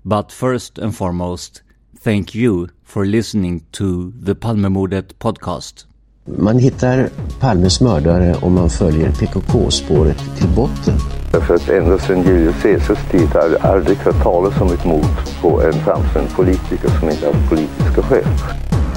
But 0.03 0.31
first 0.31 0.77
and 0.77 0.95
foremost, 0.95 1.61
thank 1.97 2.35
you 2.35 2.69
for 2.83 3.05
listening 3.05 3.65
to 3.71 4.11
the 4.11 4.35
Palmemordet 4.35 5.13
podcast. 5.19 5.85
Man 6.25 6.59
hittar 6.59 7.09
Palmes 7.39 7.81
mördare 7.81 8.35
om 8.41 8.53
man 8.53 8.69
följer 8.69 9.11
PKK-spåret 9.11 10.17
till 10.37 10.49
botten. 10.55 10.97
Därför 11.31 11.55
att 11.55 11.69
ända 11.69 11.99
sedan 11.99 12.23
Julius 12.23 12.61
Caesars 12.61 13.11
tid 13.11 13.27
har 13.27 13.49
jag 13.49 13.61
aldrig 13.61 13.97
hört 13.97 14.23
talas 14.23 14.61
om 14.61 14.73
ett 14.73 14.85
mord 14.85 15.41
på 15.41 15.61
en 15.61 15.73
framstående 15.73 16.31
politiker 16.35 16.89
som 16.99 17.09
inte 17.09 17.25
haft 17.25 17.49
politiska 17.49 18.01
skäl. 18.01 18.25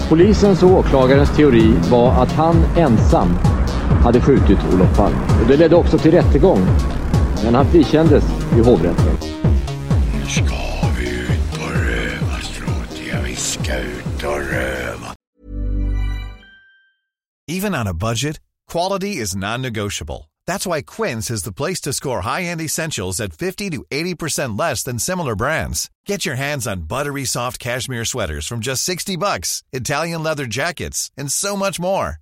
Polisens 0.08 0.62
och 0.62 0.70
åklagarens 0.70 1.36
teori 1.36 1.74
var 1.90 2.22
att 2.22 2.32
han 2.32 2.56
ensam 2.76 3.28
hade 3.92 4.20
skjutit 4.20 4.58
Olof 4.74 4.96
Palme. 4.96 5.18
Och 5.42 5.48
det 5.48 5.56
ledde 5.56 5.76
också 5.76 5.98
till 5.98 6.10
rättegång. 6.10 6.66
Men 7.44 7.54
han 7.54 7.66
frikändes 7.66 8.24
i 8.56 8.60
hovrätten. 8.60 9.16
Nu 10.14 10.26
ska 10.28 10.54
vi 10.98 11.08
ut 11.10 11.58
och 11.58 11.70
röva, 11.70 12.40
Stråt. 12.40 13.00
Ja, 13.10 13.18
vi 13.24 13.36
ska 13.36 13.78
ut 13.78 14.22
och 14.24 14.52
röva. 14.52 15.14
Even 17.48 17.74
on 17.74 17.86
a 17.86 17.94
budget, 17.94 18.40
quality 18.72 19.16
is 19.20 19.34
non-negotiable. 19.34 20.30
That's 20.46 20.66
why 20.66 20.82
Quince 20.82 21.30
is 21.30 21.42
the 21.42 21.52
place 21.52 21.80
to 21.82 21.92
score 21.92 22.22
high-end 22.22 22.60
essentials 22.60 23.20
at 23.20 23.32
50 23.32 23.70
to 23.70 23.84
80% 23.90 24.58
less 24.58 24.82
than 24.84 24.98
similar 24.98 25.36
brands. 25.36 25.90
Get 26.06 26.26
your 26.26 26.36
hands 26.36 26.66
on 26.66 26.82
buttery 26.88 27.24
soft 27.24 27.58
cashmere 27.58 28.04
sweaters 28.04 28.46
from 28.46 28.60
just 28.60 28.82
60 28.84 29.16
bucks, 29.16 29.62
Italian 29.72 30.22
leather 30.22 30.46
jackets, 30.46 31.10
and 31.16 31.30
so 31.30 31.56
much 31.56 31.78
more. 31.78 32.21